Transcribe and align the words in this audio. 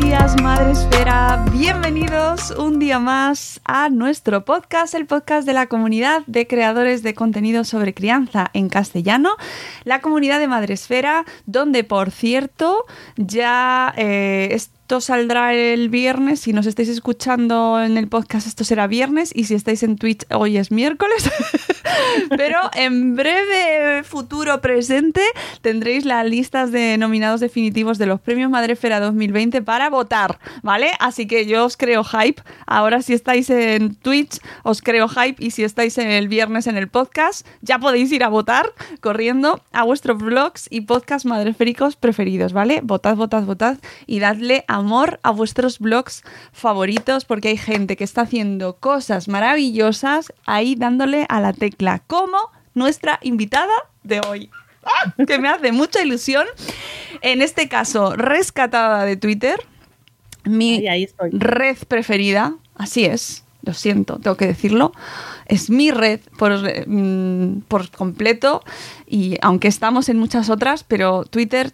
Días, 0.00 0.40
Madre 0.42 0.72
Esfera. 0.72 1.44
Bienvenidos 1.50 2.52
un 2.52 2.78
día 2.78 2.98
más 2.98 3.60
a 3.64 3.88
nuestro 3.88 4.44
podcast, 4.44 4.94
el 4.94 5.06
podcast 5.06 5.46
de 5.46 5.54
la 5.54 5.66
comunidad 5.66 6.22
de 6.26 6.46
creadores 6.46 7.02
de 7.02 7.14
contenido 7.14 7.64
sobre 7.64 7.94
crianza 7.94 8.50
en 8.52 8.68
castellano, 8.68 9.30
la 9.84 10.00
comunidad 10.00 10.38
de 10.38 10.46
Madre 10.46 10.74
Esfera, 10.74 11.24
donde, 11.46 11.82
por 11.82 12.10
cierto, 12.12 12.84
ya 13.16 13.92
eh, 13.96 14.48
esto 14.88 15.02
saldrá 15.02 15.52
el 15.52 15.90
viernes. 15.90 16.40
Si 16.40 16.54
nos 16.54 16.64
estáis 16.64 16.88
escuchando 16.88 17.78
en 17.78 17.98
el 17.98 18.08
podcast, 18.08 18.46
esto 18.46 18.64
será 18.64 18.86
viernes. 18.86 19.32
Y 19.34 19.44
si 19.44 19.54
estáis 19.54 19.82
en 19.82 19.98
Twitch, 19.98 20.24
hoy 20.32 20.56
es 20.56 20.70
miércoles. 20.70 21.30
Pero 22.30 22.58
en 22.74 23.14
breve 23.14 24.02
futuro 24.02 24.62
presente 24.62 25.20
tendréis 25.60 26.06
las 26.06 26.24
listas 26.24 26.72
de 26.72 26.96
nominados 26.96 27.40
definitivos 27.40 27.98
de 27.98 28.06
los 28.06 28.18
premios 28.18 28.50
Madrefera 28.50 28.98
2020 28.98 29.60
para 29.60 29.90
votar, 29.90 30.38
¿vale? 30.62 30.92
Así 31.00 31.26
que 31.26 31.44
yo 31.44 31.66
os 31.66 31.76
creo 31.76 32.02
hype. 32.02 32.42
Ahora 32.66 33.02
si 33.02 33.12
estáis 33.12 33.50
en 33.50 33.94
Twitch, 33.94 34.40
os 34.62 34.80
creo 34.80 35.06
hype. 35.08 35.36
Y 35.44 35.50
si 35.50 35.64
estáis 35.64 35.98
el 35.98 36.28
viernes 36.28 36.66
en 36.66 36.78
el 36.78 36.88
podcast, 36.88 37.46
ya 37.60 37.78
podéis 37.78 38.10
ir 38.10 38.24
a 38.24 38.28
votar 38.28 38.72
corriendo 39.02 39.60
a 39.70 39.84
vuestros 39.84 40.16
blogs 40.16 40.66
y 40.70 40.82
podcast 40.82 41.26
madreféricos 41.26 41.96
preferidos, 41.96 42.54
¿vale? 42.54 42.80
Votad, 42.82 43.16
votad, 43.16 43.42
votad 43.42 43.76
y 44.06 44.20
dadle 44.20 44.64
amor 44.78 45.20
a 45.22 45.30
vuestros 45.30 45.78
blogs 45.78 46.22
favoritos 46.52 47.24
porque 47.24 47.48
hay 47.48 47.56
gente 47.56 47.96
que 47.96 48.04
está 48.04 48.22
haciendo 48.22 48.76
cosas 48.76 49.28
maravillosas 49.28 50.32
ahí 50.46 50.74
dándole 50.74 51.26
a 51.28 51.40
la 51.40 51.52
tecla, 51.52 52.02
como 52.06 52.38
nuestra 52.74 53.18
invitada 53.22 53.74
de 54.02 54.20
hoy. 54.26 54.50
¡Ah! 54.84 55.12
Que 55.26 55.38
me 55.38 55.48
hace 55.48 55.72
mucha 55.72 56.02
ilusión. 56.02 56.46
En 57.20 57.42
este 57.42 57.68
caso, 57.68 58.14
rescatada 58.16 59.04
de 59.04 59.16
Twitter, 59.16 59.60
mi 60.44 60.76
Ahí, 60.78 60.88
ahí 60.88 61.04
estoy. 61.04 61.30
red 61.32 61.76
preferida, 61.88 62.54
así 62.74 63.04
es, 63.04 63.44
lo 63.62 63.74
siento, 63.74 64.18
tengo 64.18 64.36
que 64.36 64.46
decirlo, 64.46 64.92
es 65.46 65.68
mi 65.68 65.90
red 65.90 66.20
por, 66.38 66.52
mm, 66.86 67.62
por 67.68 67.90
completo 67.90 68.62
y 69.06 69.36
aunque 69.42 69.68
estamos 69.68 70.08
en 70.08 70.18
muchas 70.18 70.48
otras, 70.48 70.84
pero 70.84 71.24
Twitter 71.24 71.72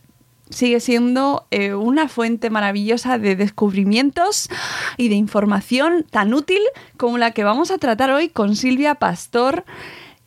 sigue 0.51 0.81
siendo 0.81 1.47
eh, 1.51 1.75
una 1.75 2.09
fuente 2.09 2.51
maravillosa 2.51 3.19
de 3.19 3.35
descubrimientos 3.37 4.49
y 4.97 5.09
de 5.09 5.15
información 5.15 6.05
tan 6.11 6.35
útil 6.35 6.61
como 6.97 7.19
la 7.19 7.31
que 7.33 7.45
vamos 7.45 7.71
a 7.71 7.79
tratar 7.79 8.11
hoy 8.11 8.29
con 8.29 8.55
Silvia 8.57 8.95
Pastor. 8.97 9.65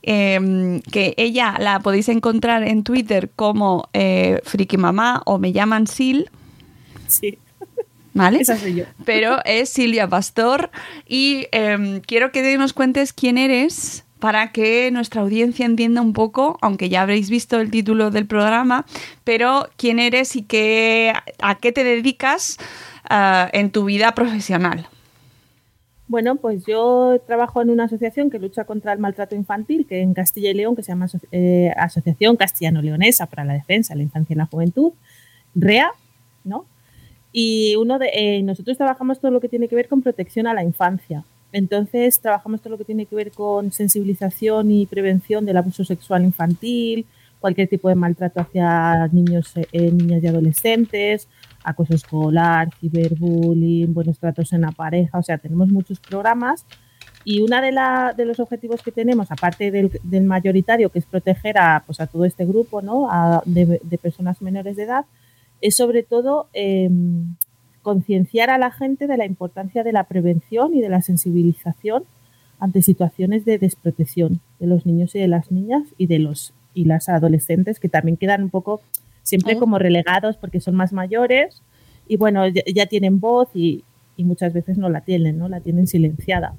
eh, 0.03 0.81
que 0.91 1.13
ella 1.17 1.55
la 1.59 1.79
podéis 1.81 2.07
encontrar 2.09 2.63
en 2.63 2.83
Twitter 2.83 3.29
como 3.35 3.89
eh, 3.93 4.39
Friki 4.45 4.77
Mamá 4.77 5.21
o 5.25 5.37
me 5.37 5.51
llaman 5.51 5.85
Sil, 5.91 6.31
Sí, 7.07 7.37
¿vale? 8.13 8.39
esa 8.39 8.57
soy 8.57 8.75
yo. 8.75 8.85
pero 9.05 9.39
es 9.45 9.69
Silvia 9.69 10.07
Pastor 10.07 10.71
y 11.07 11.47
eh, 11.51 12.01
quiero 12.05 12.31
que 12.31 12.57
nos 12.57 12.71
cuentes 12.73 13.11
quién 13.13 13.37
eres 13.37 14.05
para 14.19 14.51
que 14.51 14.89
nuestra 14.91 15.21
audiencia 15.21 15.65
entienda 15.65 16.01
un 16.01 16.13
poco, 16.13 16.57
aunque 16.61 16.89
ya 16.89 17.01
habréis 17.01 17.29
visto 17.29 17.59
el 17.59 17.71
título 17.71 18.11
del 18.11 18.25
programa, 18.25 18.85
pero 19.23 19.69
quién 19.77 19.99
eres 19.99 20.35
y 20.35 20.43
qué, 20.43 21.13
a 21.39 21.55
qué 21.55 21.71
te 21.71 21.83
dedicas 21.83 22.57
ah, 23.09 23.49
en 23.53 23.71
tu 23.71 23.85
vida 23.85 24.13
profesional. 24.13 24.87
Bueno, 26.09 26.37
pues 26.37 26.65
yo 26.65 27.21
trabajo 27.27 27.61
en 27.61 27.69
una 27.69 27.83
asociación 27.83 28.29
que 28.29 28.39
lucha 28.39 28.63
contra 28.63 28.93
el 28.93 28.99
maltrato 28.99 29.35
infantil, 29.35 29.85
que 29.85 29.99
en 30.01 30.13
Castilla 30.13 30.51
y 30.51 30.53
León, 30.53 30.75
que 30.75 30.83
se 30.83 30.93
llama 30.93 31.07
eh, 31.33 31.73
Asociación 31.75 32.37
Castellano-Leonesa 32.37 33.25
para 33.25 33.43
la 33.43 33.53
Defensa 33.53 33.93
de 33.93 33.97
la 33.97 34.03
Infancia 34.03 34.33
y 34.33 34.37
la 34.37 34.45
Juventud, 34.45 34.93
REA, 35.53 35.91
¿no? 36.45 36.65
Y 37.33 37.75
uno 37.75 37.99
de 37.99 38.09
eh, 38.13 38.41
nosotros 38.41 38.77
trabajamos 38.77 39.19
todo 39.19 39.31
lo 39.31 39.41
que 39.41 39.49
tiene 39.49 39.67
que 39.67 39.75
ver 39.75 39.89
con 39.89 40.01
protección 40.01 40.47
a 40.47 40.53
la 40.53 40.63
infancia. 40.63 41.25
Entonces 41.57 42.19
trabajamos 42.19 42.61
todo 42.61 42.71
lo 42.71 42.77
que 42.77 42.85
tiene 42.85 43.05
que 43.07 43.15
ver 43.15 43.31
con 43.31 43.71
sensibilización 43.71 44.69
y 44.71 44.85
prevención 44.85 45.43
del 45.45 45.57
abuso 45.57 45.83
sexual 45.83 46.23
infantil, 46.23 47.05
cualquier 47.39 47.67
tipo 47.67 47.89
de 47.89 47.95
maltrato 47.95 48.39
hacia 48.41 49.07
niños, 49.11 49.53
eh, 49.71 49.91
niñas 49.91 50.21
y 50.23 50.27
adolescentes, 50.27 51.27
acoso 51.63 51.95
escolar, 51.95 52.69
ciberbullying, 52.79 53.93
buenos 53.93 54.19
tratos 54.19 54.53
en 54.53 54.61
la 54.61 54.71
pareja, 54.71 55.17
o 55.17 55.23
sea, 55.23 55.37
tenemos 55.37 55.69
muchos 55.69 55.99
programas 55.99 56.65
y 57.23 57.41
uno 57.41 57.59
de, 57.61 57.71
de 58.15 58.25
los 58.25 58.39
objetivos 58.39 58.81
que 58.83 58.91
tenemos, 58.91 59.31
aparte 59.31 59.71
del, 59.71 59.89
del 60.03 60.23
mayoritario, 60.23 60.89
que 60.91 60.99
es 60.99 61.05
proteger 61.05 61.57
a, 61.57 61.83
pues, 61.85 61.99
a 61.99 62.07
todo 62.07 62.23
este 62.25 62.45
grupo 62.45 62.81
¿no? 62.81 63.09
a- 63.11 63.41
de, 63.45 63.81
de 63.83 63.97
personas 63.97 64.41
menores 64.41 64.75
de 64.75 64.83
edad, 64.83 65.05
es 65.59 65.75
sobre 65.75 66.03
todo 66.03 66.47
eh, 66.53 66.89
concienciar 67.87 68.49
a 68.49 68.57
la 68.57 68.69
gente 68.69 69.07
de 69.07 69.15
la 69.15 69.25
importancia 69.25 69.81
de 69.81 69.93
la 69.93 70.03
prevención 70.03 70.75
y 70.75 70.81
de 70.81 70.89
la 70.89 71.01
sensibilización 71.01 72.03
ante 72.59 72.81
situaciones 72.81 73.45
de 73.45 73.59
desprotección 73.59 74.41
de 74.59 74.67
los 74.67 74.85
niños 74.85 75.15
y 75.15 75.19
de 75.19 75.29
las 75.29 75.53
niñas 75.53 75.83
y 75.97 76.07
de 76.07 76.19
los 76.19 76.53
y 76.73 76.83
las 76.83 77.07
adolescentes 77.07 77.79
que 77.79 77.87
también 77.87 78.17
quedan 78.17 78.43
un 78.43 78.49
poco 78.49 78.81
siempre 79.23 79.55
Oh. 79.55 79.59
como 79.59 79.79
relegados 79.79 80.35
porque 80.35 80.59
son 80.59 80.75
más 80.75 80.91
mayores 80.91 81.61
y 82.09 82.17
bueno 82.17 82.45
ya, 82.49 82.61
ya 82.75 82.87
tienen 82.87 83.21
voz 83.21 83.47
y, 83.53 83.85
y 84.17 84.25
muchas 84.25 84.51
veces 84.51 84.77
no 84.77 84.89
la 84.89 84.99
tienen 84.99 85.37
no 85.37 85.47
la 85.47 85.61
tienen 85.61 85.87
silenciada. 85.87 86.55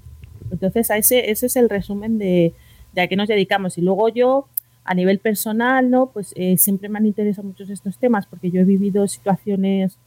Entonces 0.50 0.90
a 0.90 0.96
ese 0.96 1.30
ese 1.30 1.44
es 1.44 1.56
el 1.56 1.68
resumen 1.68 2.16
de, 2.16 2.54
de 2.94 3.02
a 3.02 3.06
qué 3.06 3.16
nos 3.16 3.28
dedicamos. 3.28 3.76
Y 3.76 3.82
luego 3.82 4.08
yo 4.08 4.46
a 4.82 4.94
nivel 4.94 5.18
personal 5.18 5.90
no 5.90 6.06
pues 6.06 6.32
eh, 6.36 6.56
siempre 6.56 6.88
me 6.88 6.96
han 6.96 7.04
interesado 7.04 7.46
muchos 7.46 7.68
estos 7.68 7.98
temas 7.98 8.24
porque 8.24 8.50
yo 8.50 8.62
he 8.62 8.64
vivido 8.64 9.06
situaciones 9.06 9.98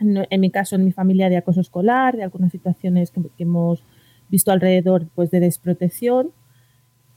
en, 0.00 0.26
en 0.28 0.40
mi 0.40 0.50
caso 0.50 0.76
en 0.76 0.84
mi 0.84 0.92
familia 0.92 1.28
de 1.28 1.36
acoso 1.36 1.60
escolar 1.60 2.16
de 2.16 2.22
algunas 2.24 2.52
situaciones 2.52 3.10
que, 3.10 3.20
que 3.20 3.42
hemos 3.42 3.82
visto 4.28 4.52
alrededor 4.52 5.06
pues 5.14 5.30
de 5.30 5.40
desprotección 5.40 6.30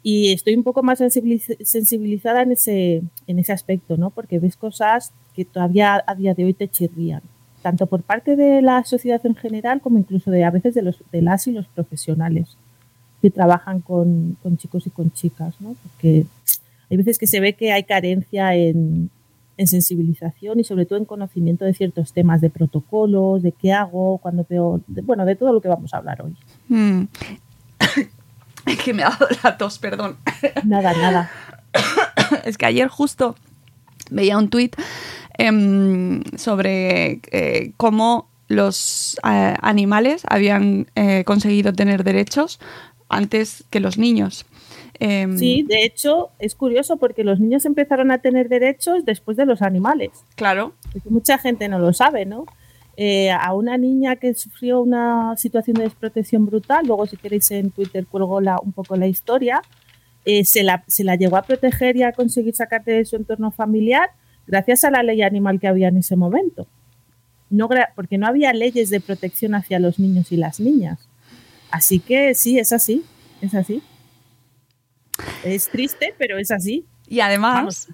y 0.03 0.31
estoy 0.31 0.55
un 0.55 0.63
poco 0.63 0.81
más 0.81 0.99
sensibiliz- 0.99 1.57
sensibilizada 1.63 2.41
en 2.41 2.53
ese, 2.53 3.03
en 3.27 3.39
ese 3.39 3.53
aspecto, 3.53 3.97
¿no? 3.97 4.09
Porque 4.09 4.39
ves 4.39 4.57
cosas 4.57 5.13
que 5.35 5.45
todavía 5.45 6.03
a 6.05 6.15
día 6.15 6.33
de 6.33 6.45
hoy 6.45 6.53
te 6.53 6.67
chirrían, 6.67 7.21
tanto 7.61 7.85
por 7.85 8.01
parte 8.01 8.35
de 8.35 8.61
la 8.61 8.83
sociedad 8.83 9.23
en 9.25 9.35
general 9.35 9.79
como 9.81 9.99
incluso 9.99 10.31
de 10.31 10.43
a 10.43 10.49
veces 10.49 10.73
de, 10.73 10.81
los, 10.81 11.03
de 11.11 11.21
las 11.21 11.45
y 11.47 11.51
los 11.51 11.67
profesionales 11.67 12.57
que 13.21 13.29
trabajan 13.29 13.81
con, 13.81 14.37
con 14.41 14.57
chicos 14.57 14.87
y 14.87 14.89
con 14.89 15.11
chicas, 15.11 15.53
¿no? 15.61 15.75
Porque 15.83 16.25
hay 16.89 16.97
veces 16.97 17.19
que 17.19 17.27
se 17.27 17.39
ve 17.39 17.53
que 17.53 17.71
hay 17.71 17.83
carencia 17.83 18.55
en, 18.55 19.11
en 19.61 19.67
sensibilización 19.67 20.59
y 20.59 20.63
sobre 20.63 20.85
todo 20.85 20.97
en 20.99 21.05
conocimiento 21.05 21.63
de 21.65 21.73
ciertos 21.73 22.13
temas, 22.13 22.41
de 22.41 22.49
protocolos, 22.49 23.41
de 23.43 23.51
qué 23.51 23.71
hago 23.73 24.17
cuando 24.17 24.45
veo, 24.49 24.81
de- 24.87 25.01
bueno, 25.01 25.23
de 25.25 25.35
todo 25.35 25.53
lo 25.53 25.61
que 25.61 25.67
vamos 25.69 25.93
a 25.93 25.97
hablar 25.97 26.21
hoy. 26.23 26.35
Mm. 26.67 27.03
Es 28.65 28.77
que 28.83 28.93
me 28.93 29.03
ha 29.03 29.09
dado 29.09 29.27
la 29.43 29.57
tos, 29.57 29.79
perdón. 29.79 30.17
Nada, 30.65 30.93
nada. 30.93 31.29
es 32.45 32.57
que 32.57 32.65
ayer 32.65 32.87
justo 32.87 33.35
veía 34.09 34.37
un 34.37 34.49
tuit 34.49 34.75
em, 35.37 36.23
sobre 36.37 37.21
eh, 37.31 37.71
cómo 37.77 38.29
los 38.47 39.17
eh, 39.23 39.55
animales 39.61 40.23
habían 40.27 40.87
eh, 40.95 41.23
conseguido 41.25 41.71
tener 41.71 42.03
derechos 42.03 42.59
antes 43.11 43.63
que 43.69 43.79
los 43.79 43.97
niños. 43.97 44.45
Em, 44.99 45.37
Sí, 45.37 45.63
de 45.63 45.83
hecho 45.83 46.29
es 46.39 46.55
curioso 46.55 46.97
porque 46.97 47.23
los 47.23 47.39
niños 47.39 47.65
empezaron 47.65 48.11
a 48.11 48.19
tener 48.19 48.49
derechos 48.49 49.05
después 49.05 49.37
de 49.37 49.45
los 49.45 49.61
animales. 49.61 50.11
Claro. 50.35 50.73
Porque 50.93 51.09
mucha 51.09 51.37
gente 51.37 51.67
no 51.67 51.79
lo 51.79 51.93
sabe, 51.93 52.25
¿no? 52.25 52.45
Eh, 52.97 53.31
a 53.31 53.53
una 53.53 53.77
niña 53.77 54.17
que 54.17 54.33
sufrió 54.33 54.81
una 54.81 55.35
situación 55.37 55.75
de 55.75 55.83
desprotección 55.83 56.45
brutal, 56.45 56.85
luego 56.85 57.07
si 57.07 57.17
queréis 57.17 57.49
en 57.51 57.71
Twitter 57.71 58.05
cuelgo 58.05 58.41
la, 58.41 58.59
un 58.61 58.73
poco 58.73 58.95
la 58.95 59.07
historia, 59.07 59.61
eh, 60.25 60.45
se, 60.45 60.61
la, 60.61 60.83
se 60.87 61.03
la 61.03 61.15
llegó 61.15 61.37
a 61.37 61.41
proteger 61.41 61.95
y 61.95 62.03
a 62.03 62.11
conseguir 62.11 62.53
sacar 62.53 62.83
de 62.83 63.03
su 63.05 63.15
entorno 63.15 63.49
familiar 63.49 64.11
gracias 64.45 64.83
a 64.83 64.91
la 64.91 65.01
ley 65.01 65.21
animal 65.21 65.59
que 65.59 65.67
había 65.67 65.87
en 65.87 65.97
ese 65.97 66.15
momento. 66.15 66.67
No, 67.49 67.69
porque 67.95 68.17
no 68.17 68.27
había 68.27 68.53
leyes 68.53 68.89
de 68.89 68.99
protección 69.01 69.55
hacia 69.55 69.79
los 69.79 69.97
niños 69.97 70.31
y 70.31 70.37
las 70.37 70.59
niñas. 70.59 71.09
Así 71.71 71.99
que 71.99 72.33
sí, 72.35 72.59
es 72.59 72.71
así, 72.73 73.03
es 73.41 73.53
así. 73.55 73.81
Es 75.43 75.69
triste, 75.69 76.13
pero 76.17 76.37
es 76.37 76.51
así. 76.51 76.85
Y 77.07 77.19
además 77.21 77.55
Vamos. 77.55 77.87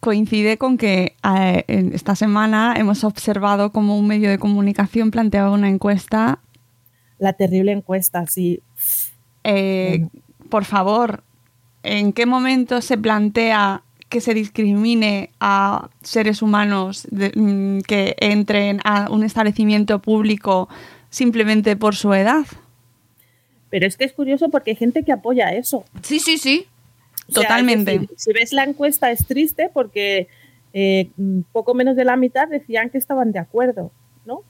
coincide 0.00 0.58
con 0.58 0.76
que 0.78 1.14
eh, 1.24 1.64
en 1.68 1.92
esta 1.94 2.14
semana 2.14 2.74
hemos 2.76 3.04
observado 3.04 3.72
como 3.72 3.98
un 3.98 4.06
medio 4.06 4.30
de 4.30 4.38
comunicación 4.38 5.10
planteaba 5.10 5.50
una 5.50 5.68
encuesta. 5.68 6.40
La 7.18 7.32
terrible 7.32 7.72
encuesta, 7.72 8.26
sí. 8.26 8.60
Eh, 9.44 10.06
Por 10.48 10.64
favor, 10.64 11.24
¿en 11.82 12.12
qué 12.12 12.24
momento 12.26 12.80
se 12.80 12.96
plantea 12.96 13.82
que 14.08 14.20
se 14.22 14.32
discrimine 14.32 15.30
a 15.40 15.90
seres 16.02 16.40
humanos 16.40 17.06
de- 17.10 17.32
mm, 17.34 17.80
que 17.82 18.16
entren 18.18 18.80
a 18.84 19.10
un 19.10 19.22
establecimiento 19.24 19.98
público 20.00 20.68
simplemente 21.10 21.76
por 21.76 21.94
su 21.94 22.14
edad? 22.14 22.46
Pero 23.70 23.86
es 23.86 23.96
que 23.96 24.04
es 24.04 24.12
curioso 24.12 24.48
porque 24.48 24.70
hay 24.70 24.76
gente 24.76 25.02
que 25.02 25.12
apoya 25.12 25.52
eso. 25.52 25.84
Sí, 26.02 26.20
sí, 26.20 26.38
sí. 26.38 26.66
O 27.28 27.32
sea, 27.32 27.42
Totalmente. 27.42 27.92
decir, 27.92 28.10
si 28.16 28.32
ves 28.32 28.52
la 28.52 28.64
encuesta 28.64 29.10
es 29.10 29.26
triste 29.26 29.70
porque 29.72 30.28
eh, 30.72 31.10
poco 31.52 31.74
menos 31.74 31.96
de 31.96 32.04
la 32.04 32.16
mitad 32.16 32.48
decían 32.48 32.90
que 32.90 32.98
estaban 32.98 33.32
de 33.32 33.38
acuerdo, 33.38 33.90
¿no? 34.24 34.42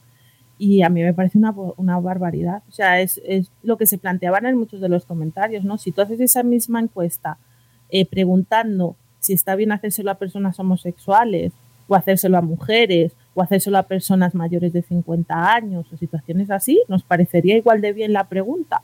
Y 0.58 0.82
a 0.82 0.88
mí 0.88 1.02
me 1.02 1.14
parece 1.14 1.38
una, 1.38 1.52
una 1.76 1.98
barbaridad. 1.98 2.62
O 2.68 2.72
sea, 2.72 3.00
es, 3.00 3.20
es 3.24 3.50
lo 3.62 3.76
que 3.76 3.86
se 3.86 3.98
planteaban 3.98 4.46
en 4.46 4.56
muchos 4.56 4.80
de 4.80 4.88
los 4.88 5.04
comentarios, 5.04 5.64
¿no? 5.64 5.78
Si 5.78 5.92
tú 5.92 6.02
haces 6.02 6.20
esa 6.20 6.42
misma 6.42 6.80
encuesta 6.80 7.38
eh, 7.90 8.06
preguntando 8.06 8.96
si 9.20 9.32
está 9.32 9.56
bien 9.56 9.72
hacérselo 9.72 10.10
a 10.10 10.16
personas 10.16 10.58
homosexuales 10.60 11.52
o 11.86 11.94
hacérselo 11.94 12.38
a 12.38 12.42
mujeres 12.42 13.12
o 13.34 13.42
hacérselo 13.42 13.78
a 13.78 13.84
personas 13.84 14.34
mayores 14.34 14.72
de 14.72 14.82
50 14.82 15.54
años 15.54 15.86
o 15.92 15.96
situaciones 15.96 16.50
así, 16.50 16.82
nos 16.88 17.02
parecería 17.02 17.56
igual 17.56 17.80
de 17.80 17.92
bien 17.92 18.12
la 18.12 18.24
pregunta. 18.28 18.82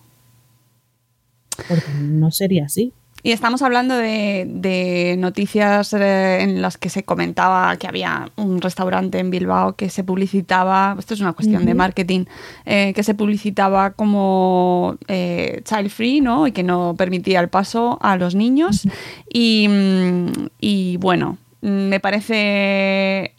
Porque 1.69 1.91
no 2.01 2.31
sería 2.31 2.67
así. 2.67 2.93
Y 3.27 3.33
estamos 3.33 3.63
hablando 3.63 3.97
de, 3.97 4.45
de 4.47 5.17
noticias 5.19 5.95
eh, 5.95 6.43
en 6.43 6.61
las 6.61 6.77
que 6.77 6.91
se 6.91 7.05
comentaba 7.05 7.75
que 7.79 7.87
había 7.87 8.31
un 8.37 8.61
restaurante 8.61 9.19
en 9.19 9.31
Bilbao 9.31 9.77
que 9.77 9.89
se 9.89 10.05
publicitaba, 10.05 10.95
esto 10.99 11.15
es 11.15 11.21
una 11.21 11.33
cuestión 11.33 11.65
de 11.65 11.73
marketing, 11.73 12.27
eh, 12.67 12.93
que 12.95 13.03
se 13.03 13.15
publicitaba 13.15 13.93
como 13.93 14.99
eh, 15.09 15.63
child 15.65 15.89
free, 15.89 16.21
¿no? 16.21 16.47
Y 16.47 16.53
que 16.53 16.63
no 16.63 16.97
permitía 16.99 17.41
el 17.41 17.49
paso 17.49 17.97
a 18.03 18.19
los 18.19 18.35
niños. 18.35 18.87
y, 19.33 19.69
mm, 19.71 20.27
y 20.61 20.99
bueno, 20.99 21.39
mm, 21.63 21.89
me 21.89 22.01
parece 22.01 23.33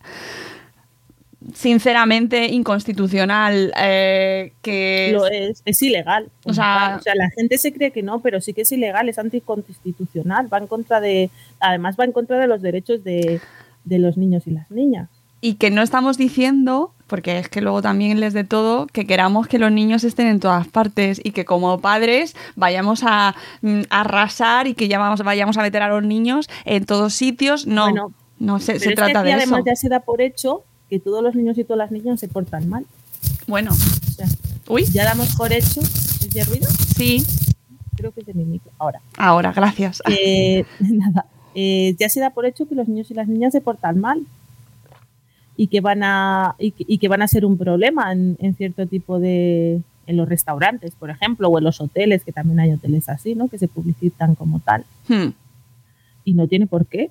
sinceramente 1.54 2.48
inconstitucional 2.48 3.72
eh, 3.80 4.54
que 4.62 5.10
Lo 5.14 5.28
es, 5.28 5.62
es 5.66 5.82
ilegal. 5.82 6.30
O 6.46 6.54
sea- 6.54 6.98
o 7.00 7.02
sea, 7.04 7.14
la 7.16 7.30
gente 7.32 7.58
se 7.58 7.74
cree 7.74 7.92
que 7.92 8.04
no, 8.04 8.20
pero 8.22 8.42
sí 8.42 8.54
que 8.54 8.62
es 8.62 8.72
ilegal, 8.72 9.10
es 9.10 9.20
anticonstitucional, 9.20 10.52
va 10.52 10.58
en 10.58 10.68
contra 10.68 11.00
de, 11.02 11.30
además 11.60 11.96
va 12.00 12.06
en 12.06 12.12
contra 12.12 12.40
de 12.40 12.48
los 12.48 12.62
derechos 12.62 13.04
de, 13.04 13.40
de 13.84 14.00
los 14.00 14.18
niños 14.18 14.48
y 14.48 14.52
las 14.52 14.70
niñas. 14.72 15.10
y 15.42 15.56
que 15.56 15.70
no 15.70 15.82
estamos 15.84 16.18
diciendo, 16.18 16.92
porque 17.06 17.38
es 17.38 17.50
que 17.50 17.62
luego 17.62 17.82
también 17.84 18.20
les 18.20 18.34
de 18.34 18.44
todo, 18.44 18.88
que 18.88 19.06
queramos 19.06 19.48
que 19.48 19.60
los 19.60 19.72
niños 19.72 20.04
estén 20.04 20.26
en 20.28 20.40
todas 20.40 20.68
partes 20.68 21.22
y 21.24 21.32
que 21.32 21.46
como 21.46 21.80
padres 21.80 22.36
vayamos 22.56 23.04
a 23.04 23.36
mm, 23.62 23.82
arrasar 23.92 24.66
y 24.68 24.74
que 24.74 24.88
ya 24.88 24.98
vamos, 24.98 25.22
vayamos 25.22 25.58
a 25.58 25.62
meter 25.62 25.84
a 25.84 25.90
los 25.90 26.04
niños 26.04 26.50
en 26.64 26.86
todos 26.86 27.14
sitios. 27.14 27.68
No, 27.68 27.84
Bueno, 27.84 28.14
no 28.40 28.60
se, 28.60 28.74
Pero 28.74 28.84
se 28.84 28.90
es 28.90 28.96
trata 28.96 29.12
que 29.12 29.18
aquí 29.20 29.28
de 29.28 29.34
además 29.34 29.60
eso. 29.60 29.66
ya 29.68 29.76
se 29.76 29.90
da 29.90 30.00
por 30.00 30.22
hecho 30.22 30.64
que 30.90 31.00
todos 31.00 31.24
los 31.24 31.36
niños 31.36 31.58
y 31.58 31.64
todas 31.64 31.78
las 31.80 31.92
niñas 31.92 32.20
se 32.20 32.28
portan 32.28 32.70
mal. 32.70 32.86
Bueno, 33.48 33.72
O 33.72 34.12
sea, 34.12 34.28
uy, 34.70 34.86
ya 34.86 35.04
damos 35.06 35.36
por 35.36 35.52
hecho. 35.54 35.82
¿Es 35.82 36.30
de 36.32 36.44
ruido? 36.44 36.68
sí, 36.96 37.24
Creo 37.96 38.12
que 38.12 38.20
es 38.22 38.26
de 38.26 38.34
mi 38.34 38.44
micro. 38.44 38.72
Ahora. 38.78 39.02
ahora, 39.18 39.52
gracias. 39.54 40.02
Eh, 40.10 40.66
nada. 40.80 41.26
Eh, 41.56 41.96
ya 41.98 42.10
se 42.10 42.20
da 42.20 42.32
por 42.32 42.46
hecho 42.46 42.68
que 42.68 42.76
los 42.76 42.88
niños 42.88 43.10
y 43.10 43.14
las 43.14 43.28
niñas 43.28 43.54
se 43.54 43.62
portan 43.62 44.00
mal 44.00 44.26
y 45.56 45.68
que 45.68 45.80
van 45.80 46.04
a 46.04 46.56
y 46.60 46.72
que, 46.72 46.84
y 46.86 46.98
que 46.98 47.08
van 47.08 47.22
a 47.22 47.28
ser 47.30 47.46
un 47.46 47.58
problema 47.58 48.12
en, 48.12 48.36
en 48.42 48.56
cierto 48.56 48.86
tipo 48.88 49.20
de 49.22 49.82
en 50.06 50.18
los 50.18 50.28
restaurantes 50.28 50.92
por 51.00 51.10
ejemplo 51.10 51.48
o 51.48 51.58
en 51.58 51.64
los 51.64 51.80
hoteles 51.80 52.26
que 52.26 52.34
también 52.34 52.60
hay 52.60 52.74
hoteles 52.74 53.08
así 53.08 53.36
no 53.36 53.48
que 53.48 53.58
se 53.58 53.70
publicitan 53.70 54.36
como 54.36 54.60
tal 54.60 54.84
Hmm. 55.08 55.30
y 56.26 56.34
no 56.34 56.46
tiene 56.50 56.68
por 56.68 56.86
qué 56.88 57.10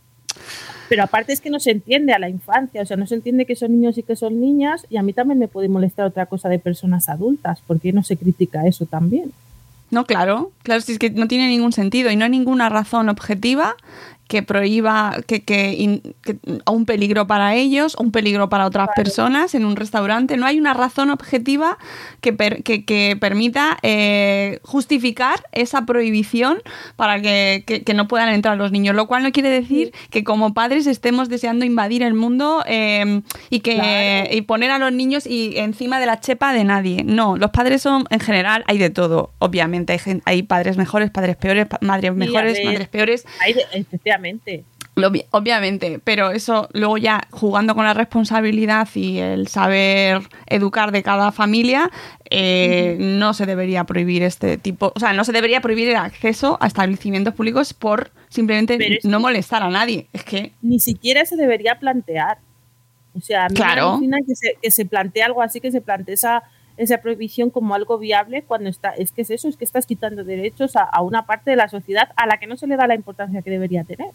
pero 0.94 1.02
aparte 1.02 1.32
es 1.32 1.40
que 1.40 1.50
no 1.50 1.58
se 1.58 1.72
entiende 1.72 2.12
a 2.12 2.20
la 2.20 2.28
infancia 2.28 2.80
o 2.80 2.86
sea 2.86 2.96
no 2.96 3.08
se 3.08 3.16
entiende 3.16 3.46
que 3.46 3.56
son 3.56 3.72
niños 3.72 3.98
y 3.98 4.04
que 4.04 4.14
son 4.14 4.40
niñas 4.40 4.86
y 4.88 4.96
a 4.96 5.02
mí 5.02 5.12
también 5.12 5.40
me 5.40 5.48
puede 5.48 5.68
molestar 5.68 6.06
otra 6.06 6.26
cosa 6.26 6.48
de 6.48 6.60
personas 6.60 7.08
adultas 7.08 7.60
porque 7.66 7.92
no 7.92 8.04
se 8.04 8.16
critica 8.16 8.64
eso 8.64 8.86
también 8.86 9.32
No, 9.90 10.04
claro, 10.04 10.52
claro, 10.62 10.80
si 10.82 10.92
es 10.92 11.00
que 11.00 11.10
no 11.10 11.26
tiene 11.26 11.48
ningún 11.48 11.72
sentido 11.72 12.12
y 12.12 12.16
no 12.16 12.24
hay 12.26 12.30
ninguna 12.30 12.68
razón 12.68 13.08
objetiva 13.08 13.74
que 14.34 14.42
prohíba 14.42 15.18
que, 15.28 15.44
que, 15.44 15.74
in- 15.74 16.02
que- 16.22 16.38
un 16.68 16.86
peligro 16.86 17.28
para 17.28 17.54
ellos, 17.54 17.94
un 18.00 18.10
peligro 18.10 18.48
para 18.48 18.66
otras 18.66 18.88
personas 18.96 19.54
en 19.54 19.64
un 19.64 19.76
restaurante. 19.76 20.36
No 20.36 20.44
hay 20.44 20.58
una 20.58 20.74
razón 20.74 21.10
objetiva 21.10 21.78
que, 22.20 22.32
per- 22.32 22.64
que, 22.64 22.84
que 22.84 23.16
permita 23.20 23.78
eh, 23.82 24.58
justificar 24.64 25.44
esa 25.52 25.86
prohibición 25.86 26.58
para 26.96 27.22
que, 27.22 27.62
que- 27.64 27.94
no 27.94 28.08
puedan 28.08 28.28
entrar 28.30 28.56
los 28.56 28.72
niños. 28.72 28.96
Lo 28.96 29.06
cual 29.06 29.22
no 29.22 29.30
quiere 29.30 29.50
decir 29.50 29.92
que 30.10 30.24
como 30.24 30.52
padres 30.52 30.88
estemos 30.88 31.28
deseando 31.28 31.64
invadir 31.64 32.02
el 32.02 32.14
mundo 32.14 32.64
eh, 32.66 33.20
y 33.50 33.60
que 33.60 33.74
Claro. 33.76 34.34
y 34.34 34.42
poner 34.42 34.72
a 34.72 34.78
los 34.78 34.92
niños 34.92 35.28
y 35.28 35.56
encima 35.58 36.00
de 36.00 36.06
la 36.06 36.18
chepa 36.18 36.52
de 36.52 36.64
nadie. 36.64 37.04
No, 37.04 37.36
los 37.36 37.50
padres 37.52 37.82
son 37.82 38.04
en 38.10 38.18
general 38.18 38.64
hay 38.66 38.78
de 38.78 38.90
todo. 38.90 39.30
Obviamente 39.38 39.92
hay, 39.92 40.20
hay 40.24 40.42
padres 40.42 40.76
mejores, 40.76 41.10
padres 41.12 41.36
peores, 41.36 41.68
madres 41.82 42.12
mejores, 42.14 42.58
madres 42.64 42.88
peores. 42.88 43.24
Hay 43.40 43.52
de- 43.52 43.62
efectivamente 43.74 44.23
Obvi- 44.96 45.26
obviamente, 45.32 45.98
pero 46.04 46.30
eso 46.30 46.68
luego 46.72 46.98
ya 46.98 47.26
jugando 47.32 47.74
con 47.74 47.84
la 47.84 47.94
responsabilidad 47.94 48.88
y 48.94 49.18
el 49.18 49.48
saber 49.48 50.22
educar 50.46 50.92
de 50.92 51.02
cada 51.02 51.32
familia, 51.32 51.90
eh, 52.30 52.96
no 53.00 53.34
se 53.34 53.44
debería 53.44 53.82
prohibir 53.84 54.22
este 54.22 54.56
tipo, 54.56 54.92
o 54.94 55.00
sea, 55.00 55.12
no 55.12 55.24
se 55.24 55.32
debería 55.32 55.60
prohibir 55.60 55.88
el 55.88 55.96
acceso 55.96 56.58
a 56.60 56.68
establecimientos 56.68 57.34
públicos 57.34 57.74
por 57.74 58.12
simplemente 58.28 58.98
es 58.98 59.04
no 59.04 59.18
molestar 59.18 59.64
a 59.64 59.68
nadie. 59.68 60.06
Es 60.12 60.22
que, 60.22 60.52
ni 60.62 60.78
siquiera 60.78 61.24
se 61.26 61.34
debería 61.36 61.78
plantear. 61.80 62.38
O 63.16 63.20
sea, 63.20 63.46
a 63.46 63.48
mí 63.48 63.54
Claro. 63.56 63.98
me 63.98 64.18
que 64.24 64.34
se, 64.36 64.56
que 64.62 64.70
se 64.70 64.86
plantee 64.86 65.22
algo 65.24 65.42
así, 65.42 65.60
que 65.60 65.72
se 65.72 65.80
plantee 65.80 66.14
esa, 66.14 66.44
esa 66.76 66.98
prohibición 66.98 67.50
como 67.50 67.74
algo 67.74 67.98
viable 67.98 68.42
cuando 68.42 68.68
está, 68.68 68.90
es 68.90 69.12
que 69.12 69.22
es 69.22 69.30
eso, 69.30 69.48
es 69.48 69.56
que 69.56 69.64
estás 69.64 69.86
quitando 69.86 70.24
derechos 70.24 70.74
a, 70.76 71.00
una 71.02 71.24
parte 71.24 71.50
de 71.50 71.56
la 71.56 71.68
sociedad 71.68 72.08
a 72.16 72.26
la 72.26 72.38
que 72.38 72.46
no 72.46 72.56
se 72.56 72.66
le 72.66 72.76
da 72.76 72.86
la 72.86 72.94
importancia 72.94 73.42
que 73.42 73.50
debería 73.50 73.84
tener. 73.84 74.08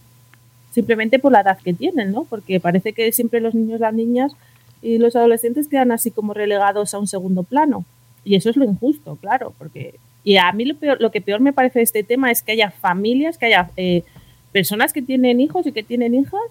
Simplemente 0.72 1.20
por 1.20 1.32
la 1.32 1.42
edad 1.42 1.58
que 1.58 1.74
tienen, 1.74 2.12
¿no? 2.12 2.26
Porque 2.26 2.60
parece 2.60 2.94
que 2.94 3.12
siempre 3.12 3.40
los 3.40 3.56
niños, 3.56 3.80
las 3.80 3.94
niñas 3.94 4.34
y 4.82 4.98
los 4.98 5.16
adolescentes 5.16 5.68
quedan 5.68 5.92
así 5.92 6.12
como 6.12 6.34
relegados 6.34 6.94
a 6.94 7.00
un 7.00 7.08
segundo 7.08 7.44
plano. 7.44 7.86
Y 8.24 8.36
eso 8.36 8.50
es 8.50 8.58
lo 8.58 8.66
injusto, 8.66 9.16
claro, 9.16 9.54
porque... 9.58 9.96
Y 10.24 10.36
a 10.36 10.52
mí 10.52 10.66
lo, 10.66 10.76
peor, 10.76 11.02
lo 11.02 11.12
que 11.12 11.22
peor 11.22 11.40
me 11.40 11.54
parece 11.54 11.80
de 11.80 11.84
este 11.84 12.04
tema 12.04 12.30
es 12.30 12.44
que 12.44 12.52
haya 12.52 12.72
familias, 12.72 13.38
que 13.38 13.46
haya 13.48 13.72
eh, 13.78 14.04
personas 14.52 14.92
que 14.92 15.02
tienen 15.02 15.40
hijos 15.40 15.66
y 15.66 15.72
que 15.72 15.82
tienen 15.82 16.14
hijas 16.14 16.42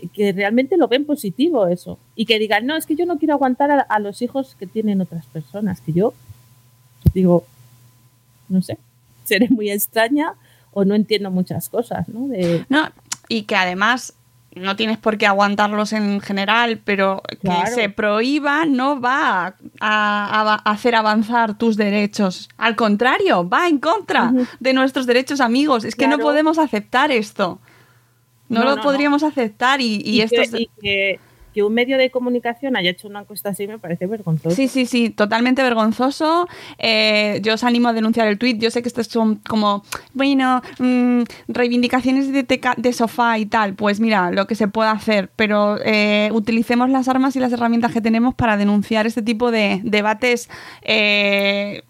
que, 0.00 0.08
que 0.08 0.32
realmente 0.32 0.76
lo 0.78 0.88
ven 0.88 1.04
positivo 1.04 1.66
eso. 1.66 1.98
Y 2.16 2.24
que 2.26 2.38
digan, 2.38 2.64
no, 2.66 2.76
es 2.76 2.86
que 2.86 2.94
yo 2.96 3.04
no 3.04 3.18
quiero 3.18 3.34
aguantar 3.34 3.70
a, 3.70 3.80
a 3.80 3.98
los 3.98 4.22
hijos 4.22 4.56
que 4.58 4.66
tienen 4.66 5.00
otras 5.02 5.26
personas. 5.26 5.80
Que 5.82 5.92
yo 5.92 6.14
digo, 7.12 7.44
no 8.48 8.62
sé, 8.62 8.78
seré 9.24 9.48
muy 9.50 9.70
extraña 9.70 10.34
o 10.72 10.84
no 10.84 10.94
entiendo 10.94 11.30
muchas 11.30 11.68
cosas, 11.68 12.08
¿no? 12.08 12.28
De, 12.28 12.64
no, 12.70 12.88
y 13.28 13.42
que 13.42 13.56
además 13.56 14.14
no 14.54 14.76
tienes 14.76 14.98
por 14.98 15.16
qué 15.18 15.26
aguantarlos 15.26 15.92
en 15.94 16.20
general, 16.20 16.80
pero 16.84 17.22
que 17.28 17.36
Claro. 17.38 17.74
se 17.74 17.88
prohíba 17.88 18.64
no 18.66 19.00
va 19.00 19.46
a, 19.46 19.54
a- 19.80 20.54
a 20.64 20.70
hacer 20.70 20.94
avanzar 20.94 21.56
tus 21.56 21.76
derechos. 21.76 22.48
Al 22.58 22.76
contrario, 22.76 23.48
va 23.48 23.68
en 23.68 23.78
contra 23.78 24.32
de 24.60 24.72
nuestros 24.74 25.06
derechos 25.06 25.40
amigos. 25.40 25.84
Es 25.84 25.94
que 25.96 26.06
no 26.08 26.18
podemos 26.18 26.58
aceptar 26.58 27.10
esto. 27.10 27.60
No, 28.52 28.60
No, 28.60 28.64
lo 28.64 28.70
no, 28.70 28.76
no. 28.76 28.82
podríamos 28.82 29.22
aceptar 29.22 29.80
y, 29.80 29.96
y, 30.04 30.16
y, 30.16 30.20
esto 30.20 30.36
que, 30.36 30.42
es- 30.42 30.54
y 30.54 30.70
que- 30.80 31.20
que 31.54 31.62
un 31.62 31.74
medio 31.74 31.98
de 31.98 32.10
comunicación 32.10 32.76
haya 32.76 32.88
hecho 32.92 33.06
una 33.08 33.20
encuesta 33.20 33.50
así 33.50 33.66
me 33.66 33.78
parece 33.78 34.06
vergonzoso. 34.06 34.56
Sí, 34.56 34.68
sí, 34.68 34.86
sí, 34.86 35.10
totalmente 35.10 35.62
vergonzoso. 35.62 36.48
Eh, 36.78 37.40
yo 37.42 37.52
os 37.52 37.62
animo 37.62 37.88
a 37.88 37.92
denunciar 37.92 38.26
el 38.26 38.38
tweet. 38.38 38.56
Yo 38.56 38.70
sé 38.70 38.80
que 38.80 38.88
estos 38.88 39.06
son 39.08 39.34
como, 39.46 39.84
bueno, 40.14 40.62
mm, 40.78 41.24
reivindicaciones 41.48 42.32
de, 42.32 42.44
de, 42.78 42.92
sofá 42.94 43.38
y 43.38 43.44
tal. 43.44 43.74
Pues 43.74 44.00
mira, 44.00 44.30
lo 44.30 44.46
que 44.46 44.54
se 44.54 44.66
puede 44.66 44.88
hacer, 44.88 45.30
pero 45.36 45.76
eh, 45.84 46.30
utilicemos 46.32 46.88
las 46.88 47.06
armas 47.08 47.36
y 47.36 47.40
las 47.40 47.52
herramientas 47.52 47.92
que 47.92 48.00
tenemos 48.00 48.34
para 48.34 48.56
denunciar 48.56 49.06
este 49.06 49.20
tipo 49.20 49.50
de 49.50 49.82
debates. 49.84 50.48
Eh, 50.80 51.82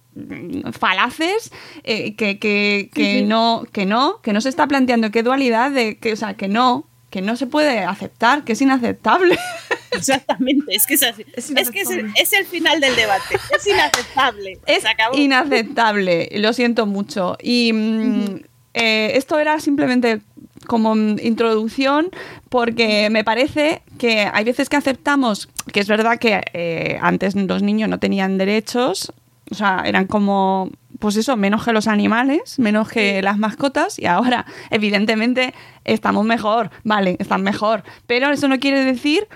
falaces 0.73 1.52
que, 1.85 2.14
que, 2.16 2.90
que 2.92 3.23
no 3.23 3.64
que 3.73 3.87
no 3.87 4.21
que 4.23 4.33
no 4.33 4.40
se 4.40 4.49
está 4.49 4.66
planteando 4.66 5.11
qué 5.11 5.23
dualidad 5.23 5.71
de 5.71 5.97
que 5.97 6.12
o 6.12 6.16
sea 6.16 6.35
que 6.35 6.49
no 6.49 6.87
que 7.12 7.21
no 7.21 7.37
se 7.37 7.47
puede 7.47 7.81
aceptar, 7.81 8.42
que 8.42 8.54
es 8.54 8.62
inaceptable. 8.62 9.38
Exactamente, 9.92 10.75
es 10.75 10.87
que 10.87 10.95
es 10.95 11.02
así. 11.02 11.26
Es, 11.35 11.71
que 11.71 11.83
es 11.83 12.33
el, 12.33 12.47
final 12.47 12.81
del 12.81 12.97
debate. 12.97 13.37
Es 13.54 13.66
inaceptable. 13.66 14.59
Es 14.66 14.85
inaceptable, 15.14 16.31
lo 16.33 16.54
siento 16.54 16.87
mucho. 16.87 17.37
Y 17.42 17.71
mm, 17.75 18.40
eh, 18.73 19.12
esto 19.14 19.38
era 19.38 19.61
simplemente 19.61 20.23
como 20.66 20.97
introducción 20.97 22.11
porque 22.49 23.11
me 23.11 23.25
parece 23.25 23.83
que 23.99 24.31
hay 24.33 24.45
veces 24.45 24.71
que 24.71 24.76
aceptamos 24.76 25.49
que 25.73 25.81
es 25.81 25.88
verdad 25.88 26.19
que 26.19 26.40
eh, 26.54 26.99
antes 27.02 27.35
los 27.35 27.62
niños 27.62 27.90
no 27.90 27.99
tenían 27.99 28.38
derechos, 28.38 29.12
o 29.52 29.54
sea, 29.54 29.82
eran 29.85 30.06
como 30.06 30.71
pues 30.99 31.16
eso, 31.16 31.37
menos 31.37 31.64
que 31.64 31.73
los 31.73 31.88
animales, 31.88 32.59
menos 32.59 32.88
que 32.88 33.23
las 33.23 33.37
mascotas 33.37 33.99
y 33.99 34.06
ahora 34.06 34.47
evidentemente 34.71 35.52
estamos 35.85 36.25
mejor, 36.25 36.71
vale, 36.85 37.16
están 37.18 37.42
mejor, 37.42 37.82
pero 38.06 38.30
eso 38.30 38.47
no 38.47 38.59
quiere 38.61 38.85
decir 38.85 39.26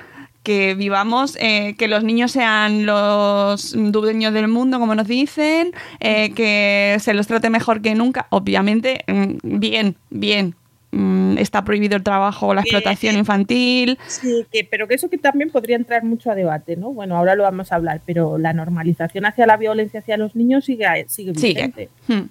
que 0.44 0.74
vivamos, 0.76 1.36
eh, 1.40 1.74
que 1.76 1.88
los 1.88 2.04
niños 2.04 2.30
sean 2.30 2.86
los 2.86 3.74
dueños 3.76 4.32
del 4.32 4.46
mundo, 4.46 4.78
como 4.78 4.94
nos 4.94 5.08
dicen, 5.08 5.72
eh, 5.98 6.30
que 6.34 6.96
se 7.00 7.14
los 7.14 7.26
trate 7.26 7.50
mejor 7.50 7.82
que 7.82 7.96
nunca. 7.96 8.28
Obviamente, 8.30 9.04
mm, 9.08 9.58
bien, 9.58 9.96
bien, 10.10 10.54
Mm, 10.96 11.36
está 11.36 11.62
prohibido 11.62 11.94
el 11.94 12.02
trabajo 12.02 12.46
o 12.46 12.54
la 12.54 12.62
explotación 12.62 13.18
infantil. 13.18 13.98
Sí, 14.06 14.46
que, 14.50 14.64
pero 14.64 14.88
que 14.88 14.94
eso 14.94 15.10
que 15.10 15.18
también 15.18 15.50
podría 15.50 15.76
entrar 15.76 16.02
mucho 16.04 16.30
a 16.30 16.34
debate, 16.34 16.74
¿no? 16.74 16.90
Bueno, 16.90 17.18
ahora 17.18 17.34
lo 17.34 17.42
vamos 17.42 17.70
a 17.70 17.74
hablar, 17.74 18.00
pero 18.06 18.38
la 18.38 18.54
normalización 18.54 19.26
hacia 19.26 19.46
la 19.46 19.58
violencia 19.58 20.00
hacia 20.00 20.16
los 20.16 20.34
niños 20.34 20.64
sigue, 20.64 20.86
sigue 21.06 21.32
vigente. 21.32 21.90
Hmm. 22.08 22.30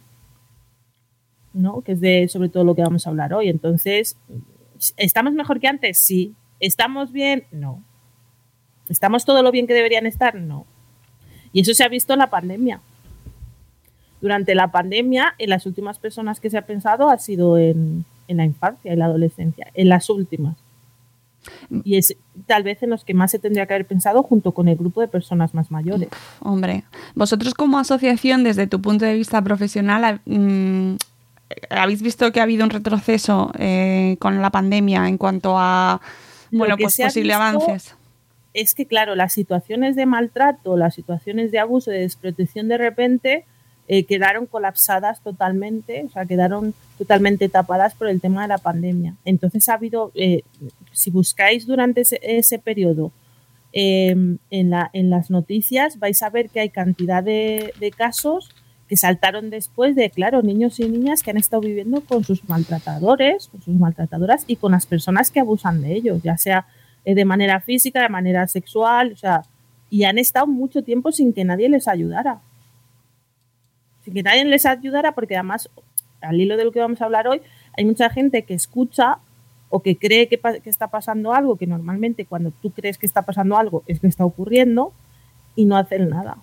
¿No? 1.53 1.81
Que 1.81 1.91
es 1.91 2.01
de 2.01 2.27
sobre 2.27 2.49
todo 2.49 2.63
lo 2.63 2.73
que 2.73 2.81
vamos 2.81 3.05
a 3.05 3.11
hablar 3.11 3.35
hoy. 3.35 3.49
Entonces, 3.49 4.17
¿estamos 4.97 5.33
mejor 5.33 5.59
que 5.59 5.67
antes? 5.67 5.99
Sí. 5.99 6.33
¿Estamos 6.59 7.11
bien? 7.11 7.43
No. 7.51 7.83
¿Estamos 8.89 9.25
todo 9.25 9.43
lo 9.43 9.51
bien 9.51 9.67
que 9.67 9.75
deberían 9.75 10.07
estar? 10.07 10.33
No. 10.33 10.65
Y 11.53 11.61
eso 11.61 11.75
se 11.75 11.83
ha 11.83 11.87
visto 11.87 12.13
en 12.13 12.19
la 12.19 12.31
pandemia. 12.31 12.81
Durante 14.21 14.55
la 14.55 14.71
pandemia, 14.71 15.35
en 15.37 15.51
las 15.51 15.67
últimas 15.67 15.99
personas 15.99 16.39
que 16.39 16.49
se 16.49 16.57
ha 16.57 16.65
pensado 16.65 17.11
ha 17.11 17.19
sido 17.19 17.59
en, 17.59 18.05
en 18.27 18.37
la 18.37 18.45
infancia 18.45 18.93
y 18.93 18.95
la 18.95 19.05
adolescencia, 19.05 19.67
en 19.73 19.89
las 19.89 20.09
últimas. 20.09 20.57
Y 21.83 21.97
es 21.97 22.15
tal 22.47 22.63
vez 22.63 22.81
en 22.83 22.89
los 22.89 23.05
que 23.05 23.13
más 23.13 23.31
se 23.31 23.39
tendría 23.39 23.65
que 23.65 23.73
haber 23.73 23.85
pensado 23.85 24.23
junto 24.23 24.51
con 24.51 24.67
el 24.67 24.75
grupo 24.75 25.01
de 25.01 25.07
personas 25.07 25.53
más 25.53 25.71
mayores. 25.71 26.09
hombre, 26.39 26.83
vosotros 27.13 27.53
como 27.53 27.77
asociación, 27.77 28.43
desde 28.43 28.67
tu 28.67 28.81
punto 28.81 29.05
de 29.05 29.13
vista 29.13 29.41
profesional, 29.41 30.21
mm, 30.25 30.95
¿habéis 31.69 32.01
visto 32.01 32.31
que 32.31 32.39
ha 32.39 32.43
habido 32.43 32.63
un 32.63 32.71
retroceso 32.71 33.51
eh, 33.57 34.17
con 34.19 34.41
la 34.41 34.49
pandemia 34.49 35.07
en 35.07 35.17
cuanto 35.17 35.55
a 35.57 36.01
bueno, 36.51 36.77
pues 36.77 36.97
posibles 36.97 37.35
avances? 37.35 37.95
Es 38.53 38.73
que, 38.73 38.85
claro, 38.85 39.15
las 39.15 39.33
situaciones 39.33 39.95
de 39.95 40.05
maltrato, 40.05 40.77
las 40.77 40.95
situaciones 40.95 41.51
de 41.51 41.59
abuso, 41.59 41.91
de 41.91 41.99
desprotección 41.99 42.69
de 42.69 42.77
repente, 42.77 43.45
eh, 43.87 44.05
quedaron 44.05 44.47
colapsadas 44.47 45.21
totalmente, 45.21 46.03
o 46.05 46.09
sea, 46.09 46.25
quedaron 46.25 46.73
totalmente 46.97 47.49
tapadas 47.49 47.93
por 47.93 48.07
el 48.07 48.19
tema 48.19 48.41
de 48.41 48.47
la 48.47 48.57
pandemia. 48.57 49.15
Entonces 49.25 49.69
ha 49.69 49.75
habido, 49.75 50.11
eh, 50.15 50.41
si 50.91 51.11
buscáis 51.11 51.67
durante 51.67 52.01
ese, 52.01 52.59
periodo 52.59 53.11
em, 53.73 54.39
en, 54.49 54.71
la, 54.71 54.89
en, 54.93 55.11
las 55.11 55.29
noticias, 55.29 55.99
vais 55.99 56.23
a 56.23 56.31
ver 56.31 56.49
que 56.49 56.61
hay 56.61 56.69
cantidad 56.69 57.23
de, 57.23 57.71
casos 57.95 58.49
que 58.87 58.97
saltaron 58.97 59.51
después 59.51 59.95
de, 59.95 60.09
claro, 60.09 60.41
niños 60.41 60.79
y 60.79 60.89
niñas 60.89 61.21
que 61.21 61.29
han 61.29 61.37
estado 61.37 61.61
viviendo 61.61 62.01
con 62.01 62.23
sus 62.23 62.47
maltratadores, 62.49 63.49
con 63.49 63.61
sus 63.61 63.75
maltratadoras 63.75 64.45
y 64.47 64.55
con 64.55 64.71
las 64.71 64.87
personas 64.87 65.29
que 65.29 65.41
abusan 65.41 65.83
de 65.83 65.93
ellos, 65.93 66.23
ya 66.23 66.37
sea 66.37 66.65
eh, 67.03 67.13
de 67.13 67.25
manera 67.25 67.61
física, 67.61 68.01
de 68.01 68.09
manera 68.09 68.47
sexual, 68.47 69.11
o 69.13 69.15
sea, 69.15 69.43
y 69.91 70.05
han 70.05 70.17
estado 70.17 70.47
mucho 70.47 70.83
tiempo 70.83 71.11
sin 71.11 71.33
que 71.33 71.43
nadie 71.43 71.69
les 71.69 71.87
ayudara 71.87 72.41
que 74.11 74.23
nadie 74.23 74.45
les 74.45 74.65
ayudara, 74.65 75.13
porque 75.13 75.35
además, 75.35 75.69
al 76.21 76.39
hilo 76.39 76.57
de 76.57 76.65
lo 76.65 76.71
que 76.71 76.79
vamos 76.79 77.01
a 77.01 77.05
hablar 77.05 77.27
hoy, 77.27 77.41
hay 77.77 77.85
mucha 77.85 78.09
gente 78.09 78.43
que 78.43 78.53
escucha 78.53 79.19
o 79.69 79.81
que 79.81 79.97
cree 79.97 80.27
que, 80.27 80.39
está 80.65 80.87
pasando 80.87 81.33
algo, 81.33 81.57
que 81.57 81.67
normalmente 81.67 82.25
cuando 82.25 82.51
tú 82.51 82.71
crees 82.71 82.97
que 82.97 83.05
está 83.05 83.23
pasando 83.23 83.57
algo 83.57 83.83
es 83.87 83.99
que 83.99 84.07
está 84.07 84.25
ocurriendo 84.25 84.93
y 85.55 85.65
no 85.65 85.75
hacen 85.77 86.09
nada. 86.09 86.37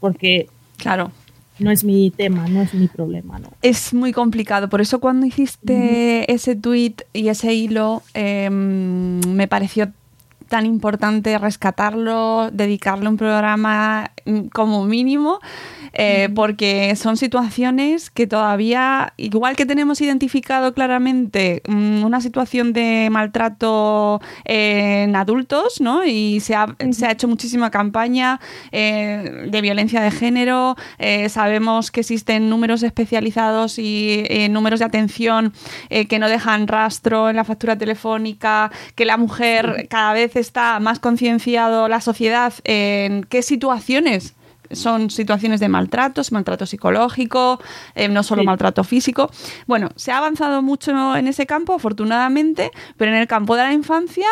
Porque, 0.00 0.48
claro, 0.76 1.10
no 1.58 1.70
es 1.70 1.84
mi 1.84 2.10
tema, 2.10 2.46
no 2.48 2.62
es 2.62 2.72
mi 2.74 2.88
problema. 2.88 3.38
¿no? 3.38 3.48
Es 3.62 3.92
muy 3.92 4.12
complicado. 4.12 4.68
Por 4.68 4.80
eso 4.80 5.00
cuando 5.00 5.26
hiciste 5.26 6.32
ese 6.32 6.56
tweet 6.56 6.96
y 7.12 7.28
ese 7.28 7.52
hilo, 7.54 8.02
em, 8.14 9.20
me 9.26 9.48
pareció 9.48 9.92
tan 10.48 10.66
importante 10.66 11.38
rescatarlo, 11.38 12.50
dedicarle 12.52 13.08
un 13.08 13.16
programa 13.16 14.10
como 14.52 14.84
mínimo, 14.84 15.40
eh, 15.92 16.28
porque 16.34 16.96
son 16.96 17.16
situaciones 17.16 18.10
que 18.10 18.26
todavía, 18.26 19.12
igual 19.16 19.56
que 19.56 19.66
tenemos 19.66 20.00
identificado 20.00 20.72
claramente 20.72 21.62
mm, 21.66 22.04
una 22.04 22.20
situación 22.20 22.72
de 22.72 23.08
maltrato 23.10 24.20
en 24.44 25.14
adultos, 25.16 25.80
¿no? 25.80 26.04
Y 26.04 26.40
se 26.40 26.54
ha, 26.54 26.74
se 26.92 27.06
ha 27.06 27.12
hecho 27.12 27.28
muchísima 27.28 27.70
campaña 27.70 28.40
eh, 28.70 29.46
de 29.50 29.60
violencia 29.60 30.00
de 30.00 30.10
género, 30.10 30.76
eh, 30.98 31.28
sabemos 31.28 31.90
que 31.90 32.00
existen 32.00 32.48
números 32.48 32.82
especializados 32.82 33.78
y 33.78 34.24
números 34.50 34.80
de 34.80 34.86
atención 34.86 35.52
que 35.88 36.18
no 36.18 36.28
dejan 36.28 36.66
rastro 36.66 37.30
en 37.30 37.36
la 37.36 37.44
factura 37.44 37.76
telefónica, 37.76 38.70
que 38.94 39.04
la 39.04 39.16
mujer 39.16 39.86
cada 39.88 40.12
vez 40.12 40.36
está 40.36 40.80
más 40.80 40.98
concienciado 40.98 41.88
la 41.88 42.00
sociedad 42.00 42.52
en 42.64 43.24
qué 43.24 43.42
situaciones 43.42 44.11
son 44.72 45.10
situaciones 45.10 45.60
de 45.60 45.68
maltratos, 45.68 46.32
maltrato 46.32 46.66
psicológico, 46.66 47.60
eh, 47.94 48.08
no 48.08 48.22
solo 48.22 48.44
maltrato 48.44 48.84
físico. 48.84 49.30
Bueno, 49.66 49.90
se 49.96 50.12
ha 50.12 50.18
avanzado 50.18 50.62
mucho 50.62 51.16
en 51.16 51.26
ese 51.26 51.46
campo, 51.46 51.74
afortunadamente, 51.74 52.70
pero 52.96 53.12
en 53.12 53.18
el 53.18 53.26
campo 53.26 53.56
de 53.56 53.62
la 53.62 53.72
infancia 53.72 54.26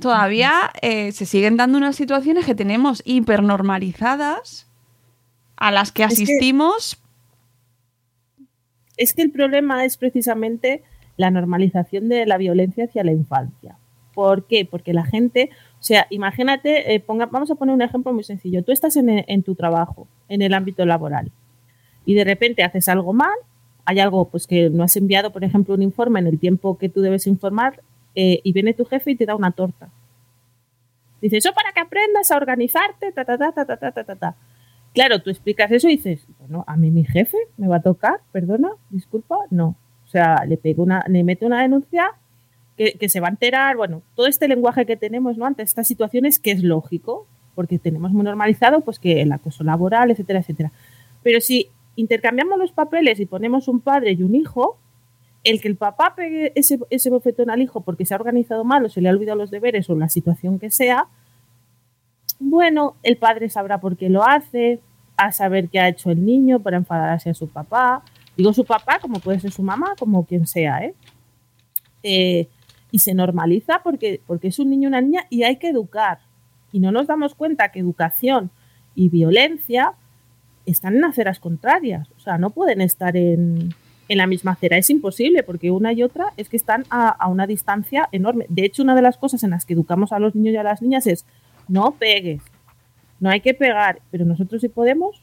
todavía 0.00 0.70
eh, 0.80 1.12
se 1.12 1.26
siguen 1.26 1.56
dando 1.56 1.78
unas 1.78 1.96
situaciones 1.96 2.46
que 2.46 2.54
tenemos 2.54 3.02
hipernormalizadas 3.04 4.66
a 5.56 5.70
las 5.70 5.92
que 5.92 6.04
asistimos. 6.04 6.98
es 8.96 9.12
que 9.12 9.22
el 9.22 9.30
problema 9.30 9.84
es 9.84 9.96
precisamente 9.96 10.82
la 11.16 11.30
normalización 11.30 12.08
de 12.08 12.26
la 12.26 12.38
violencia 12.38 12.84
hacia 12.84 13.04
la 13.04 13.12
infancia. 13.12 13.76
¿Por 14.14 14.46
qué? 14.46 14.64
Porque 14.64 14.92
la 14.92 15.04
gente, 15.04 15.50
o 15.80 15.82
sea, 15.82 16.06
imagínate, 16.10 16.94
eh, 16.94 17.00
ponga, 17.00 17.26
vamos 17.26 17.50
a 17.50 17.54
poner 17.54 17.74
un 17.74 17.82
ejemplo 17.82 18.12
muy 18.12 18.24
sencillo. 18.24 18.64
Tú 18.64 18.72
estás 18.72 18.96
en, 18.96 19.42
tu 19.44 19.54
trabajo, 19.54 20.08
en 20.28 20.42
el 20.42 20.52
ámbito 20.52 20.84
laboral, 20.84 21.30
y 22.04 22.14
de 22.14 22.24
repente 22.24 22.64
haces 22.64 22.88
algo 22.88 23.12
mal, 23.12 23.36
hay 23.84 24.00
algo 24.00 24.28
pues 24.28 24.46
que 24.46 24.70
no 24.70 24.82
has 24.82 24.96
enviado, 24.96 25.32
por 25.32 25.44
ejemplo, 25.44 25.74
un 25.74 25.82
informe 25.82 26.18
en 26.20 26.26
el 26.26 26.38
tiempo 26.38 26.76
que 26.78 26.88
tú 26.88 27.00
debes 27.00 27.26
informar, 27.26 27.80
eh, 28.14 28.40
y 28.42 28.52
viene 28.52 28.74
tu 28.74 28.84
jefe 28.84 29.12
y 29.12 29.16
te 29.16 29.26
da 29.26 29.36
una 29.36 29.52
torta. 29.52 29.88
Dice, 31.20 31.36
eso 31.36 31.52
para 31.52 31.72
que 31.72 31.80
aprendas 31.80 32.30
a 32.30 32.36
organizarte, 32.36 33.12
ta, 33.12 33.24
ta, 33.24 33.38
ta, 33.38 33.52
ta, 33.52 33.64
ta, 33.64 33.76
ta, 33.76 34.04
ta, 34.04 34.16
ta. 34.16 34.36
Claro, 34.94 35.20
tú 35.20 35.30
explicas 35.30 35.70
eso 35.70 35.88
y 35.88 35.92
dices, 35.92 36.26
bueno, 36.40 36.64
a 36.66 36.76
mí 36.76 36.90
mi 36.90 37.04
jefe 37.04 37.36
me 37.56 37.68
va 37.68 37.76
a 37.76 37.82
tocar, 37.82 38.20
perdona, 38.32 38.70
disculpa, 38.90 39.36
no. 39.50 39.76
O 40.04 40.08
sea, 40.08 40.44
le 40.44 40.56
pego 40.56 40.82
una, 40.82 41.04
le 41.06 41.22
mete 41.22 41.46
una 41.46 41.62
denuncia 41.62 42.12
que, 42.78 43.08
se 43.08 43.18
va 43.20 43.26
a 43.26 43.30
enterar, 43.30 43.76
bueno, 43.76 44.02
todo 44.14 44.26
este 44.26 44.46
lenguaje 44.46 44.86
que 44.86 44.96
tenemos 44.96 45.36
¿no? 45.36 45.46
ante 45.46 45.64
estas 45.64 45.88
situaciones 45.88 46.38
que 46.38 46.52
es 46.52 46.62
lógico, 46.62 47.26
porque 47.56 47.78
tenemos 47.78 48.12
muy 48.12 48.22
normalizado 48.22 48.82
pues 48.82 49.00
que 49.00 49.20
el 49.20 49.32
acoso 49.32 49.64
laboral, 49.64 50.12
etcétera, 50.12 50.38
etcétera. 50.38 50.70
Pero 51.24 51.40
si 51.40 51.70
intercambiamos 51.96 52.56
los 52.56 52.70
papeles 52.70 53.18
y 53.18 53.26
ponemos 53.26 53.66
un 53.66 53.80
padre 53.80 54.12
y 54.12 54.22
un 54.22 54.36
hijo, 54.36 54.78
el 55.42 55.60
que 55.60 55.66
el 55.66 55.76
papá 55.76 56.14
pegue 56.14 56.52
ese, 56.54 56.78
ese 56.90 57.10
bofetón 57.10 57.50
al 57.50 57.60
hijo 57.60 57.80
porque 57.80 58.06
se 58.06 58.14
ha 58.14 58.16
organizado 58.16 58.64
mal 58.64 58.84
o 58.84 58.88
se 58.88 59.00
le 59.00 59.08
ha 59.08 59.12
olvidado 59.12 59.38
los 59.38 59.50
deberes 59.50 59.90
o 59.90 59.96
la 59.96 60.08
situación 60.08 60.60
que 60.60 60.70
sea, 60.70 61.08
bueno, 62.38 62.94
el 63.02 63.16
padre 63.16 63.50
sabrá 63.50 63.80
por 63.80 63.96
qué 63.96 64.08
lo 64.08 64.22
hace, 64.22 64.80
a 65.16 65.32
saber 65.32 65.68
qué 65.68 65.80
ha 65.80 65.88
hecho 65.88 66.12
el 66.12 66.24
niño 66.24 66.60
para 66.60 66.76
enfadarse 66.76 67.30
a 67.30 67.34
su 67.34 67.48
papá. 67.48 68.04
Digo 68.36 68.52
su 68.52 68.64
papá, 68.64 69.00
como 69.00 69.18
puede 69.18 69.40
ser 69.40 69.50
su 69.50 69.64
mamá, 69.64 69.94
como 69.98 70.24
quien 70.24 70.46
sea, 70.46 70.84
¿eh? 70.84 70.94
eh 72.04 72.46
y 72.90 73.00
se 73.00 73.14
normaliza 73.14 73.82
porque, 73.82 74.20
porque 74.26 74.48
es 74.48 74.58
un 74.58 74.70
niño 74.70 74.88
una 74.88 75.00
niña 75.00 75.26
y 75.30 75.42
hay 75.42 75.56
que 75.56 75.68
educar. 75.68 76.20
Y 76.72 76.80
no 76.80 76.92
nos 76.92 77.06
damos 77.06 77.34
cuenta 77.34 77.70
que 77.70 77.80
educación 77.80 78.50
y 78.94 79.08
violencia 79.08 79.92
están 80.66 80.96
en 80.96 81.04
aceras 81.04 81.40
contrarias. 81.40 82.08
O 82.16 82.20
sea, 82.20 82.38
no 82.38 82.50
pueden 82.50 82.80
estar 82.80 83.16
en, 83.16 83.74
en 84.08 84.18
la 84.18 84.26
misma 84.26 84.52
acera. 84.52 84.76
Es 84.76 84.90
imposible 84.90 85.42
porque 85.42 85.70
una 85.70 85.92
y 85.92 86.02
otra 86.02 86.32
es 86.36 86.48
que 86.48 86.56
están 86.56 86.84
a, 86.90 87.08
a, 87.08 87.28
una 87.28 87.46
distancia 87.46 88.08
enorme. 88.12 88.46
De 88.48 88.64
hecho, 88.64 88.82
una 88.82 88.94
de 88.94 89.02
las 89.02 89.16
cosas 89.16 89.42
en 89.42 89.50
las 89.50 89.64
que 89.64 89.74
educamos 89.74 90.12
a 90.12 90.18
los 90.18 90.34
niños 90.34 90.54
y 90.54 90.56
a 90.56 90.62
las 90.62 90.82
niñas 90.82 91.06
es 91.06 91.24
no 91.68 91.92
pegues, 91.92 92.42
no 93.20 93.30
hay 93.30 93.40
que 93.40 93.54
pegar, 93.54 94.00
pero 94.10 94.24
nosotros 94.24 94.60
sí 94.60 94.68
podemos. 94.68 95.22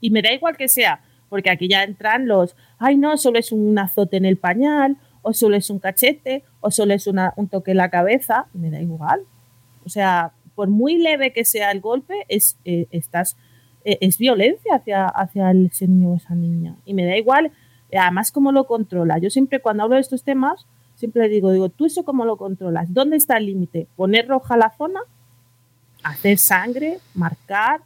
Y 0.00 0.10
me 0.10 0.22
da 0.22 0.32
igual 0.32 0.56
que 0.56 0.68
sea, 0.68 1.00
porque 1.28 1.50
aquí 1.50 1.68
ya 1.68 1.82
entran 1.82 2.28
los, 2.28 2.54
ay 2.78 2.96
no, 2.96 3.16
solo 3.16 3.38
es 3.38 3.50
un 3.50 3.78
azote 3.78 4.16
en 4.18 4.26
el 4.26 4.36
pañal, 4.36 4.96
o 5.26 5.32
solo 5.32 5.56
es 5.56 5.70
un 5.70 5.80
cachete, 5.80 6.44
o 6.60 6.70
solo 6.70 6.94
es 6.94 7.08
una, 7.08 7.34
un 7.34 7.48
toque 7.48 7.72
en 7.72 7.78
la 7.78 7.90
cabeza, 7.90 8.46
me 8.52 8.70
da 8.70 8.80
igual. 8.80 9.22
O 9.84 9.88
sea, 9.88 10.30
por 10.54 10.68
muy 10.68 10.98
leve 10.98 11.32
que 11.32 11.44
sea 11.44 11.72
el 11.72 11.80
golpe, 11.80 12.14
es, 12.28 12.56
eh, 12.64 12.86
estás, 12.92 13.36
eh, 13.84 13.98
es 14.02 14.18
violencia 14.18 14.76
hacia, 14.76 15.06
hacia 15.06 15.50
ese 15.50 15.88
niño 15.88 16.10
o 16.10 16.16
esa 16.16 16.36
niña. 16.36 16.76
Y 16.84 16.94
me 16.94 17.04
da 17.04 17.16
igual, 17.16 17.50
además, 17.92 18.30
cómo 18.30 18.52
lo 18.52 18.68
controla. 18.68 19.18
Yo 19.18 19.28
siempre 19.28 19.58
cuando 19.58 19.82
hablo 19.82 19.96
de 19.96 20.02
estos 20.02 20.22
temas, 20.22 20.64
siempre 20.94 21.28
digo, 21.28 21.50
digo, 21.50 21.70
¿tú 21.70 21.86
eso 21.86 22.04
cómo 22.04 22.24
lo 22.24 22.36
controlas? 22.36 22.94
¿Dónde 22.94 23.16
está 23.16 23.36
el 23.38 23.46
límite? 23.46 23.88
¿Poner 23.96 24.28
roja 24.28 24.56
la 24.56 24.72
zona? 24.78 25.00
¿Hacer 26.04 26.38
sangre? 26.38 26.98
¿Marcar? 27.14 27.80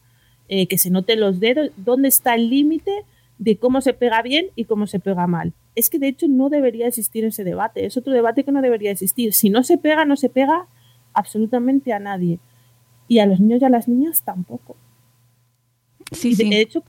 Eh, 0.47 0.67
¿Que 0.67 0.77
se 0.77 0.91
noten 0.91 1.21
los 1.21 1.41
dedos? 1.41 1.71
¿Dónde 1.79 2.09
está 2.09 2.35
el 2.35 2.51
límite 2.51 2.93
de 3.41 3.57
cómo 3.59 3.81
se 3.81 3.95
pega 3.95 4.21
bien 4.21 4.49
y 4.55 4.67
cómo 4.67 4.87
se 4.87 5.01
pega 5.01 5.27
mal? 5.27 5.55
Es 5.75 5.89
que 5.89 5.99
de 5.99 6.09
hecho 6.09 6.29
no 6.29 6.51
debería 6.51 6.87
existir 6.87 7.25
ese 7.25 7.43
debate. 7.43 7.87
Es 7.87 7.97
otro 7.97 8.13
debate 8.13 8.45
que 8.45 8.53
no 8.53 8.61
debería 8.61 8.91
existir. 8.91 9.33
Si 9.33 9.49
no 9.49 9.63
se 9.65 9.79
pega, 9.79 10.05
no 10.05 10.15
se 10.17 10.29
pega 10.29 10.67
absolutamente 11.15 11.93
a 11.95 11.99
nadie. 11.99 12.39
Y 13.09 13.19
a 13.19 13.27
los 13.27 13.41
niños 13.41 13.63
y 13.63 13.65
a 13.65 13.71
las 13.71 13.89
niñas 13.89 14.23
tampoco. 14.23 14.77
Sí, 16.13 16.31
de 16.35 16.45
sí. 16.45 16.51
hecho, 16.55 16.85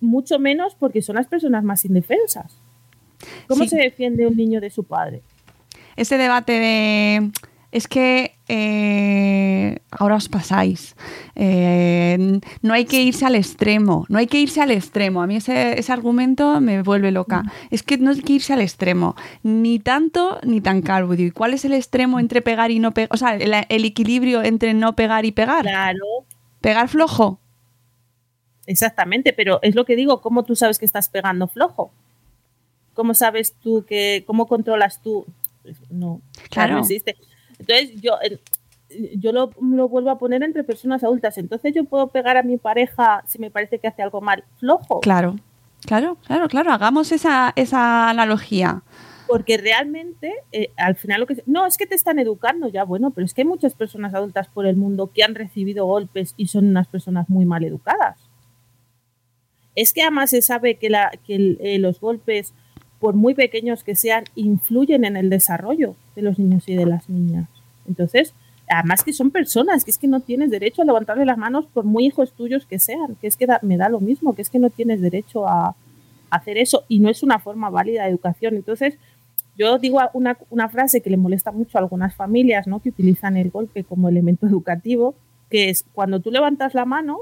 mucho 0.00 0.38
menos 0.38 0.76
porque 0.76 1.02
son 1.02 1.16
las 1.16 1.26
personas 1.26 1.64
más 1.64 1.84
indefensas. 1.84 2.58
¿Cómo 3.48 3.64
Sí. 3.64 3.70
se 3.70 3.76
defiende 3.78 4.26
un 4.26 4.36
niño 4.36 4.60
de 4.60 4.70
su 4.70 4.84
padre? 4.84 5.22
Ese 5.96 6.16
debate 6.16 6.52
de 6.52 7.30
es 7.72 7.88
que 7.88 8.36
eh, 8.48 9.78
ahora 9.90 10.16
os 10.16 10.28
pasáis. 10.28 10.94
Eh, 11.34 12.38
no 12.60 12.74
hay 12.74 12.84
que 12.84 13.02
irse 13.02 13.24
al 13.24 13.34
extremo, 13.34 14.04
no 14.08 14.18
hay 14.18 14.26
que 14.26 14.38
irse 14.40 14.60
al 14.60 14.70
extremo. 14.70 15.22
A 15.22 15.26
mí 15.26 15.36
ese, 15.36 15.78
ese 15.78 15.90
argumento 15.92 16.60
me 16.60 16.82
vuelve 16.82 17.10
loca. 17.10 17.42
Es 17.70 17.82
que 17.82 17.96
no 17.98 18.10
hay 18.10 18.20
que 18.20 18.34
irse 18.34 18.52
al 18.52 18.60
extremo, 18.60 19.16
ni 19.42 19.78
tanto 19.78 20.38
ni 20.44 20.60
tan 20.60 20.82
calvo. 20.82 21.14
¿y 21.14 21.30
cuál 21.30 21.54
es 21.54 21.64
el 21.64 21.72
extremo 21.72 22.20
entre 22.20 22.42
pegar 22.42 22.70
y 22.70 22.78
no 22.78 22.92
pegar? 22.92 23.08
O 23.12 23.16
sea, 23.16 23.34
el, 23.34 23.52
el 23.68 23.84
equilibrio 23.84 24.42
entre 24.42 24.74
no 24.74 24.94
pegar 24.94 25.24
y 25.24 25.32
pegar. 25.32 25.62
Claro, 25.62 26.04
Pegar 26.60 26.88
flojo. 26.88 27.40
exactamente, 28.66 29.32
pero 29.32 29.58
es 29.62 29.74
lo 29.74 29.84
que 29.84 29.96
digo, 29.96 30.20
¿cómo 30.20 30.44
tú 30.44 30.54
sabes 30.56 30.78
que 30.78 30.84
estás 30.84 31.08
pegando 31.08 31.48
flojo? 31.48 31.90
¿Cómo 32.94 33.14
sabes 33.14 33.54
tú 33.62 33.84
que, 33.88 34.22
cómo 34.26 34.46
controlas 34.46 35.00
tú? 35.02 35.24
No, 35.90 36.20
Claro. 36.50 36.74
no 36.74 36.80
existe. 36.80 37.16
Entonces 37.66 38.00
yo, 38.00 38.14
yo 39.16 39.32
lo, 39.32 39.50
lo 39.60 39.88
vuelvo 39.88 40.10
a 40.10 40.18
poner 40.18 40.42
entre 40.42 40.64
personas 40.64 41.02
adultas. 41.04 41.38
Entonces 41.38 41.74
yo 41.74 41.84
puedo 41.84 42.08
pegar 42.08 42.36
a 42.36 42.42
mi 42.42 42.56
pareja 42.58 43.22
si 43.26 43.38
me 43.38 43.50
parece 43.50 43.78
que 43.78 43.88
hace 43.88 44.02
algo 44.02 44.20
mal, 44.20 44.44
flojo. 44.58 45.00
Claro, 45.00 45.36
claro, 45.86 46.16
claro, 46.26 46.48
claro. 46.48 46.72
Hagamos 46.72 47.10
esa, 47.12 47.52
esa 47.56 48.10
analogía. 48.10 48.82
Porque 49.28 49.56
realmente, 49.56 50.34
eh, 50.52 50.70
al 50.76 50.94
final 50.96 51.20
lo 51.20 51.26
que... 51.26 51.42
No, 51.46 51.64
es 51.64 51.78
que 51.78 51.86
te 51.86 51.94
están 51.94 52.18
educando 52.18 52.68
ya, 52.68 52.84
bueno, 52.84 53.12
pero 53.12 53.24
es 53.24 53.32
que 53.32 53.40
hay 53.42 53.48
muchas 53.48 53.74
personas 53.74 54.12
adultas 54.12 54.48
por 54.48 54.66
el 54.66 54.76
mundo 54.76 55.10
que 55.14 55.22
han 55.22 55.34
recibido 55.34 55.86
golpes 55.86 56.34
y 56.36 56.48
son 56.48 56.66
unas 56.66 56.86
personas 56.88 57.30
muy 57.30 57.46
mal 57.46 57.64
educadas. 57.64 58.18
Es 59.74 59.94
que 59.94 60.02
además 60.02 60.28
se 60.30 60.42
sabe 60.42 60.74
que, 60.74 60.90
la, 60.90 61.10
que 61.24 61.34
el- 61.36 61.58
eh, 61.62 61.78
los 61.78 61.98
golpes, 61.98 62.52
por 63.00 63.14
muy 63.14 63.34
pequeños 63.34 63.84
que 63.84 63.94
sean, 63.96 64.24
influyen 64.34 65.06
en 65.06 65.16
el 65.16 65.30
desarrollo 65.30 65.96
de 66.14 66.20
los 66.22 66.38
niños 66.38 66.68
y 66.68 66.74
de 66.76 66.84
las 66.84 67.08
niñas. 67.08 67.48
Entonces, 67.86 68.34
además 68.68 69.04
que 69.04 69.12
son 69.12 69.30
personas, 69.30 69.84
que 69.84 69.90
es 69.90 69.98
que 69.98 70.08
no 70.08 70.20
tienes 70.20 70.50
derecho 70.50 70.82
a 70.82 70.84
levantarle 70.84 71.24
las 71.24 71.38
manos 71.38 71.66
por 71.66 71.84
muy 71.84 72.06
hijos 72.06 72.32
tuyos 72.32 72.66
que 72.66 72.78
sean, 72.78 73.16
que 73.20 73.26
es 73.26 73.36
que 73.36 73.46
me 73.62 73.76
da 73.76 73.88
lo 73.88 74.00
mismo, 74.00 74.34
que 74.34 74.42
es 74.42 74.50
que 74.50 74.58
no 74.58 74.70
tienes 74.70 75.00
derecho 75.00 75.46
a, 75.48 75.74
hacer 76.32 76.56
eso 76.56 76.84
y 76.88 76.98
no 76.98 77.10
es 77.10 77.22
una 77.22 77.38
forma 77.38 77.68
válida 77.68 78.04
de 78.04 78.08
educación. 78.08 78.54
Entonces, 78.54 78.94
yo 79.58 79.78
digo 79.78 80.00
una, 80.14 80.38
una 80.48 80.70
frase 80.70 81.02
que 81.02 81.10
le 81.10 81.18
molesta 81.18 81.52
mucho 81.52 81.76
a 81.76 81.82
algunas 81.82 82.14
familias, 82.14 82.66
¿no? 82.66 82.80
Que 82.80 82.88
utilizan 82.88 83.36
el 83.36 83.50
golpe 83.50 83.84
como 83.84 84.08
elemento 84.08 84.46
educativo, 84.52 85.14
que 85.50 85.68
es 85.68 85.84
cuando 85.92 86.20
tú 86.20 86.30
levantas 86.30 86.74
la 86.74 86.86
mano, 86.86 87.18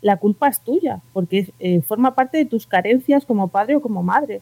la 0.00 0.18
culpa 0.18 0.48
es 0.48 0.60
tuya, 0.60 1.00
porque 1.12 1.52
eh, 1.58 1.82
forma 1.82 2.14
parte 2.14 2.38
de 2.38 2.44
tus 2.44 2.68
carencias 2.68 3.26
como 3.26 3.48
padre 3.48 3.74
o 3.74 3.82
como 3.82 4.04
madre, 4.04 4.40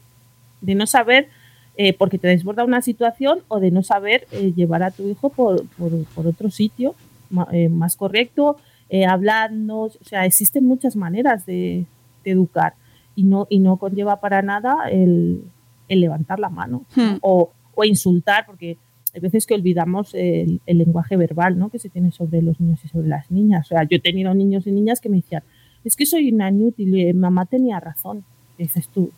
de 0.61 0.75
no 0.75 0.87
saber, 0.87 1.31
eh, 1.77 1.93
porque 1.93 2.19
te 2.19 2.29
desborda 2.29 2.65
una 2.65 2.81
situación 2.83 3.41
o 3.49 3.61
de 3.61 3.71
no 3.71 3.83
saber 3.83 4.27
eh, 4.33 4.53
llevar 4.57 4.83
a 4.83 4.91
tu 4.91 5.09
hijo 5.09 5.29
por, 5.31 5.67
por- 5.79 6.05
por 6.15 6.27
otro 6.27 6.51
sitio 6.51 6.95
ma- 7.31 7.49
eh, 7.53 7.69
más 7.69 7.97
correcto, 7.97 8.57
eh, 8.89 9.05
hablando, 9.05 9.81
o 9.83 9.91
sea, 10.05 10.25
existen 10.25 10.65
muchas 10.65 10.97
maneras 10.97 11.45
de, 11.45 11.85
de 12.25 12.31
educar 12.31 12.75
y 13.15 13.25
no, 13.25 13.47
y 13.51 13.59
no 13.59 13.77
conlleva 13.79 14.21
para 14.21 14.43
nada 14.43 14.89
el, 14.91 15.43
el 15.89 16.01
levantar 16.01 16.39
la 16.39 16.49
mano 16.51 16.85
¿no? 16.97 17.03
Hmm. 17.15 17.19
o, 17.21 17.51
o 17.75 17.85
insultar, 17.85 18.47
porque 18.47 18.79
hay 19.15 19.21
veces 19.21 19.47
que 19.47 19.55
olvidamos 19.55 20.15
el, 20.15 20.61
el 20.67 20.79
lenguaje 20.79 21.17
verbal 21.17 21.59
¿no? 21.59 21.69
que 21.71 21.79
se 21.79 21.89
tiene 21.89 22.13
sobre 22.13 22.43
los 22.43 22.61
niños 22.61 22.85
y 22.85 22.89
sobre 22.89 23.09
las 23.09 23.31
niñas. 23.31 23.67
O 23.67 23.69
sea, 23.75 23.83
yo 23.85 23.97
he 23.97 24.01
tenido 24.01 24.33
niños 24.35 24.67
y 24.67 24.71
niñas 24.73 25.01
que 25.01 25.09
me 25.09 25.17
decían, 25.17 25.43
es 25.85 25.97
que 25.97 26.05
soy 26.07 26.31
una 26.33 26.51
inútil, 26.51 26.95
eh, 26.99 27.15
mamá 27.15 27.47
tenía 27.47 27.81
razón. 27.81 28.25
Y 28.59 28.65
dices 28.65 28.89
tú, 28.89 29.11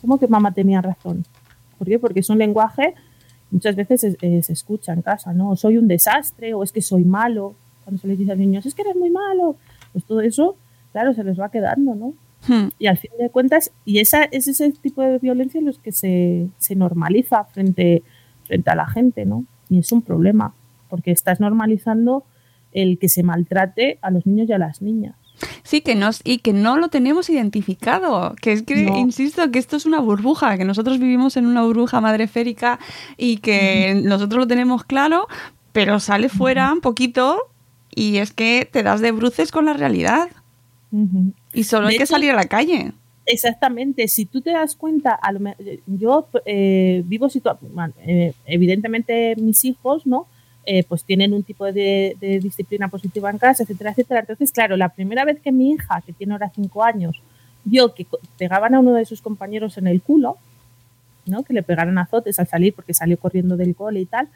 ¿cómo 0.00 0.18
que 0.18 0.28
mamá 0.28 0.52
tenía 0.52 0.80
razón? 0.80 1.24
¿Por 1.78 1.88
qué? 1.88 1.98
Porque 1.98 2.20
es 2.20 2.30
un 2.30 2.38
lenguaje, 2.38 2.94
muchas 3.50 3.74
veces 3.76 4.04
es- 4.04 4.16
eh, 4.22 4.42
se 4.42 4.52
escucha 4.52 4.92
en 4.92 5.02
casa, 5.02 5.32
¿no? 5.32 5.50
O 5.50 5.56
soy 5.56 5.76
un 5.78 5.88
desastre, 5.88 6.54
o 6.54 6.62
es 6.62 6.72
que 6.72 6.82
soy 6.82 7.04
malo. 7.04 7.54
Cuando 7.84 8.00
se 8.00 8.08
les 8.08 8.18
dice 8.18 8.32
a 8.32 8.34
los 8.34 8.40
niños, 8.40 8.66
es 8.66 8.74
que 8.74 8.82
eres 8.82 8.96
muy 8.96 9.10
malo. 9.10 9.56
Pues 9.92 10.04
todo 10.04 10.20
eso, 10.20 10.56
claro, 10.92 11.14
se 11.14 11.24
les 11.24 11.38
va 11.40 11.50
quedando, 11.50 11.94
¿no? 11.94 12.14
Hmm. 12.48 12.68
Y 12.78 12.86
al 12.86 12.96
fin 12.98 13.10
de 13.18 13.28
cuentas, 13.30 13.70
y 13.84 13.98
esa, 13.98 14.24
es 14.24 14.48
ese 14.48 14.70
tipo 14.72 15.02
de 15.02 15.18
violencia 15.18 15.60
los 15.60 15.78
que 15.78 15.92
se, 15.92 16.48
se 16.58 16.74
normaliza 16.74 17.44
frente, 17.44 18.02
frente 18.44 18.70
a 18.70 18.74
la 18.74 18.86
gente, 18.86 19.24
¿no? 19.26 19.44
Y 19.68 19.78
es 19.78 19.92
un 19.92 20.02
problema, 20.02 20.54
porque 20.88 21.10
estás 21.10 21.38
normalizando 21.40 22.24
el 22.72 22.98
que 22.98 23.08
se 23.08 23.22
maltrate 23.22 23.98
a 24.00 24.10
los 24.10 24.26
niños 24.26 24.48
y 24.48 24.52
a 24.52 24.58
las 24.58 24.80
niñas. 24.80 25.16
Sí, 25.62 25.80
que 25.80 25.94
nos, 25.94 26.20
y 26.24 26.38
que 26.38 26.52
no 26.52 26.76
lo 26.76 26.88
tenemos 26.88 27.30
identificado. 27.30 28.34
Que 28.40 28.52
es 28.52 28.62
que, 28.62 28.84
No. 28.84 28.96
insisto, 28.98 29.50
que 29.50 29.58
esto 29.58 29.76
es 29.76 29.86
una 29.86 30.00
burbuja, 30.00 30.56
que 30.58 30.64
nosotros 30.64 30.98
vivimos 30.98 31.36
en 31.36 31.46
una 31.46 31.62
burbuja 31.62 32.00
madreférica 32.00 32.78
y 33.16 33.38
que 33.38 34.00
nosotros 34.04 34.40
lo 34.40 34.46
tenemos 34.46 34.84
claro, 34.84 35.26
pero 35.72 36.00
sale 36.00 36.28
fuera 36.28 36.72
un 36.72 36.80
poquito 36.80 37.38
y 37.94 38.18
es 38.18 38.32
que 38.32 38.68
te 38.70 38.82
das 38.82 39.00
de 39.00 39.12
bruces 39.12 39.50
con 39.52 39.64
la 39.66 39.72
realidad. 39.72 40.28
Y 41.52 41.64
solo 41.64 41.86
De 41.86 41.92
hay 41.92 41.98
que 41.98 42.04
hecho- 42.04 42.14
salir 42.14 42.30
a 42.32 42.36
la 42.36 42.46
calle. 42.46 42.92
Exactamente, 43.26 44.08
si 44.08 44.24
tú 44.24 44.40
te 44.40 44.50
das 44.50 44.74
cuenta, 44.74 45.12
a 45.14 45.30
lo 45.30 45.38
yo 45.86 46.26
eh, 46.46 47.02
vivo 47.06 47.28
situaciones, 47.28 48.34
evidentemente 48.44 49.36
mis 49.36 49.64
hijos, 49.64 50.04
¿no? 50.06 50.26
Eh, 50.66 50.84
pues 50.84 51.04
tienen 51.04 51.32
un 51.32 51.42
tipo 51.42 51.64
de, 51.72 52.16
disciplina 52.42 52.88
positiva 52.88 53.30
en 53.30 53.38
casa, 53.38 53.62
etcétera, 53.62 53.90
etcétera. 53.90 54.20
Entonces, 54.20 54.52
claro, 54.52 54.76
la 54.76 54.90
primera 54.90 55.24
vez 55.24 55.40
que 55.40 55.52
mi 55.52 55.72
hija, 55.72 56.02
que 56.02 56.12
tiene 56.12 56.34
ahora 56.34 56.52
cinco 56.54 56.84
años, 56.84 57.20
vio 57.64 57.94
que 57.94 58.06
pegaban 58.36 58.74
a 58.74 58.80
uno 58.80 58.92
de 58.92 59.06
sus 59.06 59.22
compañeros 59.22 59.78
en 59.78 59.86
el 59.86 60.02
culo, 60.02 60.36
¿no? 61.26 61.42
Que 61.44 61.54
le 61.54 61.62
pegaron 61.62 61.96
azotes 61.98 62.38
al 62.38 62.46
salir 62.46 62.74
porque 62.74 62.92
salió 62.94 63.18
corriendo 63.18 63.56
del 63.56 63.74
cole 63.74 64.00
y 64.00 64.06
tal, 64.06 64.28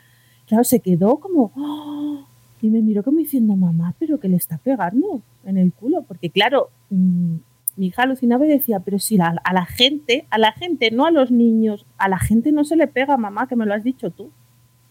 claro, 0.49 0.65
se 0.65 0.81
quedó 0.81 1.17
como, 1.19 1.53
¡oh! 1.57 2.27
y 2.63 2.69
me 2.69 2.81
miró 2.81 3.03
como 3.03 3.19
diciendo, 3.19 3.55
mamá, 3.55 3.95
pero 3.99 4.19
que 4.19 4.29
le 4.29 4.37
está 4.37 4.57
pegando 4.57 5.21
en 5.45 5.59
el 5.59 5.73
culo, 5.75 6.03
porque 6.09 6.31
claro, 6.31 6.71
mm, 6.89 7.35
mi 7.77 7.87
hija 7.87 8.03
alucinaba 8.05 8.47
y 8.47 8.49
decía, 8.49 8.81
pero 8.81 8.99
si 8.99 9.19
la- 9.19 9.41
a 9.45 9.53
la 9.53 9.67
gente, 9.67 10.27
a 10.31 10.39
la 10.39 10.53
gente, 10.53 10.91
no 10.91 11.05
a 11.05 11.11
los 11.11 11.31
niños, 11.31 11.85
a 11.99 12.09
la 12.09 12.19
gente 12.19 12.53
no 12.53 12.65
se 12.65 12.77
le 12.77 12.87
pega, 12.87 13.17
mamá, 13.19 13.47
que 13.47 13.57
me 13.57 13.67
lo 13.67 13.75
has 13.75 13.85
dicho 13.85 14.11
tú. 14.11 14.31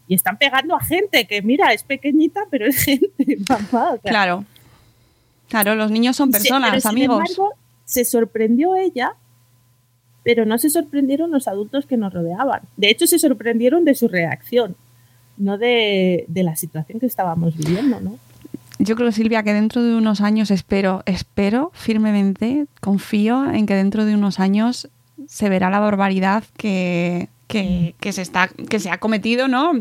Y 0.08 0.16
están 0.16 0.38
pegando 0.38 0.76
a 0.76 0.84
gente 0.84 1.26
que, 1.28 1.42
mira, 1.42 1.72
es 1.74 1.84
pequeñita, 1.84 2.42
pero 2.50 2.66
es 2.68 2.84
gente, 2.84 3.38
mamá. 3.50 3.92
o 3.94 4.02
sea, 4.02 4.12
Claro. 4.12 4.46
Claro, 5.50 5.76
los 5.76 5.92
niños 5.92 6.16
son 6.16 6.32
personas, 6.32 6.82
sin 6.82 6.89
amigos. 6.89 7.18
embargo, 7.30 7.54
se 7.86 8.06
sorprendió 8.06 8.76
ella, 8.76 9.13
pero 10.24 10.46
no 10.46 10.58
se 10.58 10.70
sorprendieron 10.70 11.32
los 11.32 11.48
adultos 11.48 11.86
que 11.86 11.98
nos 11.98 12.13
rodeaban. 12.13 12.62
De 12.78 12.89
hecho, 12.89 13.06
se 13.08 13.20
sorprendieron 13.20 13.86
de 13.86 13.94
su 13.94 14.08
reacción, 14.08 14.76
no 15.38 15.58
de, 15.58 16.26
de 16.28 16.44
la 16.44 16.56
situación 16.56 17.00
que 17.00 17.06
estábamos 17.06 17.56
viviendo, 17.56 18.00
¿no? 18.00 18.18
Yo 18.80 18.96
creo, 18.96 19.12
Silvia, 19.12 19.44
que 19.44 19.54
dentro 19.54 19.84
de 19.84 19.96
unos 19.96 20.22
años 20.22 20.50
espero, 20.50 21.04
espero 21.06 21.72
firmemente, 21.76 22.66
confío 22.82 23.52
en 23.52 23.66
que 23.66 23.76
dentro 23.76 24.06
de 24.06 24.16
unos 24.16 24.39
años 24.39 24.89
se 25.28 25.50
verá 25.50 25.70
la 25.70 25.80
barbaridad 25.80 26.44
que, 26.58 27.30
que, 27.54 27.94
que, 28.00 28.12
se 28.13 28.24
está, 28.24 28.48
que 28.48 28.80
se 28.80 28.89
ha 28.89 28.98
cometido, 28.98 29.48
¿no? 29.48 29.74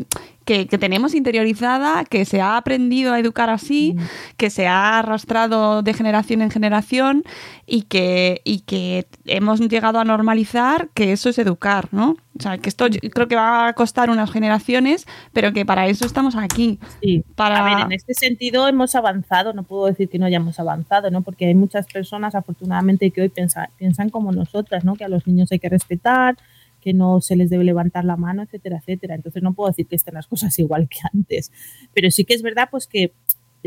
Que, 0.45 0.67
que, 0.67 0.77
tenemos 0.77 1.15
interiorizada, 1.15 2.05
que 2.05 2.27
se 2.27 2.43
ha 2.43 2.59
aprendido 2.59 3.15
a 3.15 3.19
educar 3.19 3.49
así, 3.49 3.97
que 4.37 4.51
se 4.51 4.67
ha 4.67 4.99
arrastrado 4.99 5.83
de 5.83 5.95
generación 5.95 6.43
en 6.43 6.51
generación 6.51 7.25
y 7.65 7.83
que, 7.83 8.43
y 8.45 8.61
que 8.61 9.07
hemos 9.25 9.61
llegado 9.61 10.01
a 10.01 10.05
normalizar 10.05 10.91
que 10.93 11.13
eso 11.13 11.31
es 11.31 11.39
educar, 11.39 11.89
¿no? 11.93 12.17
O 12.39 12.43
sea, 12.43 12.59
que 12.59 12.69
esto 12.69 12.89
yo 12.89 12.99
creo 13.09 13.29
que 13.29 13.37
va 13.37 13.69
a 13.69 13.73
costar 13.73 14.11
unas 14.11 14.31
generaciones, 14.31 15.07
pero 15.33 15.55
que 15.55 15.65
para 15.65 15.87
eso 15.87 16.05
estamos 16.05 16.37
aquí. 16.37 16.79
Sí. 17.01 17.25
Para... 17.37 17.65
A 17.65 17.75
ver, 17.75 17.87
en 17.87 17.93
este 17.93 18.13
sentido 18.13 18.69
hemos 18.69 18.95
avanzado, 18.97 19.55
no 19.55 19.63
puedo 19.63 19.87
decir 19.87 20.11
que 20.11 20.19
no 20.19 20.27
hayamos 20.27 20.61
avanzado, 20.61 21.11
¿no? 21.11 21.23
Porque 21.23 21.47
hay 21.47 21.55
muchas 21.55 21.87
personas, 21.87 22.35
afortunadamente, 22.35 23.11
que 23.13 23.23
hoy 23.23 23.29
piensan, 23.31 23.69
piensan 23.79 24.11
como 24.11 24.31
nosotras, 24.33 24.85
¿no? 24.85 24.95
Que 24.97 25.05
a 25.05 25.09
los 25.09 25.27
niños 25.27 25.51
hay 25.53 25.59
que 25.59 25.71
respetar, 25.71 26.37
que 26.83 26.93
no 26.93 27.21
se 27.21 27.37
les 27.37 27.49
debe 27.49 27.65
levantar 27.65 28.05
la 28.05 28.17
mano, 28.17 28.43
etcétera, 28.43 28.79
etcétera. 28.79 29.15
Entonces 29.15 29.43
no 29.43 29.55
puedo 29.55 29.71
decir 29.71 29.87
que 29.87 29.97
estén 29.97 30.15
las 30.15 30.27
cosas 30.27 30.59
igual 30.59 30.89
que 30.89 30.99
antes. 31.15 31.51
Pero 31.95 32.11
sí 32.11 32.25
que 32.25 32.35
es 32.35 32.43
verdad 32.43 32.69
pues 32.71 32.87
que 32.87 33.13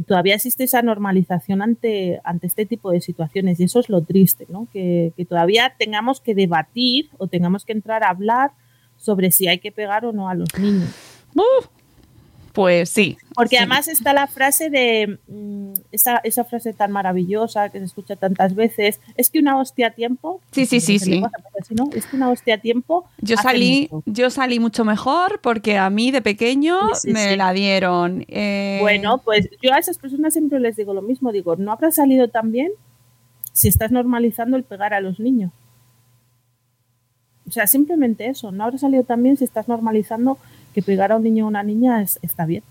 todavía 0.06 0.36
existe 0.36 0.65
esa 0.65 0.82
normalización 0.82 1.62
ante, 1.62 2.19
ante 2.23 2.47
este 2.47 2.65
tipo 2.65 2.91
de 2.91 2.99
situaciones 2.99 3.60
y 3.60 3.63
eso 3.63 3.80
es 3.80 3.89
lo 3.89 4.04
triste, 4.04 4.45
¿no? 4.49 4.67
Que, 4.71 5.13
todavía 5.30 5.73
tengamos 5.80 6.19
que 6.19 6.36
debatir 6.36 7.10
o 7.17 7.28
tengamos 7.28 7.63
que 7.63 7.71
entrar 7.71 8.04
a 8.04 8.10
hablar 8.10 8.51
sobre 8.97 9.32
si 9.32 9.47
hay 9.47 9.60
que 9.60 9.71
pegar 9.71 10.06
o 10.06 10.12
no 10.12 10.30
a 10.30 10.36
los 10.36 10.49
niños. 10.60 10.89
Uh, 11.34 11.65
pues 12.56 12.89
sí. 12.89 13.18
Porque 13.36 13.58
sí. 13.58 13.58
además 13.58 13.89
está 13.89 14.13
la 14.13 14.28
frase 14.28 14.70
de 14.70 15.20
mmm, 15.28 15.74
esa, 15.91 16.22
esa, 16.24 16.46
frase 16.46 16.74
tan 16.74 16.91
maravillosa 16.91 17.70
que 17.70 17.80
se 17.80 17.86
escucha 17.86 18.15
tantas 18.15 18.56
veces, 18.56 19.02
es 19.15 19.30
que 19.30 19.39
una 19.39 19.60
hostia 19.60 19.88
a 19.88 19.91
tiempo. 19.91 20.39
Sí, 20.52 20.65
sí, 20.65 20.80
sí, 20.80 20.98
sí. 20.98 21.22
Es 21.94 22.06
que 22.06 22.15
una 22.15 22.30
hostia 22.30 22.56
a 22.56 22.58
tiempo. 22.58 23.06
Yo 23.20 23.36
salí, 23.36 23.89
mucho. 23.91 24.04
yo 24.06 24.30
salí 24.30 24.60
mucho 24.60 24.86
mejor 24.86 25.41
porque 25.41 25.78
a 25.78 25.89
mí 25.89 26.12
de 26.12 26.22
pequeño 26.22 26.80
sí, 26.94 27.10
sí, 27.10 27.12
me 27.12 27.36
la 27.36 27.52
dieron. 27.52 28.24
Eh... 28.30 28.78
Bueno, 28.80 29.18
pues 29.18 29.50
yo 29.62 29.74
a 29.74 29.78
esas 29.78 29.98
personas 29.98 30.34
siempre 30.34 30.62
les 30.62 30.78
digo 30.78 30.94
lo 30.94 31.02
mismo, 31.02 31.34
digo, 31.34 31.58
¿no 31.58 31.74
habrá 31.74 31.91
salido 31.91 32.30
tan 32.30 32.54
bien 32.54 32.72
si 33.52 33.68
estás 33.68 33.91
normalizando 33.91 34.56
el 34.56 34.63
pegar 34.63 34.94
a 34.94 35.02
los 35.02 35.20
niños? 35.20 35.52
O 37.48 37.52
sea, 37.52 37.68
simplemente 37.68 38.28
eso, 38.28 38.52
no 38.52 38.63
habrá 38.63 38.78
salido 38.78 39.04
tan 39.04 39.22
bien 39.22 39.36
si 39.36 39.44
estás 39.44 39.68
normalizando 39.68 40.38
que 40.76 40.82
pegar 40.82 41.14
a 41.14 41.16
un 41.16 41.24
niño 41.24 41.46
o 41.46 41.48
una 41.48 41.64
niña 41.64 42.02
es, 42.02 42.20
está 42.22 42.46
bien. 42.46 42.62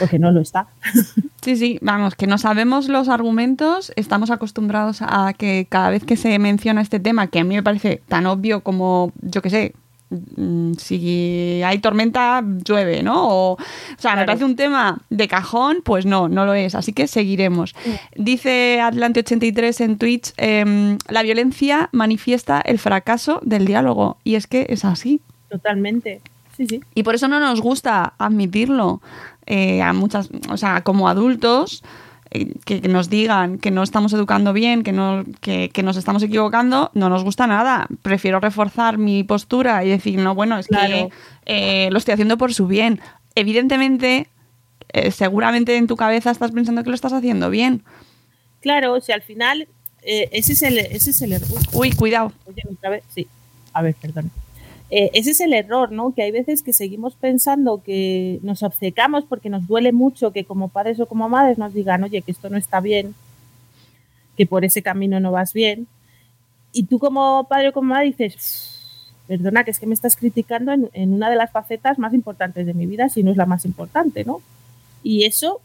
Porque 0.00 0.18
no 0.18 0.30
lo 0.32 0.40
está. 0.40 0.66
Sí, 1.40 1.56
sí, 1.56 1.78
vamos, 1.80 2.14
que 2.16 2.26
no 2.26 2.36
sabemos 2.36 2.88
los 2.88 3.08
argumentos, 3.08 3.92
estamos 3.94 4.30
acostumbrados 4.30 4.98
a 5.00 5.32
que 5.32 5.66
cada 5.70 5.88
vez 5.88 6.04
que 6.04 6.16
se 6.16 6.36
menciona 6.40 6.82
este 6.82 6.98
tema, 6.98 7.28
que 7.28 7.38
a 7.38 7.44
mí 7.44 7.54
me 7.54 7.62
parece 7.62 8.02
tan 8.08 8.26
obvio 8.26 8.60
como, 8.60 9.12
yo 9.22 9.40
qué 9.40 9.48
sé, 9.48 9.74
mm, 10.10 10.74
si 10.74 11.62
hay 11.64 11.78
tormenta, 11.78 12.42
llueve, 12.64 13.02
¿no? 13.04 13.28
O, 13.28 13.52
o 13.52 13.56
sea, 13.96 14.10
claro. 14.10 14.20
me 14.20 14.26
parece 14.26 14.44
un 14.44 14.56
tema 14.56 15.00
de 15.08 15.28
cajón, 15.28 15.78
pues 15.84 16.04
no, 16.04 16.28
no 16.28 16.44
lo 16.44 16.54
es, 16.54 16.74
así 16.74 16.92
que 16.92 17.06
seguiremos. 17.06 17.74
Dice 18.16 18.80
Atlante83 18.82 19.80
en 19.84 19.96
Twitch, 19.96 20.32
eh, 20.38 20.98
la 21.08 21.22
violencia 21.22 21.88
manifiesta 21.92 22.60
el 22.60 22.80
fracaso 22.80 23.40
del 23.42 23.64
diálogo, 23.64 24.18
y 24.24 24.34
es 24.34 24.48
que 24.48 24.66
es 24.68 24.84
así. 24.84 25.22
Totalmente. 25.48 26.20
Sí, 26.56 26.66
sí. 26.66 26.80
Y 26.94 27.02
por 27.02 27.14
eso 27.14 27.28
no 27.28 27.38
nos 27.38 27.60
gusta 27.60 28.14
admitirlo 28.18 29.00
eh, 29.46 29.80
a 29.80 29.92
muchas, 29.92 30.28
o 30.50 30.56
sea, 30.56 30.82
como 30.82 31.08
adultos, 31.08 31.82
eh, 32.30 32.52
que, 32.64 32.80
que, 32.80 32.88
nos 32.88 33.08
digan 33.08 33.58
que 33.58 33.70
no 33.70 33.82
estamos 33.82 34.12
educando 34.12 34.52
bien, 34.52 34.82
que, 34.82 34.92
no, 34.92 35.24
que, 35.40 35.70
que, 35.70 35.82
nos 35.82 35.96
estamos 35.96 36.22
equivocando, 36.22 36.90
no 36.94 37.08
nos 37.08 37.24
gusta 37.24 37.46
nada. 37.46 37.86
Prefiero 38.02 38.40
reforzar 38.40 38.98
mi 38.98 39.24
postura 39.24 39.84
y 39.84 39.88
decir, 39.88 40.18
no, 40.18 40.34
bueno, 40.34 40.58
es 40.58 40.66
claro. 40.66 41.08
que 41.08 41.10
eh, 41.46 41.88
lo 41.90 41.98
estoy 41.98 42.14
haciendo 42.14 42.36
por 42.36 42.52
su 42.52 42.66
bien. 42.66 43.00
Evidentemente, 43.34 44.28
eh, 44.92 45.10
seguramente 45.10 45.76
en 45.76 45.86
tu 45.86 45.96
cabeza 45.96 46.30
estás 46.30 46.50
pensando 46.50 46.82
que 46.82 46.90
lo 46.90 46.94
estás 46.94 47.12
haciendo 47.12 47.50
bien. 47.50 47.84
Claro, 48.60 48.94
o 48.94 49.00
sea, 49.00 49.14
al 49.14 49.22
final, 49.22 49.68
eh, 50.02 50.28
ese, 50.32 50.52
es 50.52 50.62
el, 50.62 50.78
ese 50.78 51.10
es 51.10 51.22
el 51.22 51.32
error. 51.32 51.60
Uy, 51.72 51.92
cuidado. 51.92 52.32
Oye, 52.46 52.62
otra 52.70 52.90
vez, 52.90 53.04
sí. 53.14 53.28
A 53.72 53.82
ver, 53.82 53.94
perdón. 53.94 54.30
Eh, 54.90 55.10
ese 55.12 55.32
es 55.32 55.40
el 55.40 55.52
error, 55.52 55.92
¿no? 55.92 56.14
Que 56.14 56.22
hay 56.22 56.30
veces 56.30 56.62
que 56.62 56.72
seguimos 56.72 57.14
pensando 57.14 57.82
que 57.82 58.38
nos 58.42 58.62
obcecamos 58.62 59.24
porque 59.24 59.50
nos 59.50 59.66
duele 59.66 59.92
mucho 59.92 60.32
que 60.32 60.44
como 60.44 60.68
padres 60.68 60.98
o 61.00 61.06
como 61.06 61.28
madres 61.28 61.58
nos 61.58 61.74
digan, 61.74 62.04
oye, 62.04 62.22
que 62.22 62.32
esto 62.32 62.48
no 62.48 62.56
está 62.56 62.80
bien, 62.80 63.14
que 64.36 64.46
por 64.46 64.64
ese 64.64 64.82
camino 64.82 65.20
no 65.20 65.30
vas 65.30 65.52
bien. 65.52 65.86
Y 66.72 66.84
tú 66.84 66.98
como 66.98 67.46
padre 67.48 67.68
o 67.68 67.72
como 67.72 67.94
madre 67.94 68.06
dices, 68.06 69.12
perdona, 69.26 69.64
que 69.64 69.72
es 69.72 69.78
que 69.78 69.86
me 69.86 69.94
estás 69.94 70.16
criticando 70.16 70.72
en, 70.72 70.88
en, 70.94 71.12
una 71.12 71.28
de 71.28 71.36
las 71.36 71.50
facetas 71.52 71.98
más 71.98 72.14
importantes 72.14 72.66
de 72.66 72.74
mi 72.74 72.86
vida, 72.86 73.10
si 73.10 73.22
no 73.22 73.30
es 73.30 73.36
la 73.36 73.46
más 73.46 73.66
importante, 73.66 74.24
¿no? 74.24 74.40
Y 75.02 75.24
eso 75.24 75.60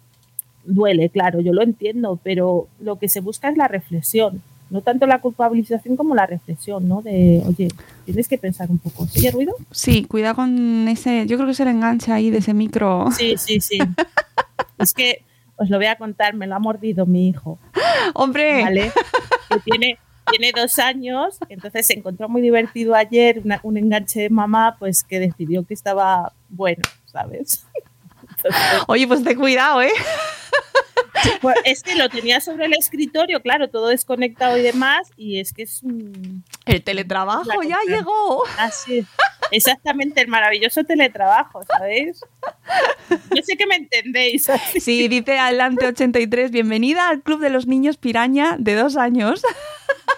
duele, 0.66 1.10
claro, 1.10 1.40
yo 1.40 1.54
lo 1.54 1.62
entiendo, 1.62 2.20
pero 2.24 2.68
lo 2.80 3.00
que 3.00 3.10
se 3.10 3.22
busca 3.22 3.50
es 3.50 3.58
la 3.58 3.68
reflexión 3.68 4.42
no 4.74 4.82
tanto 4.82 5.06
la 5.06 5.22
culpabilización 5.22 5.96
como 5.96 6.16
la 6.16 6.26
reflexión, 6.26 6.88
¿no? 6.90 7.04
De, 7.04 7.44
oye, 7.46 7.68
tienes 8.06 8.28
que 8.28 8.40
pensar 8.40 8.72
un 8.72 8.80
poco. 8.80 9.06
¿Sigue 9.06 9.30
ruido? 9.30 9.54
Sí, 9.70 10.06
cuidado 10.06 10.34
con 10.34 10.88
ese, 10.88 11.28
yo 11.28 11.38
creo 11.38 11.46
que 11.46 11.52
es 11.52 11.60
el 11.60 11.68
enganche 11.68 12.12
ahí 12.12 12.32
de 12.32 12.40
ese 12.40 12.56
micro. 12.56 13.06
Sí, 13.12 13.36
sí, 13.38 13.62
sí. 13.62 13.78
es 14.80 14.96
que 14.96 15.24
os 15.58 15.70
lo 15.70 15.78
voy 15.78 15.86
a 15.86 15.96
contar, 15.96 16.34
me 16.34 16.48
lo 16.48 16.56
ha 16.56 16.60
mordido 16.60 17.06
mi 17.06 17.30
hijo. 17.30 17.60
¡Hombre! 18.16 18.64
¿Vale? 18.64 18.92
Que 19.48 19.60
tiene, 19.60 20.00
tiene 20.32 20.52
dos 20.60 20.80
años, 20.80 21.38
entonces 21.50 21.86
se 21.86 21.94
encontró 21.94 22.28
muy 22.28 22.42
divertido 22.42 22.96
ayer 22.96 23.42
una, 23.46 23.60
un 23.62 23.78
enganche 23.78 24.22
de 24.22 24.30
mamá, 24.32 24.76
pues 24.80 25.04
que 25.04 25.20
decidió 25.20 25.64
que 25.68 25.76
estaba 25.76 26.34
bueno, 26.50 26.82
¿sabes? 27.06 27.64
Entonces, 28.38 28.62
Oye, 28.88 29.08
pues 29.08 29.24
ten 29.24 29.38
cuidado, 29.38 29.84
¿eh? 29.84 29.92
Pues 31.42 31.56
es 31.64 31.84
que 31.84 31.96
lo 31.96 32.10
tenía 32.10 32.42
sobre 32.42 32.66
el 32.66 32.74
escritorio, 32.74 33.42
claro, 33.42 33.70
todo 33.70 33.88
desconectado 33.88 34.58
y 34.58 34.62
demás, 34.62 35.10
y 35.16 35.40
es 35.40 35.54
que 35.54 35.64
es 35.64 35.84
un... 35.84 36.44
El 36.66 36.84
teletrabajo 36.84 37.62
ya 37.64 37.78
llegó. 37.88 38.44
Así 38.58 39.06
Exactamente, 39.52 40.22
el 40.22 40.28
maravilloso 40.28 40.84
teletrabajo, 40.84 41.64
¿sabéis? 41.66 42.22
Yo 43.10 43.44
sé 43.44 43.56
que 43.56 43.68
me 43.68 43.76
entendéis. 43.76 44.50
Así. 44.50 44.80
Sí, 44.84 45.08
dice 45.08 45.38
Adelante 45.38 45.86
83, 45.86 46.52
bienvenida 46.52 47.08
al 47.08 47.22
Club 47.22 47.40
de 47.40 47.50
los 47.50 47.68
Niños 47.68 47.98
Piraña 47.98 48.56
de 48.58 48.76
dos 48.76 48.98
años. 48.98 49.44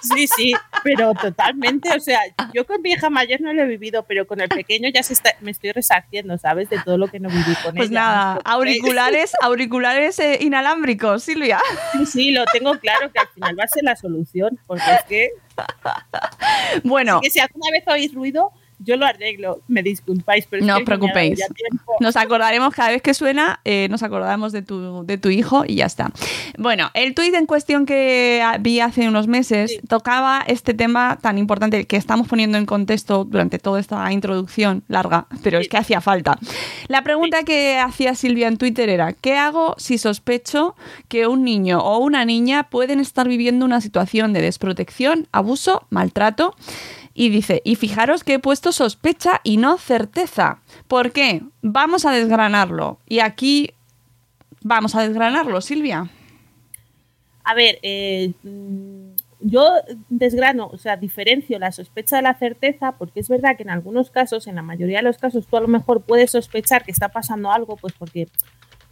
Sí, 0.02 0.28
sí, 0.28 0.54
pero 0.84 1.14
totalmente, 1.14 1.90
o 1.96 2.00
sea, 2.00 2.20
yo 2.54 2.66
con 2.66 2.82
mi 2.82 2.92
hija 2.92 3.10
mayor 3.10 3.42
no 3.42 3.54
lo 3.54 3.64
he 3.64 3.68
vivido, 3.68 4.04
pero 4.04 4.28
con 4.28 4.42
el 4.42 4.50
pequeño 4.50 4.90
ya 4.94 5.04
se 5.04 5.14
está, 5.14 5.36
me 5.42 5.52
estoy 5.52 5.72
resarciendo, 5.72 6.38
¿sabes? 6.38 6.70
De 6.70 6.80
todo 6.80 6.98
lo 6.98 7.08
que 7.08 7.20
no 7.20 7.30
viví 7.30 7.56
con 7.64 7.76
pues 7.76 7.90
ella. 7.90 8.00
nada, 8.00 8.40
auriculares, 8.44 9.34
auriculares 9.42 10.20
eh, 10.20 10.38
inalámbricos, 10.42 11.24
Silvia. 11.24 11.60
Sí, 11.94 12.06
sí, 12.06 12.32
lo 12.32 12.46
tengo 12.46 12.78
claro 12.80 13.12
que 13.12 13.20
al 13.20 13.28
final 13.30 13.60
va 13.60 13.64
a 13.64 13.68
ser 13.68 13.84
la 13.84 13.96
solución, 13.96 14.60
porque 14.68 14.92
es 14.92 15.04
que... 15.06 15.30
Bueno. 16.84 17.18
Así 17.18 17.28
que 17.28 17.30
si 17.32 17.40
alguna 17.40 17.72
vez 17.72 17.88
oís 17.88 18.14
ruido, 18.14 18.52
yo 18.80 18.98
lo 18.98 19.06
arreglo, 19.06 19.62
me 19.68 19.84
disculpáis, 19.84 20.46
pero 20.50 20.66
no 20.66 20.78
os 20.78 20.84
preocupéis. 20.84 21.40
Nos 22.00 22.16
acordaremos 22.16 22.74
cada 22.74 22.90
vez 22.90 23.02
que 23.02 23.14
suena, 23.14 23.60
eh, 23.64 23.88
nos 23.90 24.04
acordaremos 24.04 24.52
de 24.52 24.62
tu, 24.62 25.06
de 25.06 25.18
tu 25.18 25.30
hijo 25.30 25.64
y 25.68 25.76
ya 25.76 25.86
está. 25.86 26.12
Bueno, 26.58 26.92
el 26.94 27.14
tuit 27.16 27.34
en 27.34 27.46
cuestión 27.46 27.86
que 27.86 28.44
vi 28.60 28.80
hace 28.80 29.08
unos 29.08 29.28
meses 29.28 29.72
sí. 29.72 29.80
tocaba 29.88 30.44
este 30.48 30.74
tema 30.74 31.18
tan 31.22 31.38
importante 31.38 31.86
que 31.86 31.98
estamos 31.98 32.28
poniendo 32.28 32.58
en 32.58 32.66
contexto 32.66 33.26
durante 33.26 33.60
toda 33.60 33.80
esta 33.80 34.12
introducción 34.12 34.84
larga, 34.88 35.28
pero 35.44 35.60
sí. 35.60 35.64
es 35.64 35.70
que 35.70 35.78
hacía 35.78 36.02
falta. 36.02 36.38
La 36.88 37.04
pregunta 37.04 37.40
sí. 37.40 37.46
que 37.46 37.80
hacía 37.80 38.16
Silvia 38.16 38.48
en 38.48 38.58
Twitter 38.58 38.90
era, 38.90 39.14
¿qué 39.14 39.38
hago 39.38 39.76
si 39.78 39.98
sospecho 39.98 40.76
que 41.08 41.28
un 41.28 41.44
niño 41.44 41.80
o 41.80 42.00
una 42.00 42.26
niña 42.26 42.70
pueden 42.70 43.00
estar 43.00 43.28
viviendo 43.28 43.66
una 43.66 43.82
situación 43.82 44.34
de 44.34 44.42
desprotección, 44.42 45.28
abuso, 45.32 45.86
maltrato? 45.90 46.56
Y 47.18 47.30
dice, 47.30 47.62
y 47.64 47.76
fijaros 47.76 48.26
que 48.26 48.36
he 48.36 48.40
puesto 48.40 48.74
sospecha 48.74 49.40
y 49.44 49.56
no 49.56 49.78
certeza. 49.78 50.60
¿Por 50.88 51.14
qué? 51.14 51.42
Vamos 51.62 52.06
a 52.06 52.12
desgranarlo. 52.12 53.00
Y 53.08 53.20
aquí 53.20 53.72
vamos 54.62 54.96
a 54.96 55.08
desgranarlo, 55.08 55.62
Silvia. 55.62 56.10
A 57.46 57.54
ver, 57.54 57.80
eh, 57.84 58.34
yo 59.40 59.70
desgrano, 60.10 60.68
o 60.74 60.78
sea, 60.78 60.98
diferencio 60.98 61.60
la 61.60 61.72
sospecha 61.72 62.18
de 62.18 62.24
la 62.24 62.34
certeza, 62.34 62.94
porque 62.94 63.20
es 63.20 63.30
verdad 63.30 63.56
que 63.56 63.64
en 63.64 63.70
algunos 63.70 64.10
casos, 64.10 64.48
en 64.48 64.56
la 64.56 64.62
mayoría 64.62 64.98
de 64.98 65.04
los 65.04 65.18
casos, 65.18 65.46
tú 65.46 65.56
a 65.56 65.62
lo 65.62 65.68
mejor 65.68 66.02
puedes 66.02 66.32
sospechar 66.32 66.84
que 66.84 66.92
está 66.92 67.10
pasando 67.10 67.52
algo, 67.52 67.78
pues 67.78 67.94
porque 67.94 68.28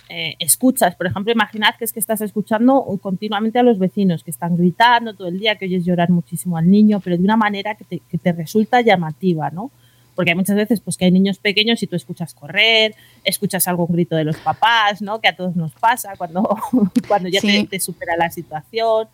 eh, 0.10 0.36
escuchas, 0.39 0.96
por 0.96 1.08
ejemplo, 1.08 1.32
imaginad 1.32 1.76
que 1.76 1.86
es 1.86 1.94
que 1.94 2.00
estás 2.00 2.22
escuchando 2.22 2.84
continuamente 3.02 3.60
a 3.60 3.63
los 3.63 3.80
vecinos 3.80 4.24
que 4.24 4.32
están 4.32 4.58
gritando 4.58 5.13
todo 5.13 5.28
el 5.28 5.39
día, 5.39 5.56
que 5.56 5.66
oyes 5.66 5.86
llorar 5.86 6.10
muchísimo 6.10 6.58
al 6.58 6.70
niño, 6.70 7.00
pero 7.00 7.18
de 7.18 7.24
una 7.24 7.38
manera 7.38 7.76
que 7.76 7.86
te, 7.86 8.02
que 8.10 8.18
te 8.18 8.32
resulta 8.32 8.82
llamativa, 8.82 9.50
¿no? 9.50 9.72
Porque 10.16 10.32
hay 10.32 10.36
muchas 10.36 10.56
veces 10.56 10.82
pues, 10.82 10.98
que 10.98 11.06
hay 11.06 11.12
niños 11.12 11.39
pequeños 11.39 11.82
y 11.82 11.88
tú 11.88 11.96
escuchas 11.96 12.34
correr, 12.34 12.94
escuchas 13.24 13.68
algún 13.68 13.88
grito 13.88 14.16
de 14.16 14.26
los 14.26 14.38
papás, 14.38 15.02
¿no? 15.02 15.20
Que 15.20 15.30
a 15.30 15.36
todos 15.36 15.56
nos 15.56 15.74
pasa 15.74 16.13
cuando, 16.18 16.44
cuando 17.08 17.30
ya 17.30 17.42
sí. 17.42 17.48
te, 17.63 17.68
te 17.68 17.80
supera 17.80 18.16
la 18.18 18.30
situación. 18.30 19.08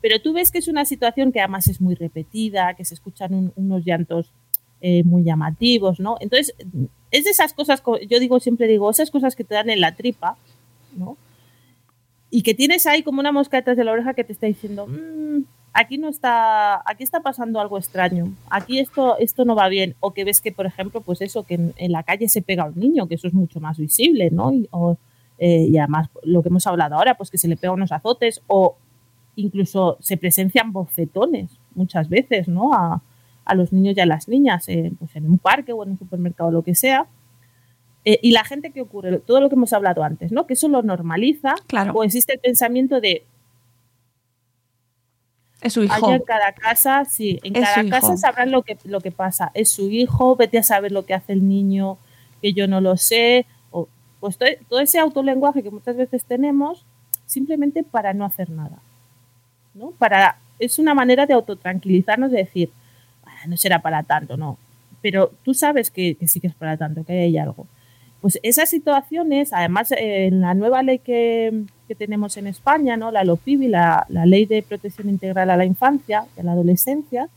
Pero 0.00 0.20
tú 0.20 0.34
ves 0.34 0.52
que 0.52 0.58
es 0.58 0.68
una 0.68 0.84
situación 0.84 1.32
que 1.32 1.40
además 1.40 1.66
es 1.66 1.80
muy 1.80 1.94
repetida, 1.94 2.74
que 2.74 2.84
se 2.84 2.94
escuchan 2.94 3.34
un, 3.34 3.52
unos 3.56 3.84
llantos 3.84 4.30
eh, 4.86 5.02
muy 5.02 5.24
llamativos, 5.24 5.98
¿no? 5.98 6.18
Entonces, 6.20 6.54
es 7.10 7.24
de 7.24 7.30
esas 7.30 7.54
cosas, 7.54 7.82
yo 8.06 8.20
digo, 8.20 8.38
siempre 8.38 8.66
digo, 8.66 8.90
esas 8.90 9.10
cosas 9.10 9.34
que 9.34 9.42
te 9.42 9.54
dan 9.54 9.70
en 9.70 9.80
la 9.80 9.96
tripa, 9.96 10.36
¿no? 10.94 11.16
Y 12.28 12.42
que 12.42 12.52
tienes 12.52 12.86
ahí 12.86 13.02
como 13.02 13.20
una 13.20 13.32
mosca 13.32 13.56
detrás 13.56 13.78
de 13.78 13.84
la 13.84 13.92
oreja 13.92 14.12
que 14.12 14.24
te 14.24 14.34
está 14.34 14.46
diciendo, 14.46 14.86
mmm, 14.86 15.44
aquí 15.72 15.96
no 15.96 16.10
está, 16.10 16.82
aquí 16.84 17.02
está 17.02 17.20
pasando 17.20 17.60
algo 17.60 17.78
extraño, 17.78 18.34
aquí 18.50 18.78
esto, 18.78 19.16
esto 19.16 19.46
no 19.46 19.54
va 19.54 19.70
bien, 19.70 19.94
o 20.00 20.12
que 20.12 20.22
ves 20.22 20.42
que, 20.42 20.52
por 20.52 20.66
ejemplo, 20.66 21.00
pues 21.00 21.22
eso, 21.22 21.44
que 21.44 21.54
en, 21.54 21.92
la 21.92 22.02
calle 22.02 22.28
se 22.28 22.42
pega 22.42 22.64
a 22.64 22.66
un 22.66 22.78
niño, 22.78 23.08
que 23.08 23.14
eso 23.14 23.26
es 23.26 23.32
mucho 23.32 23.60
más 23.60 23.78
visible, 23.78 24.28
¿no? 24.30 24.52
Y, 24.52 24.68
eh, 25.38 25.66
y, 25.66 25.78
además 25.78 26.10
lo 26.24 26.42
que 26.42 26.50
hemos 26.50 26.66
hablado 26.66 26.96
ahora, 26.96 27.14
pues 27.14 27.30
que 27.30 27.38
se 27.38 27.48
le 27.48 27.56
pega 27.56 27.72
unos 27.72 27.90
azotes, 27.90 28.42
o 28.48 28.76
incluso 29.34 29.96
se 30.00 30.18
presencian 30.18 30.74
bofetones 30.74 31.52
muchas 31.74 32.10
veces, 32.10 32.48
¿no? 32.48 32.74
A, 32.74 33.00
a 33.44 33.54
los 33.54 33.72
niños 33.72 33.96
y 33.96 34.00
a 34.00 34.06
las 34.06 34.28
niñas, 34.28 34.68
eh, 34.68 34.92
pues 34.98 35.14
en 35.16 35.26
un 35.26 35.38
parque 35.38 35.72
o 35.72 35.82
en 35.82 35.92
un 35.92 35.98
supermercado 35.98 36.48
o 36.48 36.52
lo 36.52 36.62
que 36.62 36.74
sea. 36.74 37.06
Eh, 38.04 38.18
y 38.22 38.32
la 38.32 38.44
gente 38.44 38.70
que 38.70 38.82
ocurre, 38.82 39.18
todo 39.18 39.40
lo 39.40 39.48
que 39.48 39.54
hemos 39.54 39.72
hablado 39.72 40.02
antes, 40.02 40.30
¿no? 40.30 40.46
Que 40.46 40.54
eso 40.54 40.68
lo 40.68 40.82
normaliza, 40.82 41.54
claro. 41.66 41.92
o 41.94 42.04
existe 42.04 42.34
el 42.34 42.40
pensamiento 42.40 43.00
de 43.00 43.24
es 45.64 45.72
su 45.72 45.82
hijo. 45.82 46.12
en 46.12 46.20
cada 46.20 46.52
casa, 46.52 47.06
sí, 47.06 47.40
en 47.42 47.54
cada 47.54 47.88
casa 47.88 48.18
sabrán 48.18 48.50
lo 48.50 48.62
que, 48.62 48.76
lo 48.84 49.00
que 49.00 49.10
pasa. 49.10 49.50
Es 49.54 49.70
su 49.70 49.88
hijo, 49.88 50.36
vete 50.36 50.58
a 50.58 50.62
saber 50.62 50.92
lo 50.92 51.06
que 51.06 51.14
hace 51.14 51.32
el 51.32 51.48
niño, 51.48 51.96
que 52.42 52.52
yo 52.52 52.68
no 52.68 52.82
lo 52.82 52.98
sé. 52.98 53.46
O, 53.70 53.88
pues 54.20 54.36
todo, 54.36 54.80
ese 54.80 54.98
autolenguaje 54.98 55.62
que 55.62 55.70
muchas 55.70 55.96
veces 55.96 56.26
tenemos, 56.26 56.84
simplemente 57.24 57.82
para 57.82 58.12
no 58.12 58.26
hacer 58.26 58.50
nada. 58.50 58.78
¿no? 59.72 59.92
Para, 59.92 60.38
es 60.58 60.78
una 60.78 60.92
manera 60.92 61.24
de 61.24 61.32
autotranquilizarnos, 61.32 62.30
de 62.30 62.38
decir, 62.38 62.70
no 63.46 63.56
será 63.56 63.80
para 63.80 64.02
tanto, 64.02 64.36
no. 64.36 64.58
Pero 65.02 65.32
tú 65.42 65.54
sabes 65.54 65.90
que, 65.90 66.14
que 66.14 66.28
sí 66.28 66.40
que 66.40 66.46
es 66.46 66.54
para 66.54 66.76
tanto, 66.76 67.04
que 67.04 67.12
hay 67.12 67.38
algo. 67.38 67.66
Pues 68.20 68.40
esas 68.42 68.70
situaciones, 68.70 69.52
además 69.52 69.92
en 69.92 70.40
la 70.40 70.54
nueva 70.54 70.82
ley 70.82 70.98
que, 70.98 71.64
tenemos 71.98 72.38
en 72.38 72.46
España, 72.46 72.96
¿no? 72.96 73.10
la 73.10 73.22
LOPIBI, 73.22 73.68
la, 73.68 74.06
la, 74.08 74.24
Ley 74.24 74.46
de 74.46 74.62
Protección 74.62 75.10
Integral 75.10 75.50
a 75.50 75.56
la 75.56 75.66
Infancia 75.66 76.24
y 76.36 76.40
a 76.40 76.42
la 76.42 76.52
Adolescencia, 76.52 77.28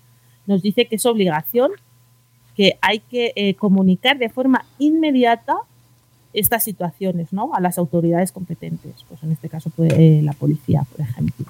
nos 0.46 0.62
dice 0.62 0.86
que 0.86 0.96
es 0.96 1.06
obligación, 1.06 1.72
que 2.56 2.80
hay 2.82 3.00
que 3.00 3.34
eh, 3.36 3.54
comunicar 3.56 4.18
de 4.18 4.30
forma 4.30 4.66
inmediata 4.80 5.58
estas 6.34 6.64
situaciones 6.64 7.34
¿no? 7.34 7.54
a 7.54 7.60
las 7.60 7.78
autoridades 7.78 8.32
competentes, 8.32 8.94
pues 9.08 9.22
en 9.24 9.32
este 9.32 9.50
caso 9.50 9.72
eh, 9.80 10.22
la 10.24 10.34
policía, 10.34 10.84
por 10.90 11.02
ejemplo. 11.02 11.46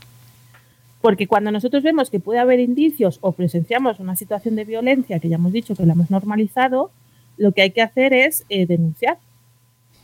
Porque 1.01 1.27
cuando 1.27 1.51
nosotros 1.51 1.83
vemos 1.83 2.09
que 2.09 2.19
puede 2.19 2.39
haber 2.39 2.59
indicios 2.59 3.19
o 3.21 3.31
presenciamos 3.31 3.99
una 3.99 4.15
situación 4.15 4.55
de 4.55 4.65
violencia, 4.65 5.19
que 5.19 5.29
ya 5.29 5.35
hemos 5.35 5.51
dicho 5.51 5.75
que 5.75 5.85
la 5.85 5.93
hemos 5.93 6.09
normalizado, 6.09 6.91
lo 7.37 7.51
que 7.51 7.61
hay 7.61 7.71
que 7.71 7.81
hacer 7.81 8.13
es 8.13 8.45
eh, 8.49 8.65
denunciar 8.65 9.19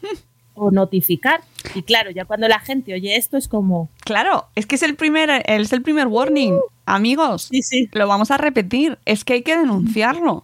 o 0.54 0.72
notificar. 0.72 1.42
Y 1.74 1.82
claro, 1.82 2.12
ya 2.12 2.26
cuando 2.26 2.48
la 2.48 2.60
gente 2.60 2.94
oye 2.94 3.16
esto 3.16 3.38
es 3.38 3.48
como... 3.48 3.90
Claro, 4.06 4.46
es 4.56 4.66
que 4.66 4.76
es 4.76 4.84
el 4.84 4.96
primer, 4.96 5.30
es 5.46 5.74
el 5.74 5.82
primer 5.82 6.08
warning. 6.08 6.60
Amigos, 6.86 7.50
sí, 7.52 7.62
sí. 7.64 7.90
lo 7.94 8.08
vamos 8.08 8.30
a 8.30 8.38
repetir. 8.38 9.00
Es 9.06 9.24
que 9.24 9.34
hay 9.34 9.42
que 9.42 9.58
denunciarlo. 9.58 10.44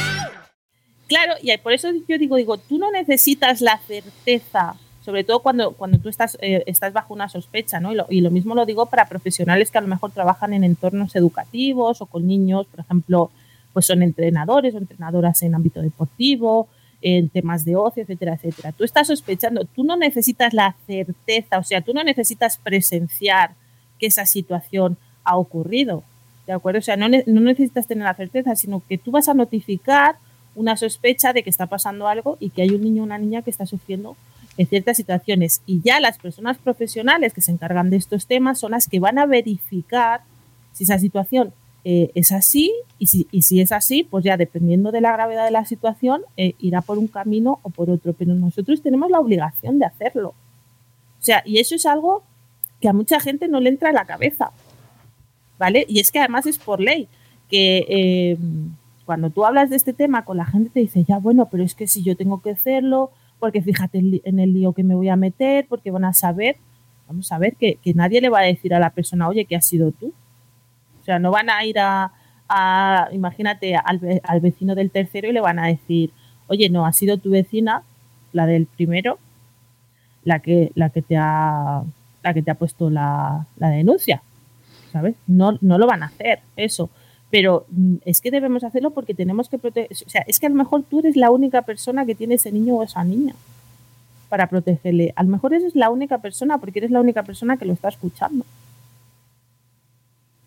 Claro, 1.11 1.33
y 1.41 1.55
por 1.57 1.73
eso 1.73 1.89
yo 2.07 2.17
digo, 2.17 2.37
digo, 2.37 2.55
tú 2.55 2.77
no 2.77 2.89
necesitas 2.89 3.59
la 3.59 3.77
certeza, 3.79 4.75
sobre 5.03 5.25
todo 5.25 5.41
cuando, 5.41 5.73
cuando 5.73 5.99
tú 5.99 6.07
estás, 6.07 6.37
eh, 6.39 6.63
estás 6.67 6.93
bajo 6.93 7.13
una 7.13 7.27
sospecha, 7.27 7.81
¿no? 7.81 7.91
Y 7.91 7.95
lo, 7.95 8.05
y 8.09 8.21
lo, 8.21 8.31
mismo 8.31 8.55
lo 8.55 8.65
digo 8.65 8.85
para 8.85 9.09
profesionales 9.09 9.71
que 9.71 9.77
a 9.77 9.81
lo 9.81 9.89
mejor 9.89 10.11
trabajan 10.11 10.53
en 10.53 10.63
entornos 10.63 11.13
educativos 11.17 12.01
o 12.01 12.05
con 12.05 12.25
niños, 12.25 12.65
por 12.67 12.79
ejemplo, 12.79 13.29
pues 13.73 13.87
son 13.87 14.03
entrenadores 14.03 14.73
o 14.73 14.77
entrenadoras 14.77 15.41
en 15.41 15.53
ámbito 15.53 15.81
deportivo, 15.81 16.69
en 17.01 17.27
temas 17.27 17.65
de 17.65 17.75
ocio, 17.75 18.03
etcétera, 18.03 18.35
etcétera. 18.35 18.71
Tú 18.71 18.85
estás 18.85 19.07
sospechando, 19.07 19.65
tú 19.65 19.83
no 19.83 19.97
necesitas 19.97 20.53
la 20.53 20.77
certeza, 20.87 21.57
o 21.57 21.63
sea, 21.63 21.81
tú 21.81 21.93
no 21.93 22.05
necesitas 22.05 22.57
presenciar 22.57 23.51
que 23.99 24.05
esa 24.05 24.25
situación 24.25 24.95
ha 25.25 25.35
ocurrido, 25.35 26.05
¿de 26.47 26.53
acuerdo? 26.53 26.79
O 26.79 26.83
sea, 26.83 26.95
no, 26.95 27.09
no 27.09 27.41
necesitas 27.41 27.85
tener 27.85 28.05
la 28.05 28.13
certeza, 28.13 28.55
sino 28.55 28.81
que 28.87 28.97
tú 28.97 29.11
vas 29.11 29.27
a 29.27 29.33
notificar 29.33 30.15
una 30.55 30.77
sospecha 30.77 31.33
de 31.33 31.43
que 31.43 31.49
está 31.49 31.67
pasando 31.67 32.07
algo 32.07 32.37
y 32.39 32.49
que 32.49 32.61
hay 32.61 32.71
un 32.71 32.81
niño 32.81 33.03
o 33.03 33.05
una 33.05 33.17
niña 33.17 33.41
que 33.41 33.49
está 33.49 33.65
sufriendo 33.65 34.15
en 34.57 34.67
ciertas 34.67 34.97
situaciones. 34.97 35.61
Y 35.65 35.81
ya 35.81 35.99
las 35.99 36.17
personas 36.17 36.57
profesionales 36.57 37.33
que 37.33 37.41
se 37.41 37.51
encargan 37.51 37.89
de 37.89 37.97
estos 37.97 38.27
temas 38.27 38.59
son 38.59 38.71
las 38.71 38.87
que 38.87 38.99
van 38.99 39.17
a 39.17 39.25
verificar 39.25 40.21
si 40.73 40.83
esa 40.83 40.99
situación 40.99 41.53
eh, 41.83 42.11
es 42.15 42.31
así 42.31 42.71
y 42.99 43.07
si, 43.07 43.27
y 43.31 43.41
si, 43.41 43.61
es 43.61 43.71
así, 43.71 44.03
pues 44.03 44.23
ya 44.23 44.37
dependiendo 44.37 44.91
de 44.91 45.01
la 45.01 45.13
gravedad 45.13 45.45
de 45.45 45.51
la 45.51 45.65
situación, 45.65 46.21
eh, 46.37 46.53
irá 46.59 46.81
por 46.81 46.97
un 46.97 47.07
camino 47.07 47.59
o 47.63 47.69
por 47.69 47.89
otro. 47.89 48.13
Pero 48.13 48.33
nosotros 48.33 48.81
tenemos 48.81 49.09
la 49.09 49.19
obligación 49.19 49.79
de 49.79 49.85
hacerlo. 49.85 50.29
O 50.29 51.23
sea, 51.23 51.43
y 51.45 51.59
eso 51.59 51.75
es 51.75 51.85
algo 51.85 52.23
que 52.79 52.89
a 52.89 52.93
mucha 52.93 53.19
gente 53.19 53.47
no 53.47 53.59
le 53.59 53.69
entra 53.69 53.89
en 53.89 53.95
la 53.95 54.05
cabeza. 54.05 54.51
¿Vale? 55.57 55.85
Y 55.87 55.99
es 55.99 56.11
que 56.11 56.19
además 56.19 56.45
es 56.45 56.57
por 56.57 56.79
ley 56.79 57.07
que... 57.49 57.85
Eh, 57.87 58.37
cuando 59.11 59.29
tú 59.29 59.43
hablas 59.43 59.69
de 59.69 59.75
este 59.75 59.91
tema 59.91 60.23
con 60.23 60.37
la 60.37 60.45
gente 60.45 60.69
te 60.69 60.79
dice, 60.79 61.03
ya 61.03 61.17
bueno, 61.17 61.49
pero 61.51 61.63
es 61.63 61.75
que 61.75 61.85
si 61.85 62.01
yo 62.01 62.15
tengo 62.15 62.41
que 62.41 62.51
hacerlo, 62.51 63.11
porque 63.39 63.61
fíjate 63.61 64.01
en 64.23 64.39
el 64.39 64.53
lío 64.53 64.71
que 64.71 64.85
me 64.85 64.95
voy 64.95 65.09
a 65.09 65.17
meter, 65.17 65.65
porque 65.67 65.91
van 65.91 66.05
a 66.05 66.13
saber, 66.13 66.55
vamos 67.09 67.29
a 67.33 67.37
ver, 67.37 67.57
que, 67.57 67.77
nadie 67.93 68.21
le 68.21 68.29
va 68.29 68.39
a 68.39 68.43
decir 68.43 68.73
a 68.73 68.79
la 68.79 68.91
persona, 68.91 69.27
oye, 69.27 69.43
que 69.43 69.57
has 69.57 69.65
sido 69.65 69.91
tú. 69.91 70.13
O 71.01 71.03
sea, 71.03 71.19
no 71.19 71.29
van 71.29 71.49
a 71.49 71.65
ir 71.65 71.75
a, 71.77 73.09
imagínate, 73.11 73.75
al, 73.75 74.21
al, 74.23 74.39
vecino 74.39 74.75
del 74.75 74.91
tercero 74.91 75.27
y 75.27 75.33
le 75.33 75.41
van 75.41 75.59
a 75.59 75.67
decir, 75.67 76.13
oye, 76.47 76.69
no, 76.69 76.85
ha 76.85 76.93
sido 76.93 77.17
tu 77.17 77.31
vecina, 77.31 77.83
la 78.31 78.45
del 78.45 78.65
primero, 78.65 79.19
la 80.23 80.39
que, 80.39 80.71
la 80.73 80.89
que, 80.89 81.01
te, 81.01 81.17
ha, 81.17 81.83
la 82.23 82.33
que 82.33 82.41
te 82.41 82.49
ha 82.49 82.55
puesto 82.55 82.89
la, 82.89 83.45
la 83.57 83.71
denuncia. 83.71 84.23
¿Sabes? 84.93 85.15
No, 85.27 85.57
no 85.59 85.77
lo 85.77 85.85
van 85.85 86.01
a 86.01 86.05
hacer, 86.05 86.39
eso 86.55 86.89
pero 87.31 87.65
mm, 87.69 87.95
es 88.05 88.21
que 88.21 88.29
debemos 88.29 88.63
hacerlo 88.63 88.91
porque 88.91 89.13
tenemos 89.13 89.49
que 89.49 89.57
proteger, 89.57 89.97
o 90.05 90.09
sea, 90.09 90.23
es 90.27 90.39
que 90.39 90.45
a 90.45 90.49
lo 90.49 90.55
mejor 90.55 90.83
tú 90.83 90.99
eres 90.99 91.15
la 91.15 91.31
única 91.31 91.63
persona 91.63 92.05
que 92.05 92.13
tiene 92.13 92.35
ese 92.35 92.51
niño 92.51 92.75
o 92.75 92.83
esa 92.83 93.03
niña 93.03 93.33
para 94.29 94.47
protegerle. 94.47 95.13
A 95.15 95.23
lo 95.23 95.29
mejor 95.29 95.53
eres 95.53 95.75
la 95.75 95.89
única 95.89 96.19
persona 96.19 96.57
porque 96.57 96.79
eres 96.79 96.91
la 96.91 96.99
única 96.99 97.23
persona 97.23 97.57
que 97.57 97.65
lo 97.65 97.73
está 97.73 97.89
escuchando. 97.89 98.45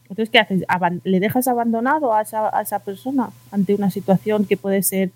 Entonces, 0.03 0.31
¿qué 0.31 0.39
haces? 0.39 0.65
¿Le 1.05 1.19
dejas 1.19 1.49
abandonado 1.49 2.15
a 2.15 2.23
esa, 2.23 2.79
persona 2.85 3.31
ante 3.51 3.75
una 3.75 3.91
situación 3.91 4.45
que 4.45 4.57
puede 4.57 4.83
ser 4.83 5.11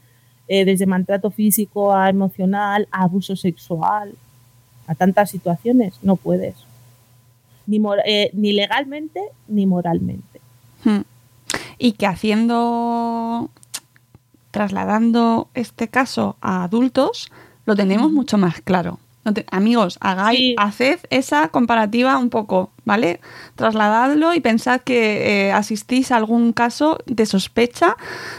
eh, 0.48 0.64
desde 0.64 0.86
maltrato 0.86 1.30
físico 1.30 1.94
a 1.94 2.08
emocional, 2.08 2.88
a 2.90 3.04
abuso 3.04 3.36
sexual, 3.36 4.14
a 4.86 4.94
tantas 4.94 5.30
situaciones? 5.30 5.94
No 6.02 6.16
puedes. 6.16 6.54
Ni, 7.66 7.80
eh, 8.06 8.30
ni 8.32 8.52
legalmente 8.54 9.20
ni 9.46 9.66
moralmente. 9.66 10.40
Hmm 10.84 11.02
y 11.78 11.92
que 11.92 12.06
haciendo, 12.06 13.50
trasladando 14.50 15.48
este 15.54 15.88
caso 15.88 16.36
a 16.40 16.64
adultos, 16.64 17.30
lo 17.66 17.76
tenemos 17.76 18.10
mucho 18.12 18.38
más 18.38 18.60
claro. 18.62 18.98
amigos, 19.50 19.98
hagáis, 20.00 20.54
haced 20.56 21.00
esa 21.10 21.48
comparativa 21.48 22.16
un 22.18 22.30
poco, 22.30 22.70
¿vale? 22.84 23.20
Trasladadlo 23.56 24.34
y 24.34 24.40
pensad 24.40 24.80
que 24.80 25.48
eh, 25.48 25.52
asistís 25.52 26.12
a 26.12 26.16
algún 26.16 26.52
caso 26.52 26.98
de 27.06 27.26
sospecha 27.26 27.96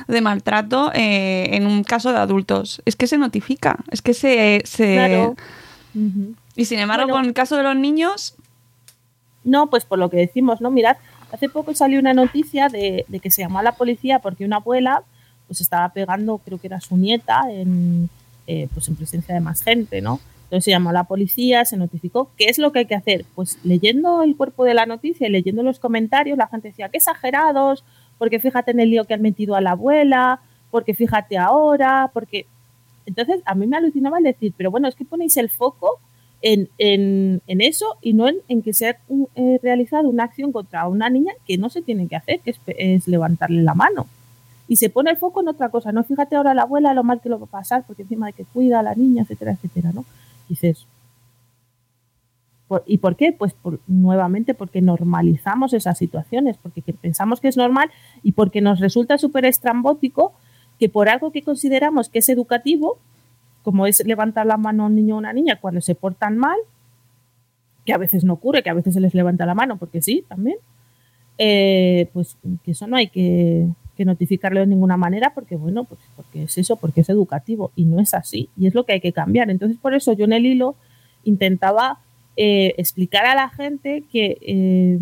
de 0.07 0.21
maltrato 0.21 0.91
eh, 0.93 1.49
en 1.51 1.67
un 1.67 1.83
caso 1.83 2.11
de 2.11 2.17
adultos. 2.17 2.81
Es 2.85 2.95
que 2.95 3.07
se 3.07 3.17
notifica, 3.17 3.77
es 3.91 4.01
que 4.01 4.13
se... 4.13 4.61
se... 4.65 5.33
Y 6.55 6.65
sin 6.65 6.79
embargo, 6.79 7.09
con 7.09 7.25
el 7.25 7.33
caso 7.33 7.55
de 7.55 7.63
los 7.63 7.75
niños... 7.75 8.35
No, 9.43 9.69
pues 9.69 9.85
por 9.85 9.97
lo 9.99 10.09
que 10.09 10.17
decimos, 10.17 10.59
¿no? 10.59 10.69
Mirad, 10.69 10.97
Hace 11.31 11.49
poco 11.49 11.73
salió 11.73 11.99
una 11.99 12.13
noticia 12.13 12.69
de, 12.69 13.05
que 13.21 13.31
se 13.31 13.41
llamó 13.41 13.59
a 13.59 13.63
la 13.63 13.73
policía 13.73 14.19
porque 14.19 14.45
una 14.45 14.57
abuela 14.57 15.03
pues 15.47 15.61
estaba 15.61 15.89
pegando, 15.89 16.39
creo 16.39 16.59
que 16.59 16.67
era 16.67 16.79
su 16.79 16.95
nieta, 16.95 17.41
en, 17.49 18.09
eh, 18.47 18.67
pues 18.73 18.87
en 18.87 18.95
presencia 18.95 19.33
de 19.33 19.41
más 19.41 19.63
gente, 19.63 20.01
¿no? 20.01 20.19
Entonces 20.43 20.65
se 20.65 20.71
llamó 20.71 20.89
a 20.89 20.93
la 20.93 21.03
policía, 21.03 21.65
se 21.65 21.77
notificó. 21.77 22.31
¿Qué 22.35 22.45
es 22.45 22.57
lo 22.57 22.71
que 22.71 22.79
hay 22.79 22.85
que 22.85 22.95
hacer? 22.95 23.25
Pues 23.35 23.59
leyendo 23.63 24.23
el 24.23 24.35
cuerpo 24.35 24.63
de 24.63 24.73
la 24.73 24.87
noticia 24.87 25.27
y 25.27 25.31
leyendo 25.31 25.61
los 25.61 25.79
comentarios, 25.79 26.37
la 26.37 26.47
gente 26.47 26.69
decía, 26.69 26.89
qué 26.89 26.97
exagerados, 26.97 27.83
porque 28.17 28.39
fíjate 28.39 28.71
en 28.71 28.79
el 28.79 28.89
lío 28.89 29.05
que 29.05 29.13
han 29.13 29.21
metido 29.21 29.55
a 29.55 29.61
la 29.61 29.71
abuela, 29.71 30.39
porque 30.71 30.93
fíjate 30.93 31.37
ahora, 31.37 32.09
porque... 32.13 32.47
Entonces 33.05 33.41
a 33.45 33.55
mí 33.55 33.67
me 33.67 33.77
alucinaba 33.77 34.17
el 34.17 34.23
decir, 34.23 34.53
pero 34.57 34.71
bueno, 34.71 34.87
es 34.87 34.95
que 34.95 35.05
ponéis 35.05 35.37
el 35.37 35.49
foco 35.49 35.99
en, 36.41 37.41
eso 37.47 37.97
y 38.01 38.13
no 38.13 38.27
en, 38.27 38.61
que 38.61 38.73
se 38.73 38.89
ha 38.89 38.97
eh, 39.35 39.59
realizado 39.61 40.07
una 40.09 40.23
acción 40.23 40.51
contra 40.51 40.87
una 40.87 41.09
niña 41.09 41.33
que 41.45 41.57
no 41.57 41.69
se 41.69 41.81
tiene 41.81 42.07
que 42.07 42.15
hacer, 42.15 42.39
que 42.41 42.55
es, 42.77 43.07
levantarle 43.07 43.61
la 43.61 43.73
mano. 43.73 44.07
Y 44.67 44.75
se 44.75 44.89
pone 44.89 45.11
el 45.11 45.17
foco 45.17 45.41
en 45.41 45.47
otra 45.47 45.69
cosa, 45.69 45.91
no 45.91 46.03
fíjate 46.03 46.35
ahora 46.35 46.53
la 46.53 46.63
abuela 46.63 46.93
lo 46.93 47.03
mal 47.03 47.21
que 47.21 47.29
lo 47.29 47.39
va 47.39 47.45
a 47.45 47.49
pasar, 47.49 47.83
porque 47.87 48.03
encima 48.03 48.27
de 48.27 48.33
que 48.33 48.45
cuida 48.45 48.79
a 48.79 48.83
la 48.83 48.95
niña, 48.95 49.23
etcétera, 49.23 49.53
etcétera, 49.53 49.91
¿no? 49.93 50.05
Dices, 50.47 50.85
¿y 52.85 52.99
por 52.99 53.15
qué? 53.15 53.31
Pues 53.31 53.55
nuevamente 53.87 54.53
porque 54.53 54.81
normalizamos 54.81 55.73
esas 55.73 55.97
situaciones, 55.97 56.57
porque 56.57 56.81
pensamos 56.81 57.41
que 57.41 57.47
es 57.47 57.57
normal 57.57 57.89
y 58.21 58.33
porque 58.33 58.61
nos 58.61 58.79
resulta 58.79 59.17
súper 59.17 59.45
estrambótico 59.45 60.33
que 60.77 60.87
por 60.87 61.09
algo 61.09 61.31
que 61.31 61.41
consideramos 61.41 62.09
que 62.09 62.19
es 62.19 62.29
educativo, 62.29 62.99
como 63.69 63.85
es 63.85 64.03
levantar 64.03 64.47
la 64.47 64.57
mano 64.57 64.81
a 64.81 64.85
un 64.87 64.95
niño 64.95 65.13
o 65.13 65.19
una 65.19 65.31
niña 65.31 65.59
cuando 65.61 65.79
se 65.79 65.93
portan 65.93 66.39
mal, 66.39 66.57
que 67.85 67.93
a 67.93 67.99
veces 67.99 68.23
no 68.23 68.33
ocurre, 68.33 68.63
que 68.63 68.71
a 68.71 68.73
veces 68.73 68.95
se 68.95 68.99
les 68.99 69.13
levanta 69.13 69.45
la 69.45 69.53
mano, 69.53 69.77
porque 69.77 70.01
sí, 70.01 70.25
también, 70.27 70.57
eh, 71.37 72.09
pues 72.11 72.35
que 72.63 72.71
eso 72.71 72.87
no 72.87 72.97
hay 72.97 73.09
que, 73.09 73.67
notificarlo 73.99 74.59
de 74.59 74.65
ninguna 74.65 74.97
manera, 74.97 75.35
porque 75.35 75.55
bueno, 75.55 75.83
pues 75.83 75.99
porque 76.15 76.45
es 76.45 76.57
eso, 76.57 76.77
porque 76.77 77.01
es 77.01 77.09
educativo, 77.09 77.71
y 77.75 77.85
no 77.85 77.99
es 77.99 78.15
así, 78.15 78.49
y 78.57 78.65
es 78.65 78.73
lo 78.73 78.85
que 78.85 78.93
hay 78.93 79.01
que 79.01 79.13
cambiar. 79.13 79.51
Entonces, 79.51 79.77
por 79.77 79.93
eso 79.93 80.13
yo 80.13 80.25
en 80.25 80.33
el 80.33 80.47
hilo 80.47 80.73
intentaba 81.25 81.99
eh, 82.35 82.73
explicar 82.77 83.27
a 83.27 83.35
la 83.35 83.49
gente 83.49 84.03
que, 84.11 84.39
eh, 84.41 84.99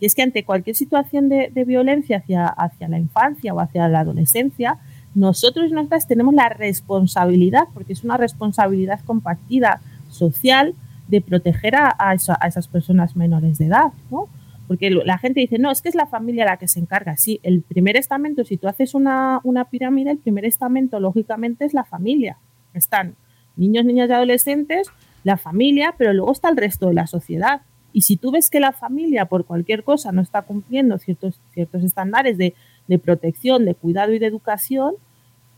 es 0.00 0.14
que 0.14 0.22
ante 0.22 0.42
cualquier 0.42 0.74
situación 0.74 1.28
de, 1.28 1.50
de 1.52 1.64
violencia 1.64 2.16
hacia, 2.16 2.46
hacia 2.46 2.88
la 2.88 2.98
infancia 2.98 3.52
o 3.52 3.60
hacia 3.60 3.88
la 3.88 4.00
adolescencia, 4.00 4.78
nosotros 5.16 5.70
y 5.70 5.72
nosotras 5.72 6.06
tenemos 6.06 6.34
la 6.34 6.50
responsabilidad, 6.50 7.68
porque 7.72 7.94
es 7.94 8.04
una 8.04 8.18
responsabilidad 8.18 9.00
compartida 9.04 9.80
social, 10.10 10.74
de 11.08 11.20
proteger 11.20 11.76
a, 11.76 11.94
a, 11.98 12.14
esas 12.14 12.68
personas 12.68 13.16
menores 13.16 13.58
de 13.58 13.66
edad, 13.66 13.92
¿no? 14.10 14.28
Porque 14.66 14.90
la 14.90 15.18
gente 15.18 15.40
dice, 15.40 15.58
no, 15.58 15.70
es 15.70 15.80
que 15.80 15.88
es 15.88 15.94
la 15.94 16.06
familia 16.06 16.44
la 16.44 16.56
que 16.56 16.66
se 16.66 16.80
encarga. 16.80 17.16
Sí, 17.16 17.38
el 17.44 17.62
primer 17.62 17.96
estamento, 17.96 18.44
si 18.44 18.56
tú 18.56 18.66
haces 18.66 18.94
una, 18.94 19.40
pirámide, 19.70 20.10
el 20.10 20.18
primer 20.18 20.44
estamento, 20.44 20.98
lógicamente, 20.98 21.64
es 21.64 21.72
la 21.72 21.84
familia. 21.84 22.36
Están 22.74 23.14
niños, 23.54 23.84
niñas 23.84 24.10
y 24.10 24.12
adolescentes, 24.12 24.88
la 25.22 25.36
familia, 25.36 25.94
pero 25.96 26.12
luego 26.12 26.32
está 26.32 26.48
el 26.48 26.56
resto 26.56 26.88
de 26.88 26.94
la 26.94 27.06
sociedad. 27.06 27.62
Y 27.92 28.02
si 28.02 28.16
tú 28.16 28.32
ves 28.32 28.50
que 28.50 28.58
la 28.58 28.72
familia, 28.72 29.26
por 29.26 29.46
cualquier 29.46 29.84
cosa, 29.84 30.10
no 30.10 30.20
está 30.20 30.42
cumpliendo 30.42 30.98
ciertos, 30.98 31.40
ciertos 31.54 31.84
estándares 31.84 32.36
de 32.36 32.98
protección, 32.98 33.64
de 33.64 33.76
cuidado 33.76 34.12
y 34.12 34.18
de 34.18 34.26
educación, 34.26 34.96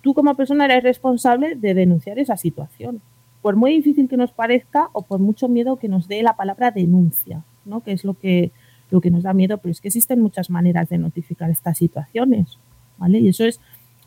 tú 0.08 0.14
como 0.14 0.34
persona 0.34 0.64
eres 0.64 0.82
responsable 0.84 1.54
de 1.54 1.74
denunciar 1.74 2.18
esa 2.18 2.38
situación. 2.38 3.02
Por 3.42 3.56
muy 3.56 3.72
difícil 3.72 4.08
que 4.08 4.16
nos 4.16 4.32
parezca 4.32 4.88
o 4.94 5.02
por 5.02 5.20
mucho 5.20 5.48
miedo 5.48 5.76
que 5.76 5.86
nos 5.86 6.08
dé 6.08 6.22
la 6.22 6.34
palabra 6.34 6.70
denuncia, 6.70 7.44
¿no? 7.66 7.82
que 7.82 7.92
es 7.92 8.04
lo 8.04 8.14
que, 8.14 8.50
lo 8.90 9.02
que 9.02 9.10
nos 9.10 9.24
da 9.24 9.34
miedo, 9.34 9.58
pero 9.58 9.70
es 9.70 9.82
que 9.82 9.88
existen 9.88 10.22
muchas 10.22 10.48
maneras 10.48 10.88
de 10.88 10.96
notificar 10.96 11.50
estas 11.50 11.76
situaciones. 11.76 12.58
¿vale? 12.96 13.18
Y 13.18 13.28
eso 13.28 13.44
es 13.44 13.60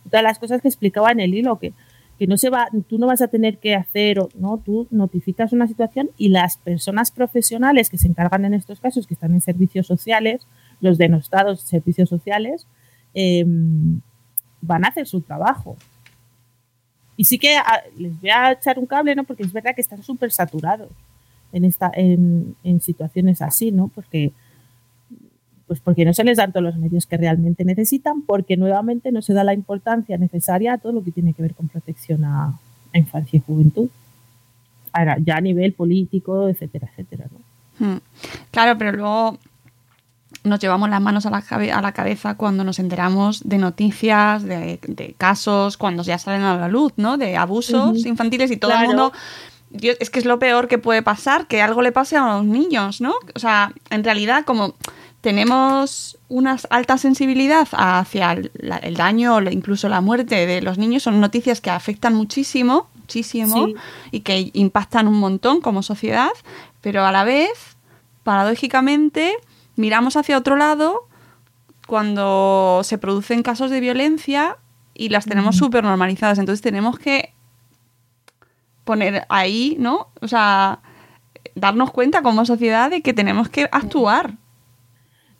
todas 0.09 0.23
las 0.23 0.39
cosas 0.39 0.63
que 0.63 0.69
explicaba 0.69 1.11
en 1.11 1.19
el 1.19 1.35
hilo, 1.35 1.59
que, 1.59 1.73
que 2.17 2.25
no 2.25 2.35
se 2.35 2.49
va, 2.49 2.67
tú 2.87 2.97
no 2.97 3.05
vas 3.05 3.21
a 3.21 3.27
tener 3.27 3.59
que 3.59 3.75
hacer, 3.75 4.17
¿no? 4.33 4.57
tú 4.57 4.87
notificas 4.89 5.53
una 5.53 5.67
situación 5.67 6.09
y 6.17 6.29
las 6.29 6.57
personas 6.57 7.11
profesionales 7.11 7.91
que 7.91 7.99
se 7.99 8.07
encargan 8.07 8.43
en 8.45 8.55
estos 8.55 8.79
casos, 8.79 9.05
que 9.05 9.13
están 9.13 9.33
en 9.33 9.41
servicios 9.41 9.85
sociales, 9.85 10.47
los 10.79 10.97
denostados 10.97 11.61
servicios 11.61 12.09
sociales, 12.09 12.65
eh, 13.13 13.45
van 14.61 14.85
a 14.85 14.89
hacer 14.89 15.07
su 15.07 15.21
trabajo. 15.21 15.75
Y 17.21 17.25
sí 17.25 17.37
que 17.37 17.55
ah, 17.55 17.83
les 17.99 18.19
voy 18.19 18.31
a 18.31 18.53
echar 18.53 18.79
un 18.79 18.87
cable, 18.87 19.13
¿no? 19.13 19.23
Porque 19.25 19.43
es 19.43 19.53
verdad 19.53 19.75
que 19.75 19.81
están 19.81 20.01
súper 20.01 20.31
saturados 20.31 20.89
en, 21.53 21.65
esta, 21.65 21.91
en, 21.93 22.55
situaciones 22.81 23.43
así, 23.43 23.71
¿no? 23.71 23.89
Porque, 23.89 24.31
pues 25.67 25.79
porque 25.81 26.03
no 26.03 26.15
se 26.15 26.23
les 26.23 26.37
dan 26.37 26.51
todos 26.51 26.63
los 26.63 26.77
medios 26.77 27.05
que 27.05 27.17
realmente 27.17 27.63
necesitan, 27.63 28.23
porque 28.23 28.57
nuevamente 28.57 29.11
no 29.11 29.21
se 29.21 29.33
da 29.33 29.43
la 29.43 29.53
importancia 29.53 30.17
necesaria 30.17 30.73
a 30.73 30.77
todo 30.79 30.93
lo 30.93 31.03
que 31.03 31.11
tiene 31.11 31.35
que 31.35 31.43
ver 31.43 31.53
con 31.53 31.67
protección 31.67 32.25
a, 32.25 32.57
infancia 32.91 33.37
y 33.37 33.43
juventud. 33.45 33.89
Ahora, 34.91 35.17
ya 35.23 35.37
a 35.37 35.41
nivel 35.41 35.73
político, 35.73 36.49
etcétera, 36.49 36.89
etcétera, 36.89 37.27
¿no? 37.31 37.85
Hmm. 37.85 37.99
Claro, 38.49 38.79
pero 38.79 38.93
luego 38.93 39.37
nos 40.43 40.59
llevamos 40.59 40.89
las 40.89 41.01
manos 41.01 41.25
a 41.25 41.29
la, 41.29 41.43
a 41.47 41.81
la 41.81 41.91
cabeza 41.91 42.35
cuando 42.35 42.63
nos 42.63 42.79
enteramos 42.79 43.47
de 43.47 43.57
noticias, 43.57 44.43
de, 44.43 45.15
casos, 45.17 45.77
cuando 45.77 46.03
ya 46.03 46.17
salen 46.17 46.41
a 46.41 46.57
la 46.57 46.67
luz, 46.67 46.93
¿no? 46.97 47.17
De 47.17 47.37
abusos 47.37 48.05
infantiles 48.05 48.51
y 48.51 48.57
todo 48.57 48.71
el 48.73 48.87
mundo... 48.87 49.13
es 49.71 50.09
que 50.09 50.19
es 50.19 50.25
lo 50.25 50.39
peor 50.39 50.67
que 50.67 50.77
puede 50.77 51.01
pasar, 51.01 51.47
que 51.47 51.61
algo 51.61 51.81
le 51.81 51.91
pase 51.91 52.17
a 52.17 52.25
los 52.33 52.45
niños, 52.45 53.01
¿no? 53.01 53.13
O 53.35 53.39
sea, 53.39 53.73
en 53.89 54.03
realidad 54.03 54.43
como 54.45 54.73
tenemos 55.21 56.17
una 56.27 56.57
alta 56.71 56.97
sensibilidad 56.97 57.67
hacia 57.71 58.31
el, 58.31 58.95
daño 58.95 59.35
o 59.35 59.41
incluso 59.41 59.87
la 59.87 60.01
muerte 60.01 60.47
de 60.47 60.61
los 60.61 60.79
niños, 60.79 61.03
son 61.03 61.21
noticias 61.21 61.61
que 61.61 61.69
afectan 61.69 62.15
muchísimo, 62.15 62.89
muchísimo, 62.95 63.67
y 64.09 64.21
que 64.21 64.49
impactan 64.53 65.07
un 65.07 65.19
montón 65.19 65.61
como 65.61 65.83
sociedad, 65.83 66.31
pero 66.81 67.05
a 67.05 67.11
la 67.11 67.23
vez, 67.23 67.77
paradójicamente, 68.23 69.33
miramos 69.75 70.15
hacia 70.17 70.37
otro 70.37 70.55
lado 70.55 71.07
cuando 71.87 72.81
se 72.83 72.97
producen 72.97 73.43
casos 73.43 73.71
de 73.71 73.79
violencia 73.79 74.57
y 74.93 75.09
las 75.09 75.25
tenemos 75.25 75.57
súper 75.57 75.83
normalizadas. 75.83 76.39
Entonces 76.39 76.61
tenemos 76.61 76.99
que 76.99 77.33
poner 78.83 79.25
ahí, 79.29 79.75
¿no? 79.79 80.07
O 80.21 80.27
sea, 80.27 80.79
darnos 81.55 81.91
cuenta 81.91 82.21
como 82.21 82.45
sociedad 82.45 82.89
de 82.89 83.01
que 83.01 83.13
tenemos 83.13 83.49
que 83.49 83.67
actuar. 83.71 84.35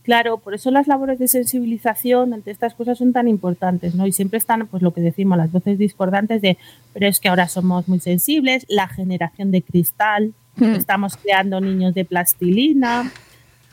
Claro, 0.04 0.40
por 0.40 0.56
eso 0.56 0.72
las 0.72 0.88
labores 0.88 1.20
de 1.20 1.28
sensibilización 1.28 2.34
ante 2.34 2.50
estas 2.50 2.74
cosas 2.74 2.98
son 2.98 3.14
tan 3.14 3.28
importantes, 3.28 3.94
¿no? 3.94 4.08
Y 4.08 4.12
siempre 4.12 4.40
están, 4.40 4.66
pues 4.66 4.82
lo 4.82 4.94
que 4.94 5.02
decimos, 5.02 5.38
las 5.38 5.52
voces 5.52 5.78
discordantes 5.78 6.42
de, 6.42 6.58
pero 6.94 7.08
es 7.08 7.20
que 7.20 7.30
ahora 7.30 7.48
somos 7.48 7.88
muy 7.88 8.00
sensibles, 8.00 8.66
la 8.68 8.88
generación 8.88 9.52
de 9.52 9.62
cristal, 9.62 10.34
estamos 10.58 11.18
creando 11.18 11.62
niños 11.62 11.94
de 11.94 12.04
plastilina, 12.04 13.12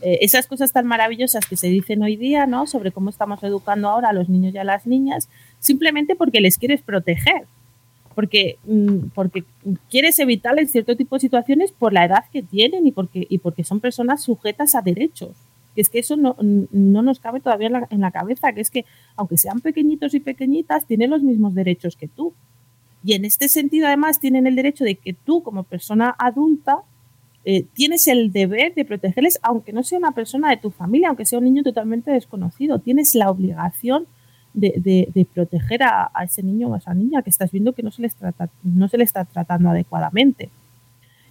eh, 0.01 0.19
esas 0.21 0.47
cosas 0.47 0.73
tan 0.73 0.87
maravillosas 0.87 1.47
que 1.47 1.57
se 1.57 1.69
dicen 1.69 2.03
hoy 2.03 2.17
día, 2.17 2.47
¿no? 2.47 2.67
Sobre 2.67 2.93
cómo 2.93 3.11
estamos 3.11 3.43
educando 3.43 3.89
ahora 3.89 4.11
a 4.11 4.13
los 4.13 4.29
niños 4.29 4.55
y 4.55 4.59
a 4.59 4.65
las 4.65 4.87
niñas, 4.87 5.29
simplemente 5.59 6.15
porque 6.15 6.41
les 6.41 6.57
quieres 6.57 6.83
proteger, 6.83 7.47
porque, 8.15 8.59
mm, 8.65 9.09
porque 9.15 9.45
quieres 9.91 10.19
evitarles 10.19 10.71
cierto 10.71 10.97
tipo 10.97 11.17
de 11.17 11.21
situaciones 11.21 11.73
por 11.73 11.93
la 11.93 12.05
edad 12.05 12.25
que 12.33 12.43
tienen 12.43 12.87
y 12.87 12.93
porque, 12.93 13.27
y 13.29 13.39
porque 13.39 13.65
son 13.65 13.81
personas 13.81 14.23
sujetas 14.23 14.75
a 14.75 14.83
derechos. 14.83 15.37
Que 15.75 15.83
es 15.83 15.89
que 15.89 16.01
eso 16.01 16.17
no, 16.17 16.37
no 16.41 17.03
nos 17.03 17.21
cabe 17.21 17.41
todavía 17.41 17.69
en 17.69 17.73
la, 17.75 17.87
en 17.91 18.01
la 18.01 18.11
cabeza, 18.11 18.53
que 18.53 18.61
es 18.61 18.71
que 18.71 18.85
aunque 19.17 19.39
sean 19.39 19.61
pequeñitos 19.61 20.15
y 20.15 20.21
pequeñitas, 20.21 20.87
tienen 20.87 21.11
los 21.11 21.23
mismos 21.23 21.55
derechos 21.55 21.97
que 21.97 22.09
tú. 22.09 22.35
Y 23.05 23.13
en 23.13 23.25
este 23.25 23.49
sentido, 23.49 23.87
además, 23.87 24.19
tienen 24.19 24.47
el 24.47 24.57
derecho 24.57 24.85
de 24.85 24.97
que 24.97 25.13
tú, 25.13 25.43
como 25.43 25.63
persona 25.63 26.15
adulta, 26.19 26.79
eh, 27.51 27.65
tienes 27.73 28.07
el 28.09 28.31
deber 28.31 28.75
de 28.75 28.85
protegerles, 28.85 29.39
aunque 29.41 29.73
no 29.73 29.83
sea 29.83 29.97
una 29.99 30.13
persona 30.13 30.51
de 30.51 30.59
tu 30.59 30.71
familia, 30.71 31.09
aunque 31.09 31.25
sea 31.25 31.39
un 31.39 31.47
niño 31.47 31.63
totalmente 31.63 32.11
desconocido. 32.11 32.79
Tienes 32.79 33.15
la 33.15 33.31
obligación 33.31 34.07
de, 34.53 35.27
proteger 35.33 35.83
a, 35.83 36.11
ese 36.23 36.43
niño 36.43 36.69
o 36.69 36.75
a 36.75 36.77
esa 36.77 36.93
niña 36.93 37.23
que 37.23 37.31
estás 37.31 37.51
viendo 37.51 37.73
que 37.73 37.83
no 37.83 37.91
se 37.91 38.03
les, 38.03 38.15
trata, 38.15 38.51
no 38.63 38.87
se 38.89 38.99
le 38.99 39.05
está 39.05 39.25
tratando 39.25 39.71
adecuadamente. 39.71 40.51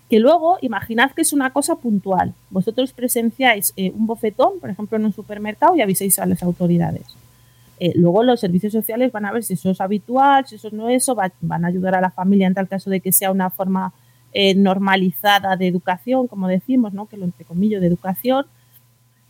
Que 0.09 0.18
luego, 0.18 0.57
imaginad 0.61 1.11
que 1.11 1.22
es 1.22 1.34
una 1.34 1.51
cosa 1.53 1.76
puntual. 1.76 2.34
Vosotros 2.49 2.93
presenciáis 2.93 3.72
eh, 3.78 3.91
un 3.91 4.07
bofetón, 4.07 4.59
por 4.59 4.72
ejemplo, 4.72 4.97
en 4.97 5.05
un 5.05 5.13
supermercado 5.13 5.76
y 5.76 5.82
aviséis 5.82 6.18
a 6.18 6.26
las 6.26 6.41
autoridades. 6.41 7.05
Eh, 7.80 7.91
luego 7.93 8.24
los 8.24 8.39
servicios 8.39 8.74
sociales 8.74 9.11
van 9.11 9.26
a 9.26 9.32
ver 9.32 9.43
si 9.43 9.53
eso 9.53 9.70
es 9.70 9.80
habitual, 9.80 10.47
si 10.47 10.55
eso 10.55 10.70
no 10.72 10.89
es 10.89 11.03
eso, 11.03 11.13
van 11.13 11.63
a 11.63 11.68
ayudar 11.68 11.93
a 11.93 12.01
la 12.01 12.09
familia 12.09 12.47
en 12.47 12.55
tal 12.55 12.68
caso 12.68 12.89
de 12.89 13.01
que 13.01 13.11
sea 13.11 13.30
una 13.30 13.51
forma 13.51 13.93
eh, 14.40 14.54
normalizada 14.54 15.58
de 15.58 15.66
educación, 15.66 16.28
como 16.28 16.48
decimos, 16.48 16.94
¿no? 16.94 17.08
que 17.08 17.18
lo 17.18 17.26
entre 17.26 17.44
comillas 17.44 17.82
de 17.82 17.88
educación, 17.88 18.46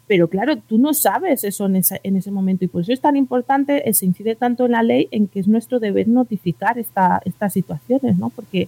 pero 0.06 0.28
claro, 0.28 0.58
tú 0.58 0.78
no 0.78 0.94
sabes 0.94 1.46
eso 1.46 1.66
en, 1.66 1.82
en 2.04 2.16
ese 2.18 2.30
momento 2.30 2.66
y 2.66 2.68
por 2.68 2.82
eso 2.82 2.92
es 2.92 3.00
tan 3.00 3.16
importante, 3.16 3.90
eh, 3.90 3.94
se 3.94 4.06
incide 4.06 4.36
tanto 4.36 4.66
en 4.66 4.74
la 4.74 4.84
ley 4.84 5.08
en 5.12 5.30
que 5.30 5.40
es 5.40 5.48
nuestro 5.48 5.80
deber 5.80 6.10
notificar 6.10 6.78
esta, 6.78 7.22
estas 7.24 7.54
situaciones, 7.54 8.18
¿no? 8.18 8.32
porque 8.32 8.68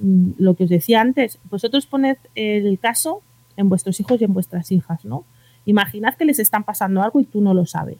mm, 0.00 0.30
lo 0.38 0.54
que 0.54 0.64
os 0.64 0.70
decía 0.70 1.02
antes, 1.02 1.38
vosotros 1.50 1.84
poned 1.84 2.16
el 2.34 2.78
caso 2.78 3.20
en 3.58 3.68
vuestros 3.68 4.00
hijos 4.00 4.18
y 4.18 4.24
en 4.24 4.32
vuestras 4.32 4.72
hijas, 4.72 5.04
¿no? 5.04 5.26
Imaginad 5.66 6.14
que 6.14 6.24
les 6.24 6.38
están 6.38 6.64
pasando 6.64 7.02
algo 7.02 7.20
y 7.20 7.26
tú 7.26 7.42
no 7.42 7.52
lo 7.52 7.66
sabes. 7.66 7.98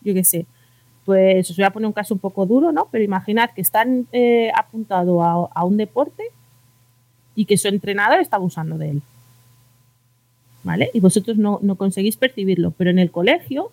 Yo 0.00 0.14
qué 0.14 0.24
sé. 0.24 0.46
Pues 1.04 1.50
os 1.50 1.56
voy 1.58 1.66
a 1.66 1.70
poner 1.70 1.86
un 1.86 1.92
caso 1.92 2.14
un 2.14 2.20
poco 2.20 2.46
duro, 2.46 2.72
¿no? 2.72 2.88
Pero 2.90 3.04
imaginad 3.04 3.50
que 3.50 3.60
están 3.60 4.06
eh, 4.12 4.50
apuntados 4.54 5.18
a 5.54 5.64
un 5.66 5.76
deporte 5.76 6.32
y 7.38 7.44
que 7.44 7.56
su 7.56 7.68
entrenador 7.68 8.18
está 8.18 8.34
abusando 8.34 8.76
de 8.78 8.90
él. 8.90 9.02
¿Vale? 10.64 10.90
Y 10.92 10.98
vosotros 10.98 11.38
no, 11.38 11.60
no 11.62 11.76
conseguís 11.76 12.16
percibirlo, 12.16 12.72
pero 12.72 12.90
en 12.90 12.98
el 12.98 13.12
colegio 13.12 13.70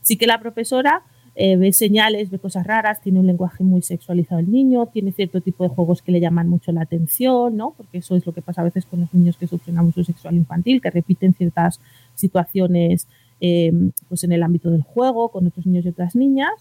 sí 0.00 0.16
que 0.16 0.26
la 0.26 0.40
profesora 0.40 1.02
eh, 1.34 1.58
ve 1.58 1.74
señales, 1.74 2.30
ve 2.30 2.38
cosas 2.38 2.66
raras, 2.66 3.02
tiene 3.02 3.20
un 3.20 3.26
lenguaje 3.26 3.64
muy 3.64 3.82
sexualizado 3.82 4.40
el 4.40 4.50
niño, 4.50 4.86
tiene 4.86 5.12
cierto 5.12 5.42
tipo 5.42 5.62
de 5.62 5.68
juegos 5.68 6.00
que 6.00 6.10
le 6.10 6.20
llaman 6.20 6.48
mucho 6.48 6.72
la 6.72 6.80
atención, 6.80 7.54
¿no? 7.54 7.74
Porque 7.76 7.98
eso 7.98 8.16
es 8.16 8.24
lo 8.24 8.32
que 8.32 8.40
pasa 8.40 8.62
a 8.62 8.64
veces 8.64 8.86
con 8.86 9.02
los 9.02 9.12
niños 9.12 9.36
que 9.36 9.46
sufren 9.46 9.76
abuso 9.76 10.02
sexual 10.02 10.34
infantil, 10.34 10.80
que 10.80 10.90
repiten 10.90 11.34
ciertas 11.34 11.80
situaciones 12.14 13.06
eh, 13.42 13.74
pues 14.08 14.24
en 14.24 14.32
el 14.32 14.42
ámbito 14.42 14.70
del 14.70 14.84
juego, 14.84 15.28
con 15.28 15.46
otros 15.46 15.66
niños 15.66 15.84
y 15.84 15.90
otras 15.90 16.16
niñas. 16.16 16.54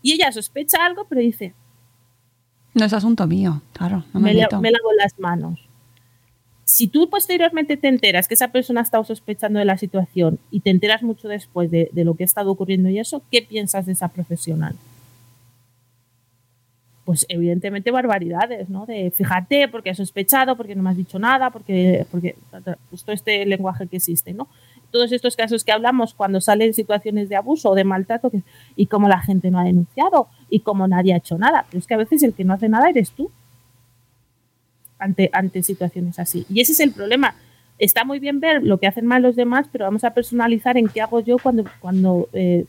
Y 0.00 0.12
ella 0.12 0.32
sospecha 0.32 0.78
algo, 0.82 1.04
pero 1.10 1.20
dice... 1.20 1.52
No 2.72 2.86
es 2.86 2.92
asunto 2.94 3.26
mío, 3.26 3.60
claro. 3.74 4.02
No 4.14 4.20
me, 4.20 4.32
me, 4.32 4.40
meto. 4.40 4.62
me 4.62 4.70
lavo 4.70 4.90
las 4.98 5.18
manos 5.18 5.60
si 6.74 6.88
tú 6.88 7.08
posteriormente 7.08 7.76
te 7.76 7.86
enteras 7.86 8.26
que 8.26 8.34
esa 8.34 8.48
persona 8.48 8.80
ha 8.80 8.82
estado 8.82 9.04
sospechando 9.04 9.60
de 9.60 9.64
la 9.64 9.78
situación 9.78 10.40
y 10.50 10.58
te 10.58 10.70
enteras 10.70 11.04
mucho 11.04 11.28
después 11.28 11.70
de, 11.70 11.88
lo 11.94 12.14
que 12.14 12.24
ha 12.24 12.26
estado 12.26 12.50
ocurriendo 12.50 12.88
y 12.88 12.98
eso, 12.98 13.22
¿qué 13.30 13.42
piensas 13.42 13.86
de 13.86 13.92
esa 13.92 14.08
profesional? 14.08 14.74
Pues 17.04 17.26
evidentemente 17.28 17.92
barbaridades, 17.92 18.70
¿no? 18.70 18.86
De 18.86 19.12
fíjate, 19.12 19.68
porque 19.68 19.90
has 19.90 19.98
sospechado, 19.98 20.56
porque 20.56 20.74
no 20.74 20.82
me 20.82 20.90
has 20.90 20.96
dicho 20.96 21.20
nada, 21.20 21.50
porque, 21.50 22.06
porque 22.10 22.34
pues 22.90 23.04
todo 23.04 23.14
este 23.14 23.46
lenguaje 23.46 23.86
que 23.86 23.98
existe, 23.98 24.34
¿no? 24.34 24.48
Todos 24.90 25.12
estos 25.12 25.36
casos 25.36 25.62
que 25.62 25.70
hablamos 25.70 26.12
cuando 26.12 26.40
salen 26.40 26.74
situaciones 26.74 27.28
de 27.28 27.36
abuso 27.36 27.70
o 27.70 27.76
de 27.76 27.84
maltrato 27.84 28.32
y 28.74 28.86
cómo 28.86 29.06
la 29.06 29.20
gente 29.20 29.48
no 29.52 29.60
ha 29.60 29.64
denunciado 29.64 30.26
y 30.50 30.58
cómo 30.58 30.88
nadie 30.88 31.14
ha 31.14 31.18
hecho 31.18 31.38
nada. 31.38 31.66
Pero 31.70 31.78
es 31.78 31.86
que 31.86 31.94
a 31.94 31.98
veces 31.98 32.24
el 32.24 32.34
que 32.34 32.42
no 32.42 32.54
hace 32.54 32.68
nada 32.68 32.88
eres 32.88 33.12
tú 33.12 33.30
ante, 35.04 35.30
ante 35.32 35.62
situaciones 35.62 36.18
así. 36.18 36.46
Y 36.48 36.60
ese 36.60 36.72
es 36.72 36.80
el 36.80 36.92
problema. 36.92 37.34
Está 37.78 38.04
muy 38.04 38.18
bien 38.18 38.40
ver 38.40 38.62
lo 38.62 38.78
que 38.78 38.86
hacen 38.86 39.06
mal 39.06 39.22
los 39.22 39.36
demás, 39.36 39.66
pero 39.70 39.84
vamos 39.84 40.04
a 40.04 40.14
personalizar 40.14 40.76
en 40.76 40.88
qué 40.88 41.00
hago 41.00 41.20
yo 41.20 41.38
cuando, 41.38 41.64
cuando 41.80 42.28
eh, 42.32 42.66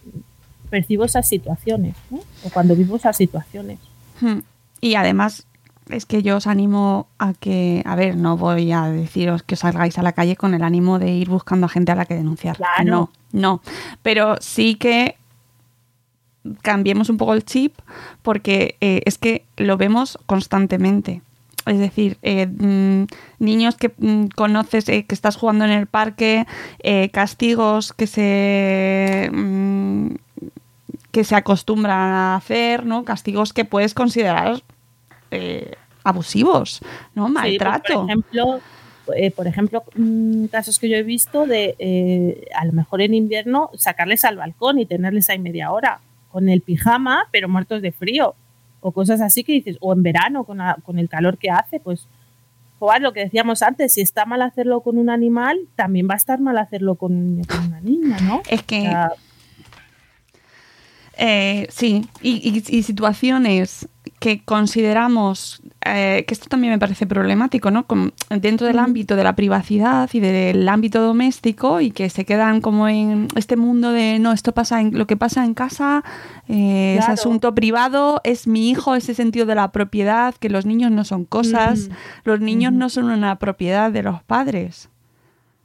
percibo 0.69 1.05
esas 1.05 1.27
situaciones 1.27 1.95
¿no? 2.09 2.19
o 2.43 2.49
cuando 2.49 2.75
vivo 2.75 2.97
esas 2.97 3.15
situaciones. 3.15 3.79
Hmm. 4.19 4.39
Y 4.81 4.95
además 4.95 5.47
es 5.89 6.05
que 6.05 6.23
yo 6.23 6.37
os 6.37 6.47
animo 6.47 7.07
a 7.19 7.33
que, 7.33 7.83
a 7.85 7.95
ver, 7.95 8.17
no 8.17 8.37
voy 8.37 8.71
a 8.71 8.85
deciros 8.85 9.43
que 9.43 9.55
salgáis 9.55 9.97
a 9.97 10.03
la 10.03 10.13
calle 10.13 10.35
con 10.35 10.53
el 10.53 10.63
ánimo 10.63 10.99
de 10.99 11.11
ir 11.11 11.29
buscando 11.29 11.67
a 11.67 11.69
gente 11.69 11.91
a 11.91 11.95
la 11.95 12.05
que 12.05 12.15
denunciar. 12.15 12.57
Claro. 12.57 12.83
No, 12.83 13.11
no. 13.31 13.61
Pero 14.01 14.35
sí 14.41 14.75
que 14.75 15.15
cambiemos 16.61 17.09
un 17.09 17.17
poco 17.17 17.33
el 17.33 17.43
chip 17.43 17.73
porque 18.21 18.77
eh, 18.81 19.01
es 19.05 19.17
que 19.17 19.45
lo 19.57 19.77
vemos 19.77 20.17
constantemente. 20.25 21.21
Es 21.65 21.79
decir, 21.79 22.17
eh, 22.21 22.47
mmm, 22.47 23.05
niños 23.39 23.75
que 23.75 23.91
mmm, 23.97 24.25
conoces, 24.35 24.87
eh, 24.89 25.05
que 25.05 25.15
estás 25.15 25.35
jugando 25.35 25.65
en 25.65 25.71
el 25.71 25.87
parque, 25.87 26.45
eh, 26.83 27.09
castigos 27.09 27.93
que 27.93 28.07
se 28.07 29.29
mmm, 29.31 30.15
que 31.11 31.23
se 31.23 31.35
acostumbran 31.35 32.11
a 32.11 32.35
hacer, 32.35 32.85
¿no? 32.85 33.05
Castigos 33.05 33.53
que 33.53 33.63
puedes 33.63 33.93
considerar 33.93 34.61
eh, 35.31 35.71
abusivos, 36.03 36.81
¿no? 37.15 37.29
Maltrato. 37.29 37.87
Sí, 37.87 37.93
pues, 37.93 37.95
por 37.95 38.09
ejemplo, 38.09 38.61
eh, 39.15 39.31
por 39.31 39.47
ejemplo, 39.47 39.83
casos 40.51 40.77
que 40.77 40.89
yo 40.89 40.97
he 40.97 41.03
visto 41.03 41.45
de 41.47 41.75
eh, 41.79 42.45
a 42.53 42.65
lo 42.65 42.73
mejor 42.73 43.01
en 43.01 43.13
invierno 43.13 43.69
sacarles 43.75 44.25
al 44.25 44.37
balcón 44.37 44.77
y 44.77 44.85
tenerles 44.85 45.29
ahí 45.29 45.39
media 45.39 45.71
hora 45.71 46.01
con 46.31 46.49
el 46.49 46.61
pijama, 46.61 47.27
pero 47.31 47.47
muertos 47.47 47.81
de 47.81 47.91
frío 47.91 48.35
o 48.85 48.91
cosas 48.91 49.19
así 49.19 49.43
que 49.43 49.53
dices, 49.53 49.77
o 49.81 49.93
en 49.93 50.03
verano 50.03 50.43
con, 50.43 50.59
la, 50.59 50.77
con 50.83 50.99
el 50.99 51.09
calor 51.09 51.39
que 51.39 51.49
hace, 51.49 51.79
pues 51.79 52.07
joder, 52.77 53.01
lo 53.01 53.13
que 53.13 53.21
decíamos 53.21 53.63
antes, 53.63 53.95
si 53.95 54.01
está 54.01 54.27
mal 54.27 54.43
hacerlo 54.43 54.81
con 54.81 54.99
un 54.99 55.09
animal, 55.09 55.57
también 55.75 56.07
va 56.07 56.13
a 56.13 56.17
estar 56.17 56.39
mal 56.39 56.55
hacerlo 56.59 56.93
con, 56.93 57.41
con 57.47 57.65
una 57.65 57.81
niña, 57.81 58.17
¿no? 58.19 58.43
Es 58.47 58.61
que... 58.61 58.81
O 58.81 58.83
sea, 58.83 59.11
eh, 61.17 61.65
sí, 61.71 62.07
y, 62.21 62.47
y, 62.47 62.77
y, 62.77 62.83
situaciones 62.83 63.87
que 64.19 64.43
consideramos, 64.43 65.61
eh, 65.85 66.25
que 66.27 66.33
esto 66.33 66.47
también 66.47 66.73
me 66.73 66.79
parece 66.79 67.05
problemático, 67.05 67.71
¿no? 67.71 67.85
Como 67.85 68.11
dentro 68.29 68.67
del 68.67 68.79
ámbito 68.79 69.15
de 69.15 69.23
la 69.23 69.35
privacidad 69.35 70.09
y 70.13 70.19
del 70.19 70.67
ámbito 70.67 71.01
doméstico 71.01 71.81
y 71.81 71.91
que 71.91 72.09
se 72.09 72.25
quedan 72.25 72.61
como 72.61 72.87
en 72.87 73.27
este 73.35 73.55
mundo 73.55 73.91
de, 73.91 74.19
no, 74.19 74.31
esto 74.31 74.53
pasa 74.53 74.81
en 74.81 74.97
lo 74.97 75.07
que 75.07 75.17
pasa 75.17 75.43
en 75.43 75.53
casa, 75.53 76.03
eh, 76.47 76.95
claro. 76.97 77.13
es 77.13 77.19
asunto 77.19 77.53
privado, 77.55 78.21
es 78.23 78.47
mi 78.47 78.69
hijo, 78.69 78.95
ese 78.95 79.13
sentido 79.13 79.45
de 79.45 79.55
la 79.55 79.71
propiedad, 79.71 80.35
que 80.35 80.49
los 80.49 80.65
niños 80.65 80.91
no 80.91 81.03
son 81.03 81.25
cosas, 81.25 81.89
mm. 81.89 81.93
los 82.25 82.39
niños 82.39 82.73
mm. 82.73 82.77
no 82.77 82.89
son 82.89 83.05
una 83.05 83.37
propiedad 83.37 83.91
de 83.91 84.03
los 84.03 84.23
padres. 84.23 84.89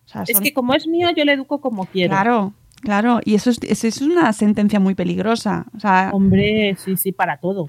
O 0.06 0.08
sea, 0.08 0.26
son... 0.26 0.36
Es 0.36 0.40
que 0.40 0.52
como 0.52 0.74
es 0.74 0.86
mío, 0.86 1.08
yo 1.16 1.24
le 1.24 1.32
educo 1.32 1.60
como 1.60 1.86
quiero. 1.86 2.10
Claro, 2.10 2.52
Claro, 2.80 3.20
y 3.24 3.34
eso 3.34 3.50
es, 3.50 3.58
eso 3.62 3.86
es 3.86 4.00
una 4.00 4.32
sentencia 4.32 4.80
muy 4.80 4.94
peligrosa. 4.94 5.66
O 5.76 5.80
sea, 5.80 6.10
Hombre, 6.12 6.74
sí, 6.78 6.96
sí, 6.96 7.12
para 7.12 7.36
todo. 7.36 7.68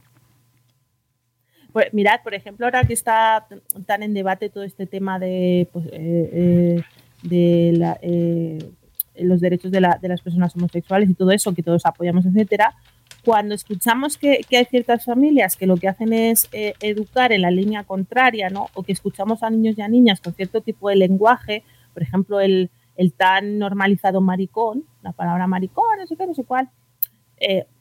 Pues 1.73 1.93
mirad, 1.93 2.21
por 2.23 2.33
ejemplo, 2.33 2.65
ahora 2.65 2.83
que 2.83 2.93
está 2.93 3.47
tan 3.85 4.03
en 4.03 4.13
debate 4.13 4.49
todo 4.49 4.63
este 4.63 4.85
tema 4.85 5.19
de, 5.19 5.69
pues, 5.71 5.85
eh, 5.87 6.83
eh, 7.31 7.97
eh, 8.01 8.71
los 9.15 9.39
derechos 9.39 9.71
de, 9.71 9.81
la, 9.81 9.97
de, 10.01 10.07
las 10.09 10.21
personas 10.21 10.55
homosexuales 10.55 11.09
y 11.09 11.13
todo 11.13 11.31
eso, 11.31 11.53
que 11.53 11.63
todos 11.63 11.85
apoyamos, 11.85 12.25
etcétera, 12.25 12.75
cuando 13.23 13.55
escuchamos 13.55 14.17
que, 14.17 14.41
hay 14.51 14.65
ciertas 14.65 15.05
familias 15.05 15.55
que 15.55 15.67
lo 15.67 15.77
que 15.77 15.87
hacen 15.87 16.11
es 16.11 16.49
eh, 16.51 16.73
educar 16.81 17.31
en 17.31 17.41
la 17.41 17.51
línea 17.51 17.83
contraria, 17.83 18.49
¿no? 18.49 18.67
O 18.73 18.83
que 18.83 18.91
escuchamos 18.91 19.43
a 19.43 19.49
niños 19.49 19.77
y 19.77 19.81
a 19.81 19.87
niñas 19.87 20.19
con 20.19 20.33
cierto 20.33 20.61
tipo 20.61 20.89
de 20.89 20.95
lenguaje, 20.95 21.63
por 21.93 22.03
ejemplo, 22.03 22.39
el, 22.39 22.69
tan 23.17 23.57
normalizado 23.57 24.21
maricón, 24.21 24.83
la 25.01 25.11
palabra 25.11 25.47
maricón, 25.47 25.97
no 25.99 26.05
sé 26.05 26.15
qué, 26.15 26.27
no 26.27 26.35
sé 26.35 26.43
cuál. 26.43 26.69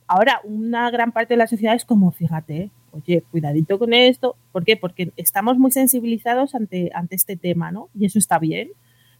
Ahora, 0.07 0.41
una 0.45 0.91
gran 0.91 1.13
parte 1.13 1.35
de 1.35 1.39
la 1.39 1.47
sociedad 1.47 1.75
es 1.75 1.85
como, 1.85 2.11
fíjate, 2.11 2.71
oye, 2.93 3.23
cuidadito 3.31 3.79
con 3.79 3.93
esto. 3.93 4.37
¿Por 4.53 4.65
qué? 4.65 4.77
Porque 4.77 5.13
estamos 5.17 5.59
muy 5.59 5.71
sensibilizados 5.71 6.55
ante, 6.55 6.91
ante 6.95 7.17
este 7.17 7.37
tema, 7.37 7.71
¿no? 7.71 7.89
Y 7.99 8.07
eso 8.07 8.19
está 8.19 8.39
bien. 8.39 8.71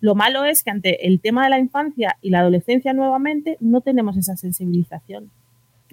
Lo 0.01 0.15
malo 0.15 0.45
es 0.45 0.63
que 0.63 0.71
ante 0.71 1.07
el 1.07 1.21
tema 1.21 1.45
de 1.45 1.51
la 1.51 1.59
infancia 1.59 2.17
y 2.23 2.31
la 2.31 2.41
adolescencia 2.41 2.93
nuevamente 2.93 3.57
no 3.61 3.81
tenemos 3.83 4.17
esa 4.17 4.37
sensibilización 4.37 5.31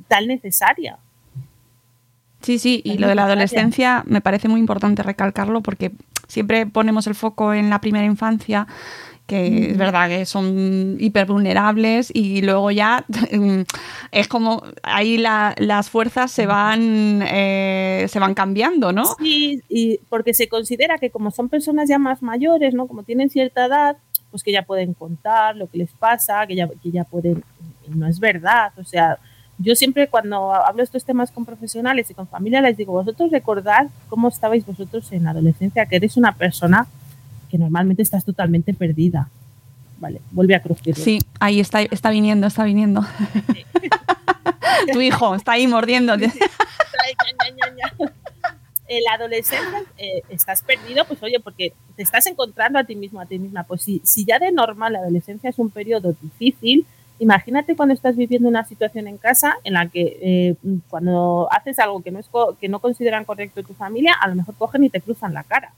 tan 0.08 0.28
necesaria. 0.28 0.98
Sí, 2.42 2.60
sí, 2.60 2.82
y 2.86 2.98
lo 2.98 3.08
de 3.08 3.16
la 3.16 3.26
adolescencia 3.26 4.04
me 4.06 4.22
parece 4.22 4.48
muy 4.48 4.60
importante 4.60 5.04
recalcarlo 5.04 5.62
porque 5.62 5.92
siempre 6.28 6.66
ponemos 6.66 7.08
el 7.08 7.16
foco 7.16 7.54
en 7.54 7.70
la 7.70 7.82
primera 7.82 8.06
infancia 8.06 8.68
que 9.28 9.50
mm. 9.50 9.72
es 9.72 9.78
verdad 9.78 10.08
que 10.08 10.26
son 10.26 10.98
hiper 11.00 11.28
vulnerables 11.28 12.10
y 12.14 12.42
luego 12.42 12.72
ya 12.72 13.06
es 14.12 14.28
como 14.28 14.64
ahí 14.84 15.18
la, 15.18 15.56
las 15.58 15.90
fuerzas 15.90 16.32
se 16.32 16.46
van 16.46 17.22
eh, 17.24 18.06
se 18.10 18.20
van 18.20 18.34
cambiando, 18.34 18.92
¿no? 18.92 19.06
Sí, 19.20 19.62
y 19.70 19.98
porque 20.10 20.34
se 20.34 20.48
considera 20.48 20.98
que 20.98 21.10
como 21.10 21.32
son 21.32 21.50
personas 21.50 21.90
ya 21.90 22.00
más 22.00 22.22
mayores, 22.22 22.74
¿no? 22.74 22.88
Como 22.88 23.04
tienen 23.04 23.30
cierta 23.30 23.66
edad, 23.66 23.98
pues 24.32 24.44
que 24.44 24.52
ya 24.52 24.64
pueden 24.64 24.94
contar 24.94 25.56
lo 25.56 25.68
que 25.68 25.80
les 25.80 25.92
pasa, 25.92 26.46
que 26.48 26.56
ya, 26.56 26.68
que 26.68 26.92
ya 26.92 27.04
pueden, 27.04 27.44
no 27.88 28.08
es 28.08 28.20
verdad, 28.20 28.72
o 28.78 28.84
sea, 28.84 29.18
yo 29.60 29.76
siempre 29.76 30.08
cuando 30.08 30.54
hablo 30.54 30.84
estos 30.84 31.04
temas 31.04 31.32
con 31.32 31.46
profesionales 31.46 32.10
y 32.12 32.14
con 32.14 32.28
familia 32.28 32.62
les 32.62 32.78
digo, 32.78 32.94
vosotros 32.94 33.32
recordad 33.32 33.88
cómo 34.08 34.28
estabais 34.28 34.66
vosotros 34.66 35.12
en 35.12 35.24
la 35.24 35.32
adolescencia, 35.32 35.86
que 35.88 35.96
eres 35.96 36.16
una 36.16 36.34
persona 36.34 36.88
que 37.50 37.58
normalmente 37.58 38.04
estás 38.04 38.24
totalmente 38.24 38.74
perdida. 38.74 39.30
Vale, 40.00 40.22
vuelve 40.32 40.56
a 40.56 40.62
crujir. 40.62 40.96
Sí, 40.96 41.20
ahí 41.40 41.60
está, 41.60 41.82
está 41.82 42.10
viniendo, 42.10 42.48
está 42.48 42.64
viniendo. 42.64 43.02
Sí. 43.54 43.66
tu 44.94 45.02
hijo 45.02 45.36
está 45.36 45.54
ahí 45.54 45.68
mordiendo. 45.68 46.18
Sí, 46.18 46.30
sí. 46.30 46.40
En 48.90 49.04
la 49.04 49.14
adolescencia 49.14 49.84
eh, 49.98 50.22
estás 50.30 50.64
perdido, 50.64 51.04
pues 51.06 51.22
oye, 51.22 51.42
porque 51.42 51.74
te 51.98 52.04
estás 52.04 52.26
encontrando 52.28 52.80
a 52.80 52.86
ti 52.86 52.96
mismo, 52.96 53.20
a 53.20 53.26
ti 53.26 53.38
misma. 53.38 53.64
Pues 53.64 53.82
si, 53.82 54.02
si 54.06 54.24
ya 54.24 54.40
de 54.40 54.52
normal 54.52 54.94
la 54.94 55.00
adolescencia 55.00 55.50
es 55.50 55.60
un 55.60 55.70
periodo 55.70 56.16
difícil, 56.22 56.86
imagínate 57.20 57.76
cuando 57.76 57.94
estás 57.94 58.16
viviendo 58.16 58.48
una 58.48 58.64
situación 58.64 59.08
en 59.08 59.18
casa 59.18 59.56
en 59.66 59.74
la 59.74 59.90
que 59.90 60.20
eh, 60.22 60.56
cuando 60.90 61.50
haces 61.52 61.80
algo 61.80 62.02
que 62.02 62.12
no, 62.12 62.20
es 62.20 62.30
que 62.62 62.70
no 62.70 62.80
consideran 62.80 63.26
correcto 63.26 63.64
tu 63.64 63.74
familia, 63.74 64.14
a 64.14 64.28
lo 64.30 64.36
mejor 64.36 64.56
cogen 64.56 64.86
y 64.86 64.90
te 64.90 65.02
cruzan 65.02 65.34
la 65.34 65.44
cara. 65.44 65.74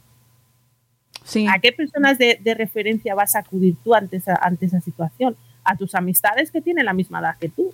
Sí. 1.30 1.46
¿A 1.48 1.60
qué 1.60 1.72
personas 1.72 2.18
de, 2.18 2.40
de, 2.42 2.56
referencia 2.56 3.14
vas 3.14 3.36
a 3.36 3.40
acudir 3.40 3.76
tú 3.84 3.94
ante 3.94 4.18
esa, 4.18 4.34
ante 4.42 4.66
esa 4.66 4.82
situación? 4.82 5.38
A 5.64 5.76
tus 5.76 5.94
amistades 5.94 6.50
que 6.50 6.60
tienen 6.60 6.86
la 6.86 6.94
misma 6.94 7.20
edad 7.20 7.38
que 7.40 7.50
tú. 7.50 7.72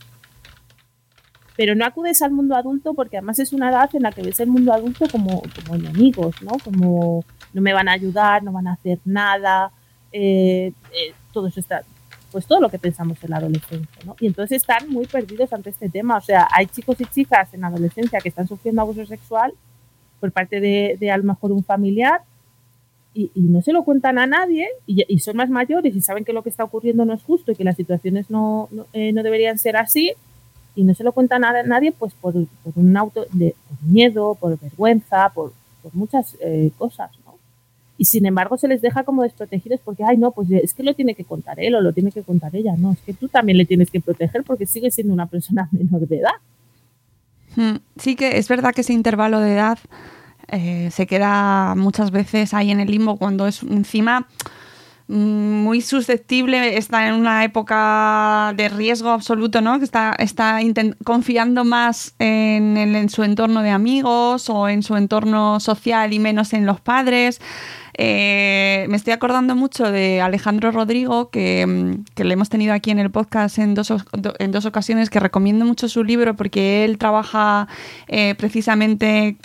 Pero 1.55 1.73
no 1.73 1.85
acudes 1.85 2.21
al 2.21 2.31
mundo 2.31 2.55
adulto 2.55 2.93
porque 2.93 3.17
además 3.17 3.39
es 3.39 3.53
una 3.53 3.69
edad 3.69 3.89
en 3.93 4.03
la 4.03 4.11
que 4.11 4.21
ves 4.21 4.41
el 4.41 4.49
mundo 4.49 4.73
adulto 4.73 5.07
como, 5.09 5.41
como 5.41 5.75
enemigos, 5.75 6.41
¿no? 6.41 6.57
Como 6.63 7.23
no 7.53 7.61
me 7.61 7.71
van 7.71 7.87
a 7.87 7.93
ayudar, 7.93 8.43
no 8.43 8.51
van 8.51 8.67
a 8.67 8.73
hacer 8.73 8.99
nada, 9.05 9.71
eh, 10.11 10.73
eh, 10.91 11.13
todo 11.31 11.47
eso 11.47 11.61
está, 11.61 11.83
pues 12.31 12.45
todo 12.45 12.59
lo 12.59 12.69
que 12.69 12.77
pensamos 12.77 13.23
en 13.23 13.29
la 13.29 13.37
adolescencia, 13.37 14.03
¿no? 14.05 14.17
Y 14.19 14.27
entonces 14.27 14.57
están 14.57 14.89
muy 14.89 15.05
perdidos 15.05 15.53
ante 15.53 15.69
este 15.69 15.87
tema. 15.87 16.17
O 16.17 16.21
sea, 16.21 16.45
hay 16.51 16.65
chicos 16.65 16.99
y 16.99 17.05
chicas 17.05 17.53
en 17.53 17.61
la 17.61 17.67
adolescencia 17.67 18.19
que 18.19 18.27
están 18.27 18.49
sufriendo 18.49 18.81
abuso 18.81 19.05
sexual 19.05 19.53
por 20.19 20.33
parte 20.33 20.59
de, 20.59 20.97
de 20.99 21.11
a 21.11 21.17
lo 21.17 21.23
mejor 21.23 21.53
un 21.53 21.63
familiar 21.63 22.21
y, 23.15 23.31
no 23.35 23.61
se 23.61 23.71
lo 23.71 23.83
cuentan 23.83 24.19
a 24.19 24.27
nadie 24.27 24.67
y, 24.85 25.19
son 25.19 25.37
más 25.37 25.49
mayores 25.49 25.95
y 25.95 26.01
saben 26.01 26.25
que 26.25 26.33
lo 26.33 26.43
que 26.43 26.49
está 26.49 26.65
ocurriendo 26.65 27.05
no 27.05 27.13
es 27.13 27.23
justo 27.23 27.51
y 27.51 27.55
que 27.55 27.63
las 27.63 27.77
situaciones 27.77 28.29
no, 28.29 28.67
no, 28.71 28.85
eh, 28.91 29.13
deberían 29.13 29.57
ser 29.57 29.77
así 29.77 30.11
y 30.75 30.83
no 30.83 30.93
se 30.93 31.05
lo 31.05 31.13
cuentan 31.13 31.45
a 31.45 31.63
nadie 31.63 31.93
pues 31.93 32.13
por, 32.13 32.33
por 32.33 32.73
un 32.75 32.97
auto 32.97 33.25
de 33.31 33.55
miedo, 33.81 34.35
por 34.35 34.59
vergüenza, 34.59 35.31
por, 35.33 35.53
por 35.81 35.95
muchas 35.95 36.35
eh, 36.41 36.71
cosas, 36.77 37.11
¿no? 37.25 37.35
Y 37.97 38.03
sin 38.03 38.25
embargo 38.25 38.57
se 38.57 38.67
les 38.67 38.81
deja 38.81 39.05
como 39.05 39.23
desprotegidos 39.23 39.79
porque, 39.79 40.03
ay, 40.03 40.17
no, 40.17 40.31
pues 40.31 40.51
es 40.51 40.73
que 40.73 40.83
lo 40.83 40.93
tiene 40.93 41.15
que 41.15 41.23
contar 41.23 41.61
él 41.61 41.75
o 41.75 41.81
lo 41.81 41.93
tiene 41.93 42.11
que 42.11 42.23
contar 42.23 42.53
ella. 42.53 42.75
No, 42.77 42.91
es 42.91 42.99
que 42.99 43.13
tú 43.13 43.29
también 43.29 43.57
le 43.57 43.65
tienes 43.65 43.89
que 43.89 44.01
proteger 44.01 44.43
porque 44.43 44.65
sigue 44.65 44.91
siendo 44.91 45.13
una 45.13 45.27
persona 45.27 45.69
menor 45.71 46.05
de 46.05 46.17
edad. 46.17 46.35
Hmm, 47.55 47.77
sí 47.95 48.17
que 48.17 48.37
es 48.37 48.49
verdad 48.49 48.73
que 48.73 48.81
ese 48.81 48.91
intervalo 48.91 49.39
de 49.39 49.53
edad 49.53 49.79
eh, 50.49 50.89
se 50.91 51.07
queda 51.07 51.75
muchas 51.75 52.11
veces 52.11 52.53
ahí 52.53 52.71
en 52.71 52.79
el 52.79 52.89
limbo 52.89 53.17
cuando 53.17 53.47
es 53.47 53.63
encima 53.63 54.27
mm, 55.07 55.15
muy 55.15 55.81
susceptible, 55.81 56.77
está 56.77 57.07
en 57.07 57.15
una 57.15 57.43
época 57.43 58.53
de 58.55 58.69
riesgo 58.69 59.09
absoluto, 59.09 59.61
¿no? 59.61 59.79
Que 59.79 59.85
está, 59.85 60.15
está 60.19 60.59
confiando 61.03 61.63
más 61.63 62.15
en, 62.19 62.77
en, 62.77 63.09
su 63.09 63.23
entorno 63.23 63.61
de 63.61 63.71
amigos 63.71 64.49
o 64.49 64.69
en 64.69 64.83
su 64.83 64.95
entorno 64.95 65.59
social 65.59 66.13
y 66.13 66.19
menos 66.19 66.53
en 66.53 66.65
los 66.65 66.79
padres. 66.79 67.39
Eh, 67.97 68.85
me 68.89 68.97
estoy 68.97 69.13
acordando 69.13 69.55
mucho 69.55 69.89
de 69.89 70.19
Alejandro 70.19 70.71
Rodrigo, 70.71 71.29
que, 71.29 71.65
mm, 71.65 72.03
que, 72.13 72.25
le 72.25 72.33
hemos 72.33 72.49
tenido 72.49 72.73
aquí 72.73 72.91
en 72.91 72.99
el 72.99 73.09
podcast 73.09 73.57
en 73.57 73.73
dos, 73.73 73.93
en 74.39 74.51
dos 74.51 74.65
ocasiones, 74.65 75.09
que 75.09 75.19
recomiendo 75.19 75.65
mucho 75.65 75.87
su 75.87 76.03
libro 76.03 76.35
porque 76.35 76.83
él 76.83 76.97
trabaja 76.97 77.67
eh, 78.07 78.35
precisamente 78.37 79.37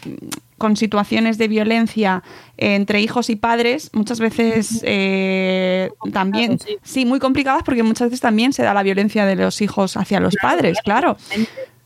con 0.61 0.76
situaciones 0.76 1.38
de 1.38 1.48
violencia 1.48 2.22
entre 2.58 3.00
hijos 3.00 3.30
y 3.30 3.36
padres, 3.36 3.88
muchas 3.94 4.20
veces 4.20 4.82
eh, 4.84 5.88
también, 6.12 6.58
sí. 6.82 7.06
muy 7.06 7.18
complicadas 7.18 7.62
porque 7.62 7.82
muchas 7.82 8.08
veces 8.08 8.20
también 8.20 8.52
se 8.52 8.62
da 8.62 8.74
la 8.74 8.82
violencia 8.82 9.24
de 9.24 9.36
los 9.36 9.62
hijos 9.62 9.96
hacia 9.96 10.20
los 10.20 10.36
padres, 10.36 10.76
claro 10.84 11.16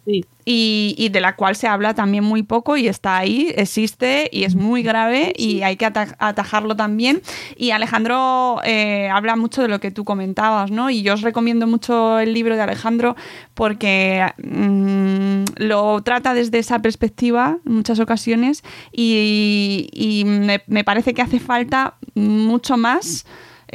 y, 0.07 1.09
de 1.09 1.21
la 1.21 1.37
cual 1.37 1.57
se 1.57 1.67
habla 1.67 1.95
también 1.95 2.25
muy 2.25 2.43
poco 2.43 2.77
y 2.77 2.89
está 2.89 3.17
ahí, 3.17 3.53
existe 3.57 4.29
y 4.33 4.45
es 4.45 4.55
muy 4.55 4.83
grave 4.83 5.33
y 5.37 5.63
hay 5.63 5.77
que 5.77 5.87
atajarlo 5.87 6.77
también. 6.77 7.23
Y 7.57 7.71
Alejandro 7.71 8.61
eh, 8.65 9.09
habla 9.11 9.37
mucho 9.37 9.63
de 9.63 9.69
lo 9.69 9.81
que 9.81 9.91
tú 9.91 10.05
comentabas, 10.05 10.71
¿no? 10.71 10.91
Y 10.91 11.03
yo 11.03 11.15
os 11.15 11.23
recomiendo 11.23 11.67
mucho 11.67 12.19
el 12.19 12.35
libro 12.35 12.57
de 12.57 12.63
Alejandro 12.63 13.17
porque 13.55 14.27
mm, 14.43 15.45
lo 15.57 16.03
trata 16.03 16.35
desde 16.35 16.59
esa 16.59 16.81
perspectiva 16.81 17.59
en 17.67 17.75
muchas 17.77 17.99
ocasiones 18.01 18.63
y, 18.93 20.23
me, 20.27 20.63
me, 20.67 20.85
parece 20.85 21.15
que 21.15 21.23
hace 21.23 21.41
falta 21.41 21.95
mucho 22.15 22.77
más. 22.77 23.25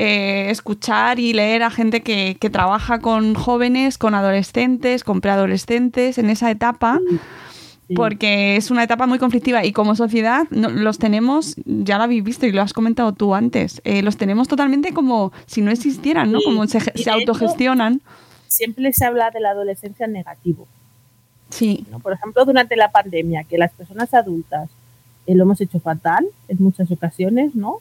Eh, 0.01 0.49
escuchar 0.49 1.19
y 1.19 1.33
leer 1.33 1.61
a 1.61 1.69
gente 1.69 2.01
que, 2.01 2.37
trabaja 2.49 2.99
con 2.99 3.35
jóvenes, 3.35 3.97
con 3.97 4.15
adolescentes, 4.15 5.03
con 5.03 5.19
preadolescentes 5.19 6.17
en 6.17 6.29
esa 6.29 6.49
etapa. 6.49 7.01
Porque 7.93 8.55
es 8.55 8.71
una 8.71 8.83
etapa 8.83 9.07
muy 9.07 9.19
conflictiva 9.19 9.65
y 9.65 9.73
como 9.73 9.95
sociedad 9.95 10.47
los 10.51 10.99
tenemos, 10.99 11.55
ya 11.65 11.97
lo 11.97 12.03
habéis 12.03 12.23
visto 12.23 12.45
y 12.45 12.51
lo 12.51 12.61
has 12.61 12.71
comentado 12.71 13.13
tú 13.13 13.33
antes, 13.33 13.81
eh, 13.83 14.03
los 14.03 14.15
tenemos 14.15 14.47
totalmente 14.47 14.93
como 14.93 15.33
si 15.47 15.61
no 15.61 15.71
existieran, 15.71 16.31
¿no? 16.31 16.39
Como 16.45 16.65
se, 16.67 16.79
autogestionan. 17.09 17.99
siempre 18.47 18.93
se 18.93 19.05
habla 19.05 19.31
de 19.31 19.39
la 19.39 19.49
adolescencia 19.49 20.05
en 20.05 20.13
negativo. 20.13 20.67
Sí. 21.49 21.87
Por 22.03 22.13
ejemplo, 22.13 22.45
durante 22.45 22.75
la 22.75 22.91
pandemia, 22.91 23.43
que 23.43 23.57
las 23.57 23.71
personas 23.71 24.13
adultas 24.13 24.69
eh, 25.25 25.33
lo 25.35 25.43
hemos 25.43 25.59
hecho 25.59 25.79
fatal 25.79 26.27
en 26.47 26.57
muchas 26.59 26.91
ocasiones, 26.91 27.55
¿no? 27.55 27.79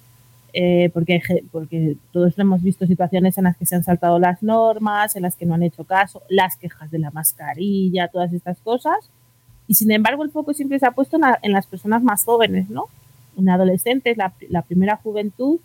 Eh, 0.53 0.91
porque, 0.95 1.21
porque 1.53 1.97
todos 2.13 2.39
hemos 2.39 2.63
visto 2.63 2.87
situaciones 2.87 3.37
en 3.37 3.45
las 3.45 3.57
que 3.57 3.67
se 3.67 3.77
han 3.77 3.85
saltado 3.85 4.19
las 4.19 4.43
normas, 4.43 5.15
en 5.15 5.23
las 5.23 5.37
que 5.37 5.45
no 5.47 5.55
han 5.55 5.63
hecho 5.63 5.85
caso, 5.85 6.23
las 6.29 6.57
quejas 6.57 6.91
de 6.91 6.99
la 6.99 7.11
mascarilla, 7.11 8.09
todas 8.09 8.33
estas 8.33 8.59
cosas. 8.61 9.11
Y 9.67 9.75
sin 9.75 9.91
embargo, 9.91 10.25
el 10.25 10.31
foco 10.31 10.55
siempre 10.55 10.79
se 10.79 10.87
ha 10.87 10.93
puesto 10.93 11.19
en, 11.43 11.53
las 11.53 11.67
personas 11.67 12.03
más 12.03 12.25
jóvenes, 12.25 12.71
¿no? 12.71 12.85
En 13.37 13.51
adolescentes, 13.51 14.17
la, 14.17 14.33
la 14.49 14.63
primera 14.63 14.97
juventud, 14.97 15.61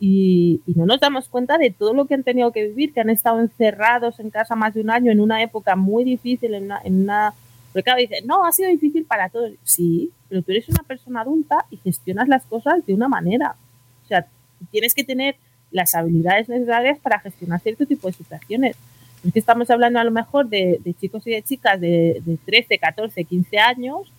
y, 0.00 0.60
no 0.66 0.86
nos 0.86 1.00
damos 1.00 1.28
cuenta 1.28 1.56
de 1.56 1.70
todo 1.70 1.94
lo 1.94 2.06
que 2.06 2.14
han 2.14 2.24
tenido 2.24 2.52
que 2.52 2.68
vivir, 2.68 2.92
que 2.92 3.00
han 3.00 3.10
estado 3.10 3.40
encerrados 3.40 4.20
en 4.20 4.30
casa 4.30 4.54
más 4.54 4.74
de 4.74 4.80
un 4.80 4.90
año 4.90 5.12
en 5.12 5.20
una 5.20 5.42
época 5.42 5.76
muy 5.76 6.04
difícil, 6.04 6.54
en 6.54 6.64
una... 6.64 6.80
En 6.84 7.02
una 7.02 7.34
porque 7.72 7.84
cada 7.84 7.98
dice, 7.98 8.22
no, 8.24 8.44
ha 8.44 8.52
sido 8.52 8.68
difícil 8.68 9.04
para 9.04 9.30
todos. 9.30 9.50
Sí, 9.64 10.12
pero 10.28 10.42
tú 10.42 10.52
eres 10.52 10.68
una 10.68 10.84
persona 10.84 11.22
adulta 11.22 11.66
y 11.70 11.76
gestionas 11.78 12.28
las 12.28 12.44
cosas 12.44 12.86
de 12.86 12.94
una 12.94 13.08
manera. 13.08 13.56
O 14.04 14.08
sea, 14.08 14.26
tienes 14.70 14.94
que 14.94 15.04
tener 15.04 15.36
las 15.70 15.94
habilidades 15.94 16.48
necesarias 16.48 16.98
para 17.00 17.18
gestionar 17.18 17.60
cierto 17.60 17.84
tipo 17.84 18.06
de 18.06 18.14
situaciones. 18.14 18.76
Es 19.24 19.32
que 19.32 19.38
estamos 19.38 19.70
hablando 19.70 19.98
a 19.98 20.04
lo 20.04 20.10
mejor 20.10 20.48
de, 20.48 20.80
chicos 21.00 21.26
y 21.26 21.30
de 21.32 21.42
chicas 21.42 21.80
de, 21.80 22.38
13, 22.44 22.78
14, 22.78 23.24
15 23.24 23.58
años 23.58 24.12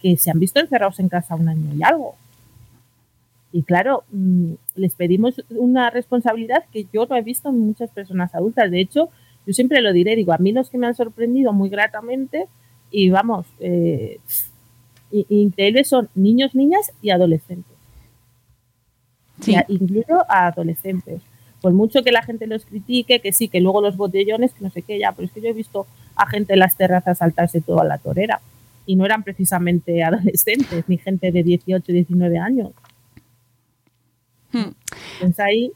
que 0.00 0.16
se 0.16 0.30
han 0.30 0.40
visto 0.40 0.60
encerrados 0.60 0.98
en 0.98 1.08
casa 1.08 1.34
un 1.34 1.48
año 1.48 1.74
y 1.74 1.82
algo. 1.82 2.16
Y 3.52 3.62
claro, 3.62 4.04
mm, 4.10 4.54
les 4.74 4.94
pedimos 4.94 5.42
una 5.50 5.90
responsabilidad 5.90 6.64
que 6.72 6.86
yo 6.92 7.06
no 7.06 7.16
he 7.16 7.22
visto 7.22 7.50
en 7.50 7.60
muchas 7.60 7.90
personas 7.90 8.34
adultas. 8.34 8.70
De 8.70 8.80
hecho, 8.80 9.10
yo 9.46 9.52
siempre 9.52 9.80
lo 9.80 9.92
diré, 9.92 10.16
digo, 10.16 10.32
a 10.32 10.38
mí 10.38 10.52
los 10.52 10.70
que 10.70 10.78
me 10.78 10.86
han 10.86 10.94
sorprendido 10.94 11.52
muy 11.52 11.68
gratamente 11.68 12.48
y 12.90 13.10
vamos, 13.10 13.46
eh, 13.60 14.18
increíbles 15.10 15.88
son 15.88 16.08
niños, 16.14 16.54
niñas 16.54 16.92
y 17.00 17.10
adolescentes 17.10 17.75
incluso 19.68 20.24
a 20.28 20.48
adolescentes. 20.48 21.20
Por 21.60 21.72
mucho 21.72 22.02
que 22.02 22.12
la 22.12 22.22
gente 22.22 22.46
los 22.46 22.64
critique, 22.64 23.20
que 23.20 23.32
sí, 23.32 23.48
que 23.48 23.60
luego 23.60 23.80
los 23.80 23.96
botellones, 23.96 24.52
que 24.52 24.64
no 24.64 24.70
sé 24.70 24.82
qué, 24.82 24.98
ya, 24.98 25.12
pero 25.12 25.26
es 25.26 25.32
que 25.32 25.40
yo 25.40 25.48
he 25.48 25.52
visto 25.52 25.86
a 26.14 26.26
gente 26.26 26.52
en 26.52 26.60
las 26.60 26.76
terrazas 26.76 27.18
saltarse 27.18 27.60
toda 27.60 27.84
la 27.84 27.98
torera. 27.98 28.40
Y 28.84 28.96
no 28.96 29.04
eran 29.04 29.22
precisamente 29.22 30.02
adolescentes, 30.04 30.84
ni 30.88 30.98
gente 30.98 31.32
de 31.32 31.42
18, 31.42 31.92
19 31.92 32.38
años. 32.38 32.70
Hmm. 34.52 34.70
ahí. 35.38 35.72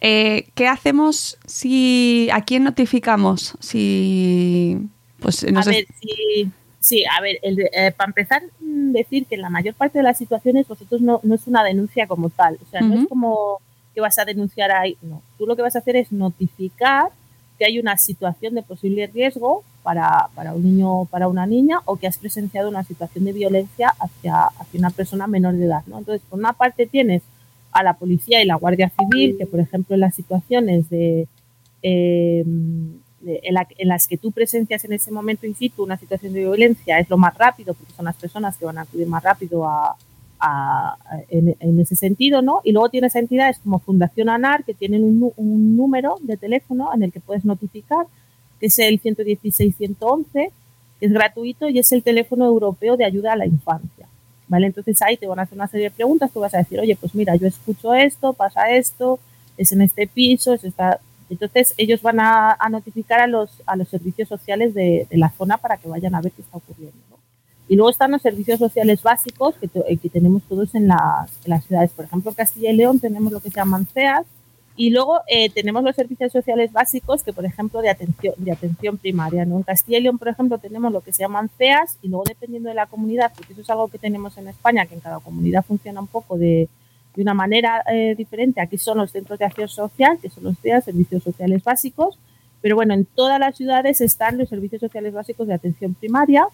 Eh, 0.00 0.46
¿Qué 0.54 0.66
hacemos 0.66 1.38
si 1.44 2.28
a 2.32 2.42
quién 2.42 2.64
notificamos? 2.64 3.56
Si 3.60 4.88
pues 5.20 5.44
a 5.44 5.62
ver, 5.64 5.86
si 6.00 6.50
Sí, 6.80 7.04
a 7.04 7.20
ver, 7.20 7.38
eh, 7.42 7.92
para 7.92 8.08
empezar, 8.08 8.42
mm, 8.58 8.92
decir 8.92 9.26
que 9.26 9.34
en 9.34 9.42
la 9.42 9.50
mayor 9.50 9.74
parte 9.74 9.98
de 9.98 10.02
las 10.02 10.16
situaciones 10.16 10.66
vosotros 10.66 11.02
no, 11.02 11.20
no 11.22 11.34
es 11.34 11.46
una 11.46 11.62
denuncia 11.62 12.06
como 12.06 12.30
tal. 12.30 12.58
O 12.66 12.70
sea, 12.70 12.80
no 12.80 13.02
es 13.02 13.06
como 13.06 13.60
que 13.94 14.00
vas 14.00 14.18
a 14.18 14.24
denunciar 14.24 14.72
ahí. 14.72 14.96
No, 15.02 15.22
tú 15.36 15.46
lo 15.46 15.56
que 15.56 15.62
vas 15.62 15.76
a 15.76 15.80
hacer 15.80 15.96
es 15.96 16.10
notificar 16.10 17.10
que 17.58 17.66
hay 17.66 17.78
una 17.78 17.98
situación 17.98 18.54
de 18.54 18.62
posible 18.62 19.06
riesgo 19.08 19.62
para, 19.82 20.30
para 20.34 20.54
un 20.54 20.62
niño 20.62 21.00
o 21.00 21.04
para 21.04 21.28
una 21.28 21.44
niña 21.44 21.80
o 21.84 21.96
que 21.96 22.06
has 22.06 22.16
presenciado 22.16 22.70
una 22.70 22.84
situación 22.84 23.26
de 23.26 23.34
violencia 23.34 23.92
hacia, 24.00 24.44
hacia 24.44 24.78
una 24.78 24.90
persona 24.90 25.26
menor 25.26 25.54
de 25.54 25.66
edad. 25.66 25.82
¿no? 25.86 25.98
Entonces, 25.98 26.22
por 26.30 26.38
una 26.38 26.54
parte 26.54 26.86
tienes 26.86 27.22
a 27.72 27.82
la 27.82 27.92
policía 27.92 28.42
y 28.42 28.46
la 28.46 28.54
Guardia 28.54 28.90
Civil, 28.98 29.36
que 29.38 29.46
por 29.46 29.60
ejemplo 29.60 29.94
en 29.94 30.00
las 30.00 30.14
situaciones 30.14 30.88
de... 30.88 31.28
Eh, 31.82 32.44
en, 33.26 33.88
las 33.88 34.08
que 34.08 34.16
tú 34.16 34.32
presencias 34.32 34.84
en 34.84 34.92
ese 34.92 35.10
momento 35.10 35.46
in 35.46 35.54
situ 35.54 35.82
una 35.82 35.96
situación 35.96 36.32
de 36.32 36.40
violencia 36.40 36.98
es 36.98 37.10
lo 37.10 37.18
más 37.18 37.36
rápido, 37.36 37.74
porque 37.74 37.92
son 37.92 38.06
las 38.06 38.16
personas 38.16 38.56
que 38.56 38.64
van 38.64 38.78
a 38.78 38.82
acudir 38.82 39.06
más 39.06 39.22
rápido 39.22 39.66
a, 39.66 39.96
en, 41.28 41.80
ese 41.80 41.96
sentido, 41.96 42.40
¿no? 42.40 42.62
Y 42.64 42.72
luego 42.72 42.88
tienes 42.88 43.14
entidades 43.14 43.58
como 43.58 43.78
Fundación 43.78 44.30
ANAR 44.30 44.64
que 44.64 44.72
tienen 44.72 45.04
un, 45.04 45.32
un 45.36 45.76
número 45.76 46.16
de 46.22 46.38
teléfono 46.38 46.94
en 46.94 47.02
el 47.02 47.12
que 47.12 47.20
puedes 47.20 47.44
notificar, 47.44 48.06
que 48.58 48.66
es 48.66 48.78
el 48.78 49.02
116-111, 49.02 50.50
que 50.98 51.06
es 51.06 51.12
gratuito 51.12 51.68
y 51.68 51.78
es 51.78 51.92
el 51.92 52.02
teléfono 52.02 52.46
europeo 52.46 52.96
de 52.96 53.04
ayuda 53.04 53.34
a 53.34 53.36
la 53.36 53.46
infancia. 53.46 54.06
¿Vale? 54.48 54.66
Entonces 54.66 55.00
ahí 55.02 55.16
te 55.16 55.26
van 55.26 55.38
a 55.38 55.42
hacer 55.42 55.56
una 55.56 55.68
serie 55.68 55.90
de 55.90 55.94
preguntas, 55.94 56.30
tú 56.32 56.40
vas 56.40 56.54
a 56.54 56.58
decir, 56.58 56.80
oye, 56.80 56.96
pues 56.96 57.14
mira, 57.14 57.36
yo 57.36 57.46
escucho 57.46 57.94
esto, 57.94 58.32
pasa 58.32 58.70
esto, 58.70 59.20
es 59.56 59.70
en 59.72 59.82
este 59.82 60.06
piso, 60.06 60.54
es 60.54 60.64
esta, 60.64 61.00
entonces 61.30 61.74
ellos 61.76 62.02
van 62.02 62.18
a, 62.20 62.58
notificar 62.70 63.20
a 63.20 63.26
los, 63.26 63.62
a 63.64 63.76
los 63.76 63.88
servicios 63.88 64.28
sociales 64.28 64.74
de, 64.74 65.06
la 65.12 65.30
zona 65.30 65.58
para 65.58 65.76
que 65.76 65.88
vayan 65.88 66.14
a 66.14 66.20
ver 66.20 66.32
qué 66.32 66.42
está 66.42 66.58
ocurriendo. 66.58 66.98
Y 67.68 67.76
luego 67.76 67.90
están 67.90 68.10
los 68.10 68.20
servicios 68.20 68.58
sociales 68.58 69.00
básicos 69.02 69.54
que, 69.54 69.68
que 69.68 70.08
tenemos 70.08 70.42
todos 70.42 70.74
en 70.74 70.88
las, 70.88 71.30
las, 71.46 71.64
ciudades. 71.64 71.92
Por 71.92 72.04
ejemplo, 72.04 72.32
en 72.32 72.34
Castilla 72.34 72.72
y 72.72 72.76
León 72.76 72.98
tenemos 72.98 73.32
lo 73.32 73.38
que 73.38 73.50
se 73.50 73.56
llaman 73.56 73.86
CEAS 73.86 74.26
y 74.74 74.90
luego 74.90 75.20
eh, 75.28 75.50
tenemos 75.50 75.84
los 75.84 75.94
servicios 75.94 76.32
sociales 76.32 76.72
básicos 76.72 77.22
que, 77.22 77.32
por 77.32 77.44
ejemplo, 77.44 77.80
de 77.80 77.90
atención, 77.90 78.34
de 78.38 78.50
atención 78.50 78.98
primaria. 78.98 79.44
¿no? 79.44 79.58
En 79.58 79.62
Castilla 79.62 79.98
y 79.98 80.02
León, 80.02 80.18
por 80.18 80.28
ejemplo, 80.28 80.58
tenemos 80.58 80.90
lo 80.90 81.00
que 81.00 81.12
se 81.12 81.22
llaman 81.22 81.48
CEAS 81.58 81.96
y 82.02 82.08
luego 82.08 82.24
dependiendo 82.26 82.70
de 82.70 82.74
la 82.74 82.86
comunidad, 82.86 83.30
porque 83.36 83.52
eso 83.52 83.62
es 83.62 83.70
algo 83.70 83.86
que 83.86 83.98
tenemos 83.98 84.36
en 84.36 84.48
España, 84.48 84.86
que 84.86 84.94
en 84.94 85.00
cada 85.00 85.20
comunidad 85.20 85.64
funciona 85.64 86.00
un 86.00 86.08
poco 86.08 86.36
de, 86.38 86.68
de 87.20 87.24
una 87.24 87.34
manera 87.34 87.82
eh, 87.92 88.14
diferente. 88.16 88.62
Aquí 88.62 88.78
son 88.78 88.96
los 88.96 89.12
centros 89.12 89.38
de 89.38 89.44
acción 89.44 89.68
social, 89.68 90.18
que 90.22 90.30
son 90.30 90.44
los 90.44 90.62
días 90.62 90.84
servicios 90.84 91.22
sociales 91.22 91.62
básicos, 91.62 92.18
pero 92.62 92.76
bueno, 92.76 92.94
en 92.94 93.04
todas 93.04 93.38
las 93.38 93.56
ciudades 93.56 94.00
están 94.00 94.38
los 94.38 94.48
servicios 94.48 94.80
sociales 94.80 95.12
básicos 95.12 95.46
de 95.46 95.52
atención 95.52 95.92
primaria, 95.92 96.46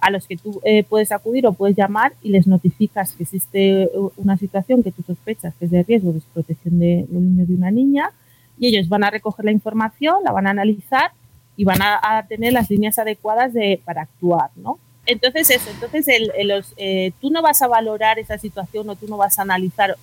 a 0.00 0.10
los 0.10 0.26
que 0.26 0.38
tú 0.38 0.60
eh, 0.64 0.84
puedes 0.84 1.12
acudir 1.12 1.46
o 1.46 1.52
puedes 1.52 1.76
llamar 1.76 2.14
y 2.22 2.30
les 2.30 2.46
notificas 2.46 3.12
que 3.12 3.24
existe 3.24 3.90
una 4.16 4.36
situación 4.36 4.82
que 4.82 4.92
tú 4.92 5.02
sospechas 5.02 5.54
que 5.58 5.66
es 5.66 5.70
de 5.70 5.82
riesgo 5.82 6.12
de 6.12 6.20
protección 6.32 6.78
de, 6.78 7.06
un 7.10 7.36
niño 7.36 7.46
de 7.46 7.54
una 7.54 7.70
niña 7.70 8.10
y 8.58 8.68
ellos 8.68 8.88
van 8.88 9.04
a 9.04 9.10
recoger 9.10 9.44
la 9.44 9.52
información, 9.52 10.16
la 10.24 10.32
van 10.32 10.46
a 10.46 10.50
analizar 10.50 11.12
y 11.56 11.64
van 11.64 11.78
a, 11.80 12.24
tener 12.28 12.52
las 12.52 12.70
líneas 12.70 12.98
adecuadas 12.98 13.52
de, 13.52 13.80
para 13.84 14.02
actuar, 14.02 14.50
¿no? 14.56 14.78
Entonces 15.06 15.50
eso, 15.50 15.70
entonces 15.70 16.08
el, 16.08 16.32
eh, 16.76 17.12
tú 17.20 17.30
no 17.30 17.40
vas 17.40 17.62
a 17.62 17.68
valorar 17.68 18.18
esa 18.18 18.38
situación 18.38 18.90
o 18.90 18.96
tú 18.96 19.06
no 19.06 19.16
vas 19.16 19.38
a 19.38 19.42
analizar, 19.42 19.96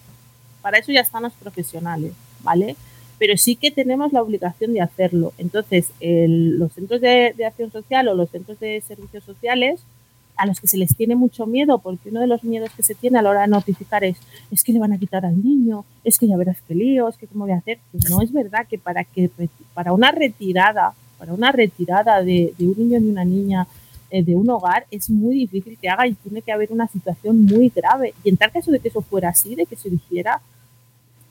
para 0.61 0.77
eso 0.77 0.93
ya 0.93 1.01
están 1.01 1.23
los 1.23 1.33
profesionales, 1.33 2.13
¿vale? 2.41 2.77
Pero 3.19 3.35
sí 3.37 3.57
que 3.57 3.69
tenemos 3.69 4.13
la 4.13 4.21
obligación 4.21 4.73
de 4.73 4.81
hacerlo. 4.81 5.33
Entonces, 5.37 5.89
los 5.99 6.71
centros 6.71 7.01
de, 7.01 7.35
acción 7.45 7.71
social 7.71 8.07
o 8.07 8.15
los 8.15 8.29
centros 8.29 8.59
de 8.59 8.81
servicios 8.81 9.23
sociales, 9.25 9.81
a 10.35 10.47
los 10.47 10.59
que 10.59 10.67
se 10.67 10.77
les 10.77 10.95
tiene 10.95 11.15
mucho 11.15 11.45
miedo, 11.45 11.77
porque 11.79 12.09
uno 12.09 12.21
de 12.21 12.27
los 12.27 12.43
miedos 12.43 12.71
que 12.75 12.81
se 12.81 12.95
tiene 12.95 13.19
a 13.19 13.21
la 13.21 13.29
hora 13.29 13.41
de 13.41 13.47
notificar 13.47 14.03
es, 14.03 14.17
es 14.51 14.63
que 14.63 14.73
le 14.73 14.79
van 14.79 14.93
a 14.93 14.97
quitar 14.97 15.25
al 15.25 15.43
niño, 15.43 15.85
es 16.03 16.17
que 16.17 16.27
ya 16.27 16.37
verás 16.37 16.57
qué 16.67 16.73
lío, 16.73 17.07
es 17.07 17.17
que 17.17 17.27
cómo 17.27 17.45
voy 17.45 17.53
a 17.53 17.57
hacer. 17.57 17.79
Pues 17.91 18.09
no 18.09 18.21
es 18.21 18.31
verdad 18.31 18.65
que 18.67 18.79
para 18.79 19.03
que 19.03 19.29
para 19.73 19.93
una 19.93 20.11
retirada, 20.11 20.95
para 21.19 21.33
una 21.33 21.51
retirada 21.51 22.23
de, 22.23 22.53
de 22.57 22.67
un 22.67 22.75
niño 22.77 22.99
y 22.99 23.09
una 23.09 23.25
niña 23.25 23.67
de 24.21 24.35
un 24.35 24.49
hogar 24.49 24.85
es 24.91 25.09
muy 25.09 25.35
difícil 25.35 25.77
que 25.81 25.89
haga 25.89 26.07
y 26.07 26.13
tiene 26.13 26.43
que 26.43 26.51
haber 26.51 26.71
una 26.71 26.87
situación 26.87 27.45
muy 27.45 27.69
grave. 27.75 28.13
Y 28.23 28.29
en 28.29 28.37
tal 28.37 28.51
caso 28.51 28.71
de 28.71 28.79
que 28.79 28.89
eso 28.89 29.01
fuera 29.01 29.29
así, 29.29 29.55
de 29.55 29.65
que 29.65 29.75
se 29.75 29.89
hiciera, 29.89 30.41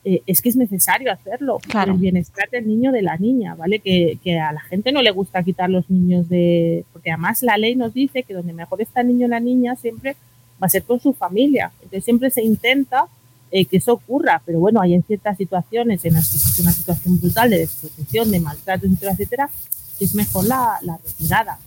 eh, 0.05 0.21
es 0.27 0.41
que 0.41 0.49
es 0.49 0.57
necesario 0.57 1.11
hacerlo 1.13 1.59
por 1.59 1.89
el 1.89 1.93
bienestar 1.93 2.49
del 2.49 2.67
niño 2.67 2.91
de 2.91 3.01
la 3.01 3.15
niña, 3.15 3.55
¿vale? 3.55 3.79
Que, 3.79 4.19
a 4.37 4.51
la 4.51 4.59
gente 4.59 4.91
no 4.91 5.01
le 5.01 5.11
gusta 5.11 5.43
quitar 5.43 5.69
los 5.69 5.89
niños 5.89 6.27
de... 6.27 6.83
Porque 6.91 7.11
además 7.11 7.41
la 7.41 7.57
ley 7.57 7.75
nos 7.75 7.93
dice 7.93 8.23
que 8.23 8.33
donde 8.33 8.51
mejor 8.51 8.81
está 8.81 8.99
el 8.99 9.07
niño 9.07 9.27
o 9.27 9.29
la 9.29 9.39
niña 9.39 9.77
siempre 9.77 10.17
va 10.61 10.67
a 10.67 10.69
ser 10.69 10.83
con 10.83 10.99
su 10.99 11.13
familia. 11.13 11.71
Entonces 11.75 12.03
siempre 12.03 12.29
se 12.31 12.43
intenta 12.43 13.05
eh, 13.49 13.65
que 13.65 13.77
eso 13.77 13.93
ocurra, 13.93 14.41
pero 14.45 14.59
bueno, 14.59 14.81
hay 14.81 14.93
en 14.93 15.03
ciertas 15.03 15.37
situaciones 15.37 16.03
en 16.03 16.15
las 16.15 16.29
que 16.29 16.37
es 16.37 16.59
una 16.59 16.71
situación 16.71 17.21
brutal 17.21 17.49
de 17.49 17.59
desprotección, 17.59 18.29
de 18.29 18.41
maltrato, 18.41 18.85
etcétera, 18.85 19.11
etcétera, 19.13 19.49
que 19.97 20.03
es 20.03 20.15
mejor 20.15 20.45
la, 20.45 20.79
la 20.81 20.97
retirada. 20.97 21.59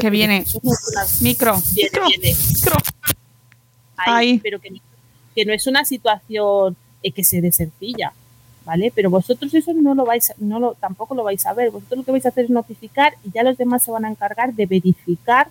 Que 0.00 0.10
viene. 0.10 0.44
Micro. 1.20 1.56
micro. 1.74 2.76
Ahí, 3.96 4.38
Pero 4.42 4.60
que, 4.60 4.70
que, 5.34 5.44
no 5.44 5.52
es 5.52 5.66
una 5.66 5.84
situación 5.84 6.76
eh, 7.02 7.12
que 7.12 7.24
se 7.24 7.40
desencilla, 7.40 8.12
¿vale? 8.64 8.92
Pero 8.94 9.10
vosotros 9.10 9.52
eso 9.54 9.72
no 9.72 9.94
lo 9.94 10.04
vais, 10.04 10.32
no 10.38 10.60
lo, 10.60 10.74
tampoco 10.74 11.14
lo 11.14 11.24
vais 11.24 11.44
a 11.46 11.54
ver. 11.54 11.70
Vosotros 11.70 11.98
lo 11.98 12.04
que 12.04 12.12
vais 12.12 12.26
a 12.26 12.28
hacer 12.28 12.44
es 12.44 12.50
notificar 12.50 13.14
y 13.24 13.30
ya 13.32 13.42
los 13.42 13.56
demás 13.56 13.82
se 13.82 13.90
van 13.90 14.04
a 14.04 14.10
encargar 14.10 14.54
de 14.54 14.66
verificar 14.66 15.48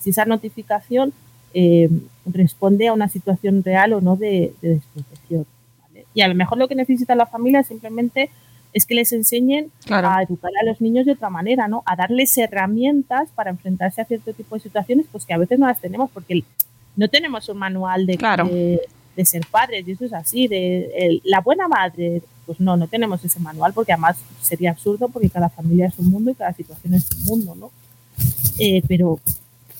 si 0.00 0.10
esa 0.10 0.24
notificación 0.24 1.12
eh, 1.54 1.88
responde 2.26 2.88
a 2.88 2.92
una 2.92 3.08
situación 3.08 3.62
real 3.62 3.92
o 3.92 4.00
no 4.00 4.16
de, 4.16 4.54
de 4.60 4.70
desprotección. 4.70 5.46
¿vale? 5.82 6.06
Y 6.14 6.22
a 6.22 6.28
lo 6.28 6.34
mejor 6.34 6.58
lo 6.58 6.68
que 6.68 6.74
necesita 6.74 7.14
la 7.14 7.26
familia 7.26 7.60
es 7.60 7.68
simplemente 7.68 8.30
es 8.74 8.84
que 8.86 8.94
les 8.94 9.12
enseñen 9.12 9.70
a 9.88 10.22
educar 10.22 10.50
a 10.60 10.66
los 10.66 10.80
niños 10.80 11.06
de 11.06 11.12
otra 11.12 11.30
manera, 11.30 11.68
¿no? 11.68 11.84
A 11.86 11.94
darles 11.94 12.36
herramientas 12.36 13.28
para 13.34 13.50
enfrentarse 13.50 14.00
a 14.00 14.04
cierto 14.04 14.32
tipo 14.32 14.56
de 14.56 14.60
situaciones, 14.60 15.06
pues 15.10 15.24
que 15.24 15.32
a 15.32 15.38
veces 15.38 15.58
no 15.58 15.66
las 15.68 15.80
tenemos 15.80 16.10
porque 16.10 16.42
no 16.96 17.08
tenemos 17.08 17.48
un 17.48 17.58
manual 17.58 18.04
de, 18.04 18.80
de, 19.16 19.24
ser 19.24 19.46
padres, 19.48 19.86
y 19.86 19.92
eso 19.92 20.04
es 20.04 20.12
así, 20.12 20.48
de 20.48 21.20
la 21.22 21.40
buena 21.40 21.68
madre, 21.68 22.20
pues 22.46 22.60
no, 22.60 22.76
no 22.76 22.88
tenemos 22.88 23.24
ese 23.24 23.38
manual 23.40 23.72
porque 23.72 23.92
además 23.92 24.18
sería 24.42 24.72
absurdo 24.72 25.08
porque 25.08 25.30
cada 25.30 25.48
familia 25.48 25.86
es 25.86 25.98
un 25.98 26.10
mundo 26.10 26.32
y 26.32 26.34
cada 26.34 26.52
situación 26.52 26.94
es 26.94 27.08
un 27.12 27.24
mundo, 27.24 27.54
¿no? 27.54 27.70
Eh, 28.58 28.82
pero 28.88 29.20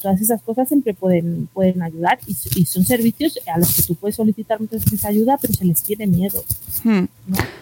todas 0.05 0.20
esas 0.20 0.42
cosas 0.42 0.68
siempre 0.68 0.92
pueden, 0.92 1.48
pueden 1.55 1.80
ayudar 1.82 2.18
y, 2.26 2.34
son 2.66 2.84
servicios 2.84 3.38
a 3.52 3.59
los 3.59 3.74
que 3.74 3.82
tú 3.84 3.94
puedes 3.94 4.16
solicitar 4.16 4.61
muchas 4.61 4.84
veces 4.84 5.02
ayuda, 5.07 5.38
pero 5.40 5.55
se 5.55 5.64
les 5.64 5.82
tiene 5.82 6.07
miedo. 6.07 6.44
Hmm. 6.82 7.05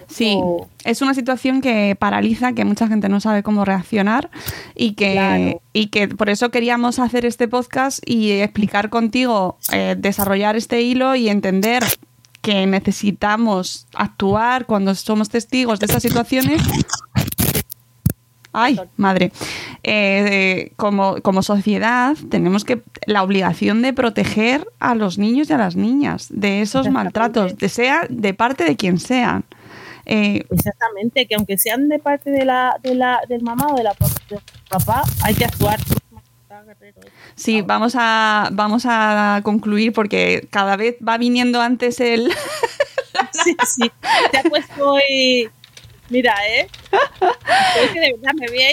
Sí, 0.08 0.36
es 0.84 1.02
una 1.02 1.14
situación 1.14 1.60
que 1.60 1.96
paraliza, 1.96 2.52
que 2.52 2.64
mucha 2.64 2.88
gente 2.88 3.08
no 3.08 3.20
sabe 3.20 3.44
cómo 3.44 3.64
reaccionar 3.64 4.28
y 4.74 4.94
que, 4.94 5.60
y 5.72 5.86
que 5.86 6.08
por 6.08 6.30
eso 6.30 6.50
queríamos 6.50 6.98
hacer 6.98 7.26
este 7.26 7.46
podcast 7.46 8.00
y 8.04 8.32
explicar 8.32 8.90
contigo, 8.90 9.58
eh, 9.72 9.94
desarrollar 9.96 10.56
este 10.56 10.82
hilo 10.82 11.14
y 11.14 11.28
entender 11.28 11.84
que 12.40 12.66
necesitamos 12.66 13.86
actuar 13.94 14.66
cuando 14.66 14.96
somos 14.96 15.28
testigos 15.28 15.78
de 15.78 15.86
esas 15.86 16.02
situaciones 16.02 16.60
ay, 18.52 18.78
madre, 18.96 19.32
eh, 19.84 20.72
como, 20.76 21.20
como 21.22 21.42
sociedad 21.42 22.16
tenemos 22.30 22.64
que 22.64 22.82
la 23.06 23.22
obligación 23.22 23.82
de 23.82 23.92
proteger 23.92 24.68
a 24.78 24.94
los 24.94 25.18
niños 25.18 25.50
y 25.50 25.52
a 25.52 25.58
las 25.58 25.74
niñas 25.74 26.28
de 26.30 26.62
esos 26.62 26.88
maltratos, 26.88 27.56
de 27.56 27.68
sea 27.68 28.06
de 28.08 28.34
parte 28.34 28.64
de 28.64 28.76
quien 28.76 28.98
sean. 28.98 29.44
Eh, 30.06 30.44
Exactamente, 30.50 31.26
que 31.26 31.34
aunque 31.34 31.58
sean 31.58 31.88
de 31.88 31.98
parte 31.98 32.30
de 32.30 32.44
la, 32.44 32.76
de 32.82 32.94
la, 32.94 33.20
del 33.28 33.42
mamá 33.42 33.68
o 33.72 33.76
de 33.76 33.84
la 33.84 33.94
papá, 34.68 35.02
hay 35.22 35.34
que 35.34 35.44
actuar. 35.44 35.80
Sí, 37.34 37.62
vamos 37.62 37.94
a, 37.96 38.50
vamos 38.52 38.84
a 38.86 39.40
concluir 39.42 39.92
porque 39.92 40.46
cada 40.50 40.76
vez 40.76 40.96
va 41.06 41.18
viniendo 41.18 41.60
antes 41.60 41.98
el... 42.00 42.30
sí, 43.32 43.56
sí, 43.66 43.90
te 44.30 44.38
ha 44.38 44.42
puesto 44.42 44.90
hoy 44.90 45.50
Mira, 46.12 46.34
¿eh? 46.46 46.68
que 47.94 48.00
de 48.00 48.12
verdad 48.12 48.32
me 48.34 48.46
voy 48.46 48.62
a, 48.62 48.70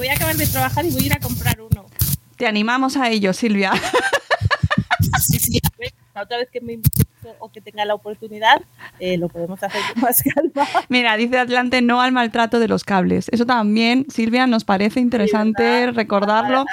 voy 0.00 0.08
a 0.08 0.14
acabar 0.14 0.34
de 0.34 0.46
trabajar 0.46 0.86
y 0.86 0.90
voy 0.90 1.02
a 1.02 1.06
ir 1.06 1.12
a 1.12 1.18
comprar 1.18 1.60
uno. 1.60 1.84
Te 2.36 2.46
animamos 2.46 2.96
a 2.96 3.10
ello, 3.10 3.32
Silvia. 3.32 3.72
Sí, 5.18 5.38
sí, 5.38 5.60
la 6.14 6.22
otra 6.22 6.38
vez 6.38 6.48
que 6.50 6.60
me 6.62 6.78
o 7.38 7.50
que 7.50 7.60
tenga 7.60 7.84
la 7.84 7.94
oportunidad, 7.94 8.62
eh, 8.98 9.18
lo 9.18 9.28
podemos 9.28 9.62
hacer 9.62 9.80
con 9.92 10.02
más 10.02 10.22
calma. 10.22 10.66
Mira, 10.88 11.16
dice 11.16 11.38
Atlante 11.38 11.82
no 11.82 12.00
al 12.00 12.12
maltrato 12.12 12.58
de 12.58 12.68
los 12.68 12.84
cables. 12.84 13.28
Eso 13.30 13.44
también, 13.44 14.06
Silvia, 14.08 14.46
nos 14.46 14.64
parece 14.64 15.00
interesante 15.00 15.90
recordarlo. 15.92 16.64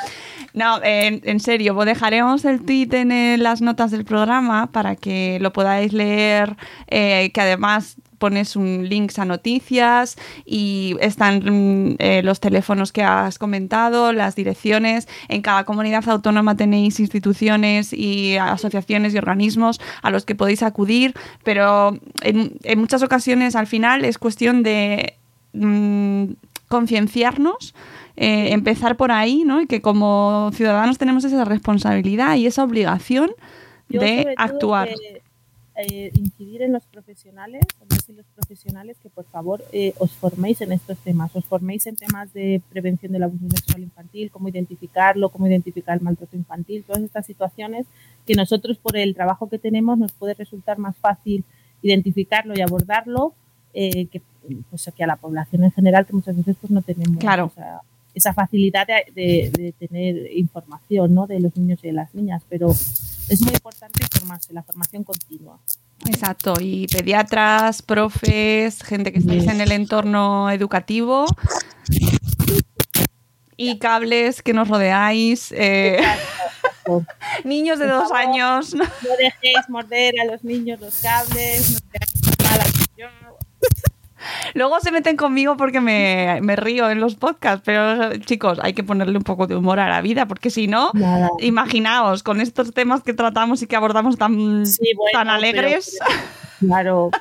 No, 0.54 0.80
en, 0.82 1.40
serio, 1.42 1.74
dejaremos 1.84 2.46
el 2.46 2.64
tweet 2.64 2.90
en 2.94 3.44
las 3.44 3.62
notas 3.62 3.92
del 3.92 4.06
programa 4.06 4.72
para 4.72 4.96
que 4.96 5.38
lo 5.42 5.52
podáis 5.52 5.92
leer, 5.92 6.56
eh, 6.88 7.32
que 7.34 7.42
además 7.42 7.98
pones 8.18 8.56
un 8.56 8.88
links 8.90 9.20
a 9.20 9.26
noticias 9.26 10.18
y 10.46 10.96
están 11.00 11.40
mm, 11.40 11.96
eh, 12.00 12.22
los 12.24 12.40
teléfonos 12.40 12.92
que 12.92 13.04
has 13.04 13.38
comentado, 13.40 14.14
las 14.14 14.36
direcciones. 14.36 15.08
En 15.28 15.42
cada 15.42 15.64
comunidad 15.64 16.08
autónoma 16.10 16.56
tenéis 16.56 17.00
instituciones 17.00 17.94
y 17.94 18.38
asociaciones 18.38 19.14
y 19.14 19.18
organismos 19.18 19.80
a 20.02 20.10
los 20.10 20.26
que 20.26 20.36
podéis 20.36 20.64
acudir, 20.64 21.14
pero 21.44 21.98
en, 22.22 22.58
muchas 22.78 23.04
ocasiones 23.04 23.56
al 23.56 23.68
final 23.68 24.06
es 24.06 24.18
cuestión 24.18 24.64
de 24.64 25.16
mm, 25.54 26.26
concienciarnos. 26.68 27.74
Eh, 28.20 28.52
empezar 28.52 28.98
por 28.98 29.12
ahí, 29.12 29.44
¿no? 29.46 29.62
Y 29.62 29.68
que 29.68 29.80
como 29.80 30.50
ciudadanos 30.52 30.98
tenemos 30.98 31.24
esa 31.24 31.46
responsabilidad 31.46 32.36
y 32.36 32.48
esa 32.48 32.64
obligación 32.64 33.30
de 33.90 34.34
actuar. 34.38 34.90
Eh, 35.80 36.12
incidir 36.16 36.64
en 36.64 36.74
los 36.74 36.84
profesionales, 36.88 37.64
en 38.08 38.18
los 38.18 38.26
profesionales 38.26 38.98
que 38.98 39.12
por 39.12 39.26
favor 39.26 39.64
eh, 39.72 39.94
os 40.00 40.12
forméis 40.12 40.60
en 40.62 40.72
estos 40.72 40.98
temas, 40.98 41.36
os 41.36 41.46
forméis 41.46 41.86
en 41.86 41.96
temas 41.96 42.34
de 42.34 42.64
prevención 42.72 43.12
del 43.12 43.22
abuso 43.22 43.48
sexual 43.48 43.84
infantil, 43.84 44.32
cómo 44.32 44.50
identificarlo, 44.50 45.30
cómo 45.30 45.46
identificar 45.46 45.96
el 45.96 46.04
maltrato 46.04 46.36
infantil, 46.36 46.84
todas 46.84 47.04
estas 47.04 47.28
situaciones 47.28 47.86
que 48.26 48.34
nosotros 48.34 48.80
por 48.80 48.98
el 48.98 49.14
trabajo 49.14 49.50
que 49.50 49.60
tenemos 49.60 50.00
nos 50.00 50.14
puede 50.14 50.34
resultar 50.34 50.80
más 50.80 50.98
fácil 50.98 51.44
identificarlo 51.84 52.56
y 52.56 52.62
abordarlo 52.62 53.36
eh, 53.76 54.08
que, 54.08 54.24
pues, 54.72 54.92
que 54.96 55.04
a 55.04 55.08
la 55.08 55.18
población 55.18 55.64
en 55.64 55.72
general 55.72 56.08
que 56.08 56.14
muchas 56.14 56.36
veces 56.36 56.56
pues 56.60 56.72
no 56.72 56.82
tenemos. 56.82 57.20
Claro 57.20 57.52
esa 58.18 58.34
facilidad 58.34 58.88
de, 58.88 59.74
tener 59.80 60.32
información 60.36 61.14
¿no? 61.14 61.28
de 61.28 61.40
los 61.40 61.56
niños 61.56 61.80
y 61.84 61.88
de 61.88 61.94
las 61.94 62.14
niñas, 62.16 62.44
pero 62.50 62.72
es 62.72 63.42
muy 63.42 63.54
importante 63.54 64.04
informarse, 64.04 64.54
la 64.54 64.64
formación 64.64 65.04
continua. 65.04 65.60
Exacto, 66.08 66.56
y 66.60 66.88
pediatras, 66.88 67.82
profes, 67.82 68.82
gente 68.84 69.12
que 69.12 69.20
estáis 69.20 69.48
en 69.48 69.62
el 69.62 69.72
entorno 69.72 70.50
educativo 70.50 71.26
y 73.56 73.78
cables 73.80 74.42
que 74.42 74.54
nos 74.54 74.68
rodeáis. 74.68 75.52
Eh, 75.52 76.00
niños 77.44 77.80
de 77.80 77.88
dos 77.88 78.12
años. 78.12 78.74
No 78.74 78.86
dejéis 79.20 79.70
morder 79.70 80.20
a 80.22 80.26
los 80.26 80.44
niños 80.44 80.80
los 80.80 81.02
cables, 81.02 81.82
no 82.98 83.38
Luego 84.54 84.80
se 84.80 84.92
meten 84.92 85.18
conmigo 85.18 85.58
porque 85.58 85.82
me, 85.82 86.56
río 86.56 86.90
en 86.90 87.00
los 87.00 87.16
podcasts, 87.16 87.62
pero 87.66 88.16
chicos, 88.18 88.60
hay 88.62 88.74
que 88.74 88.84
ponerle 88.84 89.18
un 89.18 89.24
poco 89.24 89.48
de 89.48 89.56
humor 89.56 89.80
a 89.80 89.90
la 89.90 90.02
vida, 90.02 90.28
porque 90.28 90.50
si 90.50 90.68
no, 90.68 90.92
imaginaos, 91.40 92.24
con 92.24 92.42
estos 92.42 92.74
temas 92.74 93.04
que 93.04 93.14
tratamos 93.14 93.62
y 93.62 93.68
que 93.68 93.76
abordamos 93.76 94.18
tan, 94.18 94.64
tan 95.14 95.30
alegres. 95.30 96.00
Claro, 96.60 97.12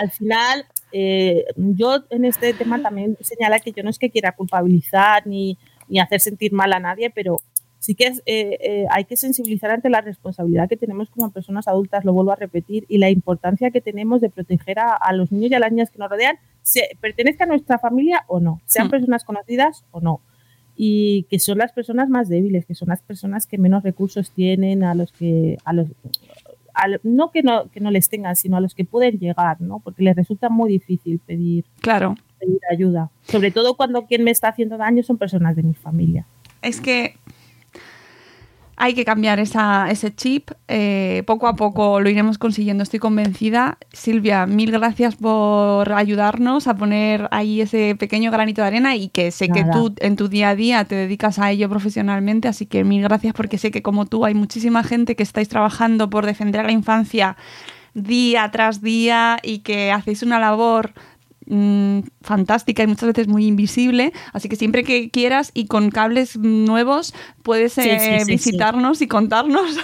al 0.00 0.10
final, 0.10 0.66
eh, 0.92 1.44
yo 1.56 2.02
en 2.10 2.24
este 2.24 2.52
tema 2.52 2.80
también 2.82 3.16
señala 3.20 3.60
que 3.60 3.72
yo 3.72 3.82
no 3.82 3.90
es 3.90 3.98
que 3.98 4.10
quiera 4.10 4.32
culpabilizar 4.32 5.26
ni, 5.26 5.56
ni 5.88 6.00
hacer 6.00 6.20
sentir 6.20 6.52
mal 6.52 6.72
a 6.72 6.80
nadie, 6.80 7.10
pero 7.10 7.40
sí 7.86 7.94
que 7.94 8.08
es, 8.08 8.18
eh, 8.26 8.58
eh, 8.60 8.86
hay 8.90 9.04
que 9.04 9.16
sensibilizar 9.16 9.70
ante 9.70 9.88
la 9.88 10.00
responsabilidad 10.00 10.68
que 10.68 10.76
tenemos 10.76 11.08
como 11.08 11.30
personas 11.30 11.68
adultas, 11.68 12.04
lo 12.04 12.12
vuelvo 12.12 12.32
a 12.32 12.34
repetir, 12.34 12.84
y 12.88 12.98
la 12.98 13.10
importancia 13.10 13.70
que 13.70 13.80
tenemos 13.80 14.20
de 14.20 14.28
proteger 14.28 14.80
a, 14.80 14.92
a 14.92 15.12
los 15.12 15.30
niños 15.30 15.52
y 15.52 15.54
a 15.54 15.60
las 15.60 15.70
niñas 15.70 15.92
que 15.92 15.98
nos 15.98 16.10
rodean, 16.10 16.36
se, 16.62 16.80
pertenezca 17.00 17.44
a 17.44 17.46
nuestra 17.46 17.78
familia 17.78 18.24
o 18.26 18.40
no, 18.40 18.60
sean 18.66 18.88
Mm. 18.88 18.90
personas 18.90 19.22
conocidas 19.22 19.84
o 19.92 20.00
no. 20.00 20.20
Y 20.76 21.26
que 21.30 21.38
son 21.38 21.58
las 21.58 21.70
personas 21.70 22.08
más 22.08 22.28
débiles, 22.28 22.66
que 22.66 22.74
son 22.74 22.88
las 22.88 23.02
personas 23.02 23.46
que 23.46 23.56
menos 23.56 23.84
recursos 23.84 24.32
tienen, 24.32 24.82
a 24.82 24.96
los 24.96 25.12
que, 25.12 25.56
a 25.64 25.72
los, 25.72 25.86
a 26.74 26.86
no, 27.04 27.30
que 27.30 27.44
no 27.44 27.70
que 27.70 27.78
no 27.78 27.92
les 27.92 28.08
tengan, 28.08 28.34
sino 28.34 28.56
a 28.56 28.60
los 28.60 28.74
que 28.74 28.84
pueden 28.84 29.20
llegar, 29.20 29.60
¿no? 29.60 29.78
Porque 29.78 30.02
les 30.02 30.16
resulta 30.16 30.48
muy 30.48 30.70
difícil 30.70 31.20
pedir, 31.20 31.64
Claro. 31.80 32.16
pedir 32.40 32.58
ayuda. 32.68 33.10
Sobre 33.28 33.52
todo 33.52 33.76
cuando 33.76 34.06
quien 34.06 34.24
me 34.24 34.32
está 34.32 34.48
haciendo 34.48 34.76
daño 34.76 35.04
son 35.04 35.18
personas 35.18 35.54
de 35.54 35.62
mi 35.62 35.74
familia. 35.74 36.26
Es 36.62 36.80
que 36.80 37.14
hay 38.76 38.94
que 38.94 39.04
cambiar 39.04 39.40
esa, 39.40 39.90
ese 39.90 40.14
chip. 40.14 40.50
eh, 40.68 41.22
poco 41.26 41.48
a 41.48 41.56
poco 41.56 42.00
lo 42.00 42.10
iremos 42.10 42.38
consiguiendo, 42.38 42.82
estoy 42.82 43.00
convencida. 43.00 43.78
Silvia, 43.92 44.46
mil 44.46 44.70
gracias 44.70 45.16
por 45.16 45.92
ayudarnos 45.92 46.66
a 46.66 46.76
poner 46.76 47.28
ahí 47.30 47.62
ese 47.62 47.96
pequeño 47.96 48.30
granito 48.30 48.60
de 48.60 48.68
arena 48.68 48.94
y 48.94 49.08
que 49.08 49.30
sé 49.30 49.48
que 49.48 49.64
tú 49.64 49.94
en 49.98 50.16
tu 50.16 50.28
día 50.28 50.50
a 50.50 50.54
día 50.54 50.84
te 50.84 50.94
dedicas 50.94 51.38
a 51.38 51.50
ello 51.50 51.68
profesionalmente, 51.68 52.48
así 52.48 52.66
que 52.66 52.84
mil 52.84 53.02
gracias 53.02 53.32
porque 53.34 53.58
sé 53.58 53.70
que 53.70 53.82
como 53.82 54.06
tú 54.06 54.24
hay 54.24 54.34
muchísima 54.34 54.84
gente 54.84 55.16
que 55.16 55.22
estáis 55.22 55.48
trabajando 55.48 56.10
por 56.10 56.26
defender 56.26 56.60
a 56.60 56.64
la 56.64 56.72
infancia 56.72 57.36
día 57.94 58.50
tras 58.50 58.82
día 58.82 59.38
y 59.42 59.60
que 59.60 59.90
hacéis 59.90 60.22
una 60.22 60.38
labor 60.38 60.92
mm, 61.46 62.00
fantástica 62.22 62.82
y 62.82 62.86
muchas 62.86 63.08
veces 63.08 63.28
muy 63.28 63.46
invisible. 63.46 64.12
Así 64.32 64.48
que 64.48 64.56
siempre 64.56 64.84
que 64.84 65.10
quieras 65.10 65.50
y 65.54 65.66
con 65.66 65.90
cables 65.90 66.36
nuevos 66.36 67.14
puedes 67.42 67.76
eh, 67.78 67.98
sí, 68.18 68.24
sí, 68.24 68.30
visitarnos 68.30 69.00
y 69.02 69.08
contarnos. 69.08 69.76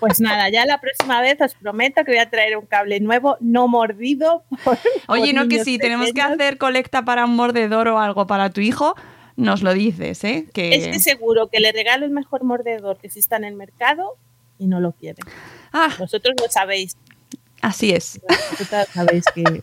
Pues 0.00 0.20
nada, 0.20 0.48
ya 0.50 0.66
la 0.66 0.80
próxima 0.80 1.20
vez 1.20 1.40
os 1.40 1.54
prometo 1.54 2.04
que 2.04 2.10
voy 2.10 2.18
a 2.18 2.28
traer 2.28 2.56
un 2.56 2.66
cable 2.66 2.98
nuevo, 2.98 3.36
no 3.38 3.68
mordido. 3.68 4.42
por- 4.64 4.76
Oye, 5.06 5.32
por 5.32 5.42
no 5.44 5.48
que 5.48 5.62
si 5.64 5.78
tenemos 5.78 6.12
que 6.12 6.20
hacer 6.20 6.58
colecta 6.58 7.04
para 7.04 7.24
un 7.24 7.36
mordedor 7.36 7.86
o 7.86 8.00
algo 8.00 8.26
para 8.26 8.50
tu 8.50 8.60
hijo, 8.60 8.96
nos 9.36 9.62
lo 9.62 9.72
dices, 9.72 10.24
¿eh? 10.24 10.48
Que... 10.52 10.74
Es 10.74 10.88
que 10.88 10.98
seguro 10.98 11.48
que 11.48 11.60
le 11.60 11.70
regalo 11.70 12.04
el 12.04 12.10
mejor 12.10 12.42
mordedor 12.42 12.98
que 12.98 13.06
exista 13.06 13.36
en 13.36 13.44
el 13.44 13.54
mercado 13.54 14.16
y 14.58 14.66
no 14.66 14.80
lo 14.80 14.90
quiere. 14.90 15.22
Ah. 15.72 15.90
Vosotros 16.00 16.34
lo 16.40 16.50
sabéis. 16.50 16.96
Así 17.60 17.92
es. 17.92 18.20
Sabéis 18.92 19.24
que 19.32 19.62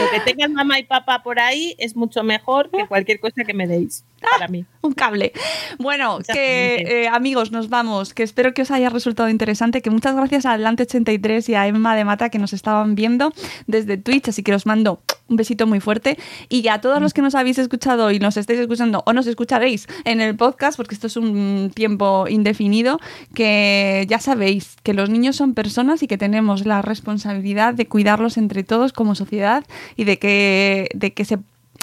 lo 0.00 0.10
que 0.10 0.20
tengan 0.20 0.52
mamá 0.52 0.78
y 0.78 0.84
papá 0.84 1.22
por 1.22 1.38
ahí 1.38 1.74
es 1.78 1.96
mucho 1.96 2.22
mejor 2.22 2.70
que 2.70 2.86
cualquier 2.86 3.20
cosa 3.20 3.44
que 3.44 3.54
me 3.54 3.66
deis 3.66 4.04
para 4.20 4.48
mí. 4.48 4.64
Un 4.80 4.92
cable. 4.92 5.32
Bueno, 5.78 6.18
que 6.32 6.76
eh, 6.86 7.08
amigos, 7.08 7.52
nos 7.52 7.68
vamos. 7.68 8.14
Que 8.14 8.22
espero 8.22 8.54
que 8.54 8.62
os 8.62 8.70
haya 8.70 8.90
resultado 8.90 9.28
interesante. 9.28 9.82
Que 9.82 9.90
muchas 9.90 10.14
gracias 10.14 10.46
a 10.46 10.56
Adelante83 10.56 11.48
y 11.48 11.54
a 11.54 11.66
Emma 11.66 11.96
de 11.96 12.04
Mata 12.04 12.30
que 12.30 12.38
nos 12.38 12.52
estaban 12.52 12.94
viendo 12.94 13.32
desde 13.66 13.96
Twitch. 13.96 14.28
Así 14.28 14.42
que 14.42 14.54
os 14.54 14.66
mando 14.66 15.00
un 15.28 15.36
besito 15.36 15.66
muy 15.66 15.80
fuerte. 15.80 16.16
Y 16.48 16.66
a 16.68 16.80
todos 16.80 17.00
los 17.00 17.12
que 17.12 17.22
nos 17.22 17.34
habéis 17.34 17.58
escuchado 17.58 18.10
y 18.10 18.18
nos 18.18 18.36
estáis 18.36 18.58
escuchando 18.60 19.02
o 19.06 19.12
nos 19.12 19.26
escucharéis 19.26 19.86
en 20.04 20.20
el 20.20 20.36
podcast, 20.36 20.76
porque 20.76 20.94
esto 20.94 21.06
es 21.06 21.16
un 21.16 21.70
tiempo 21.74 22.26
indefinido, 22.28 22.98
que 23.34 24.06
ya 24.08 24.18
sabéis 24.20 24.76
que 24.82 24.94
los 24.94 25.10
niños 25.10 25.36
son 25.36 25.54
personas 25.54 26.02
y 26.02 26.06
que 26.06 26.18
tenemos 26.18 26.64
la 26.64 26.82
responsabilidad 26.82 27.74
de 27.74 27.86
cuidarlos 27.86 28.36
entre 28.36 28.64
todos 28.64 28.92
como 28.92 29.14
sociedad 29.14 29.64
y 29.96 30.04
de 30.04 30.18
que, 30.18 30.88
de 30.94 31.12
que 31.12 31.24
se 31.24 31.38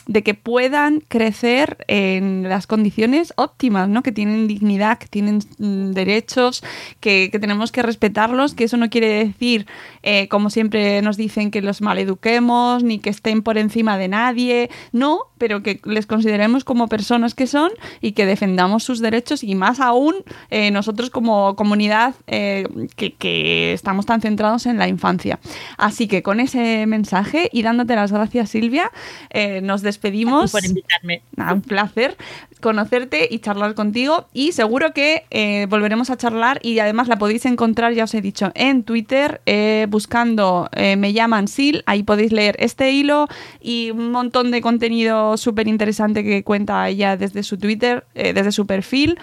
de 0.07 0.23
que 0.23 0.33
puedan 0.33 0.99
crecer 0.99 1.83
en 1.87 2.47
las 2.47 2.67
condiciones 2.67 3.33
óptimas, 3.37 3.89
¿no? 3.89 4.03
Que 4.03 4.11
tienen 4.11 4.47
dignidad, 4.47 4.99
que 4.99 5.07
tienen 5.07 5.39
mm, 5.57 5.91
derechos, 5.91 6.63
que, 6.99 7.29
que 7.31 7.39
tenemos 7.39 7.71
que 7.71 7.81
respetarlos, 7.81 8.53
que 8.53 8.65
eso 8.65 8.77
no 8.77 8.89
quiere 8.89 9.25
decir, 9.25 9.65
eh, 10.03 10.27
como 10.27 10.49
siempre 10.49 11.01
nos 11.01 11.17
dicen, 11.17 11.49
que 11.51 11.61
los 11.61 11.81
maleduquemos, 11.81 12.83
ni 12.83 12.99
que 12.99 13.09
estén 13.09 13.41
por 13.41 13.57
encima 13.57 13.97
de 13.97 14.07
nadie, 14.07 14.69
no, 14.91 15.21
pero 15.37 15.63
que 15.63 15.79
les 15.85 16.05
consideremos 16.05 16.63
como 16.63 16.87
personas 16.87 17.35
que 17.35 17.47
son 17.47 17.71
y 18.01 18.13
que 18.13 18.25
defendamos 18.25 18.83
sus 18.83 18.99
derechos 18.99 19.43
y 19.43 19.55
más 19.55 19.79
aún 19.79 20.15
eh, 20.49 20.71
nosotros 20.71 21.09
como 21.09 21.55
comunidad 21.55 22.15
eh, 22.27 22.67
que, 22.95 23.13
que 23.13 23.73
estamos 23.73 24.05
tan 24.05 24.21
centrados 24.21 24.65
en 24.65 24.77
la 24.77 24.87
infancia. 24.87 25.39
Así 25.77 26.07
que 26.07 26.23
con 26.23 26.39
ese 26.39 26.85
mensaje 26.85 27.49
y 27.51 27.61
dándote 27.61 27.95
las 27.95 28.11
gracias 28.11 28.49
Silvia, 28.49 28.91
eh, 29.29 29.61
nos 29.61 29.81
despedimos. 29.81 30.51
por 30.51 30.65
invitarme. 30.65 31.21
Nada, 31.35 31.53
un 31.53 31.61
placer 31.61 32.17
conocerte 32.65 33.27
y 33.29 33.39
charlar 33.39 33.75
contigo 33.75 34.27
y 34.33 34.53
seguro 34.53 34.91
que 34.91 35.25
eh, 35.29 35.67
volveremos 35.69 36.09
a 36.09 36.17
charlar 36.17 36.59
y 36.63 36.79
además 36.79 37.07
la 37.07 37.17
podéis 37.17 37.45
encontrar, 37.45 37.93
ya 37.93 38.05
os 38.05 38.13
he 38.15 38.21
dicho, 38.21 38.51
en 38.55 38.83
Twitter 38.83 39.41
eh, 39.45 39.85
buscando 39.89 40.69
eh, 40.71 40.95
me 40.95 41.13
llaman 41.13 41.47
Sil, 41.51 41.83
ahí 41.85 42.01
podéis 42.01 42.31
leer 42.31 42.55
este 42.59 42.91
hilo 42.91 43.27
y 43.61 43.91
un 43.91 44.11
montón 44.11 44.49
de 44.49 44.61
contenido 44.61 45.24
súper 45.37 45.67
interesante 45.67 46.23
que 46.23 46.43
cuenta 46.43 46.87
ella 46.87 47.17
desde 47.17 47.43
su 47.43 47.57
Twitter, 47.57 48.05
eh, 48.15 48.33
desde 48.33 48.51
su 48.51 48.65
perfil 48.65 49.17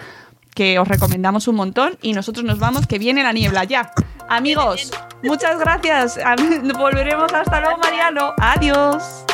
que 0.53 0.79
os 0.79 0.87
recomendamos 0.87 1.47
un 1.47 1.55
montón 1.55 1.97
y 2.01 2.13
nosotros 2.13 2.45
nos 2.45 2.59
vamos 2.59 2.87
que 2.87 2.99
viene 2.99 3.23
la 3.23 3.33
niebla 3.33 3.63
ya. 3.63 3.91
Amigos, 4.29 4.91
muchas 5.23 5.59
gracias. 5.59 6.19
Volveremos 6.77 7.33
hasta 7.33 7.59
luego, 7.59 7.77
Mariano. 7.77 8.33
Adiós. 8.37 9.25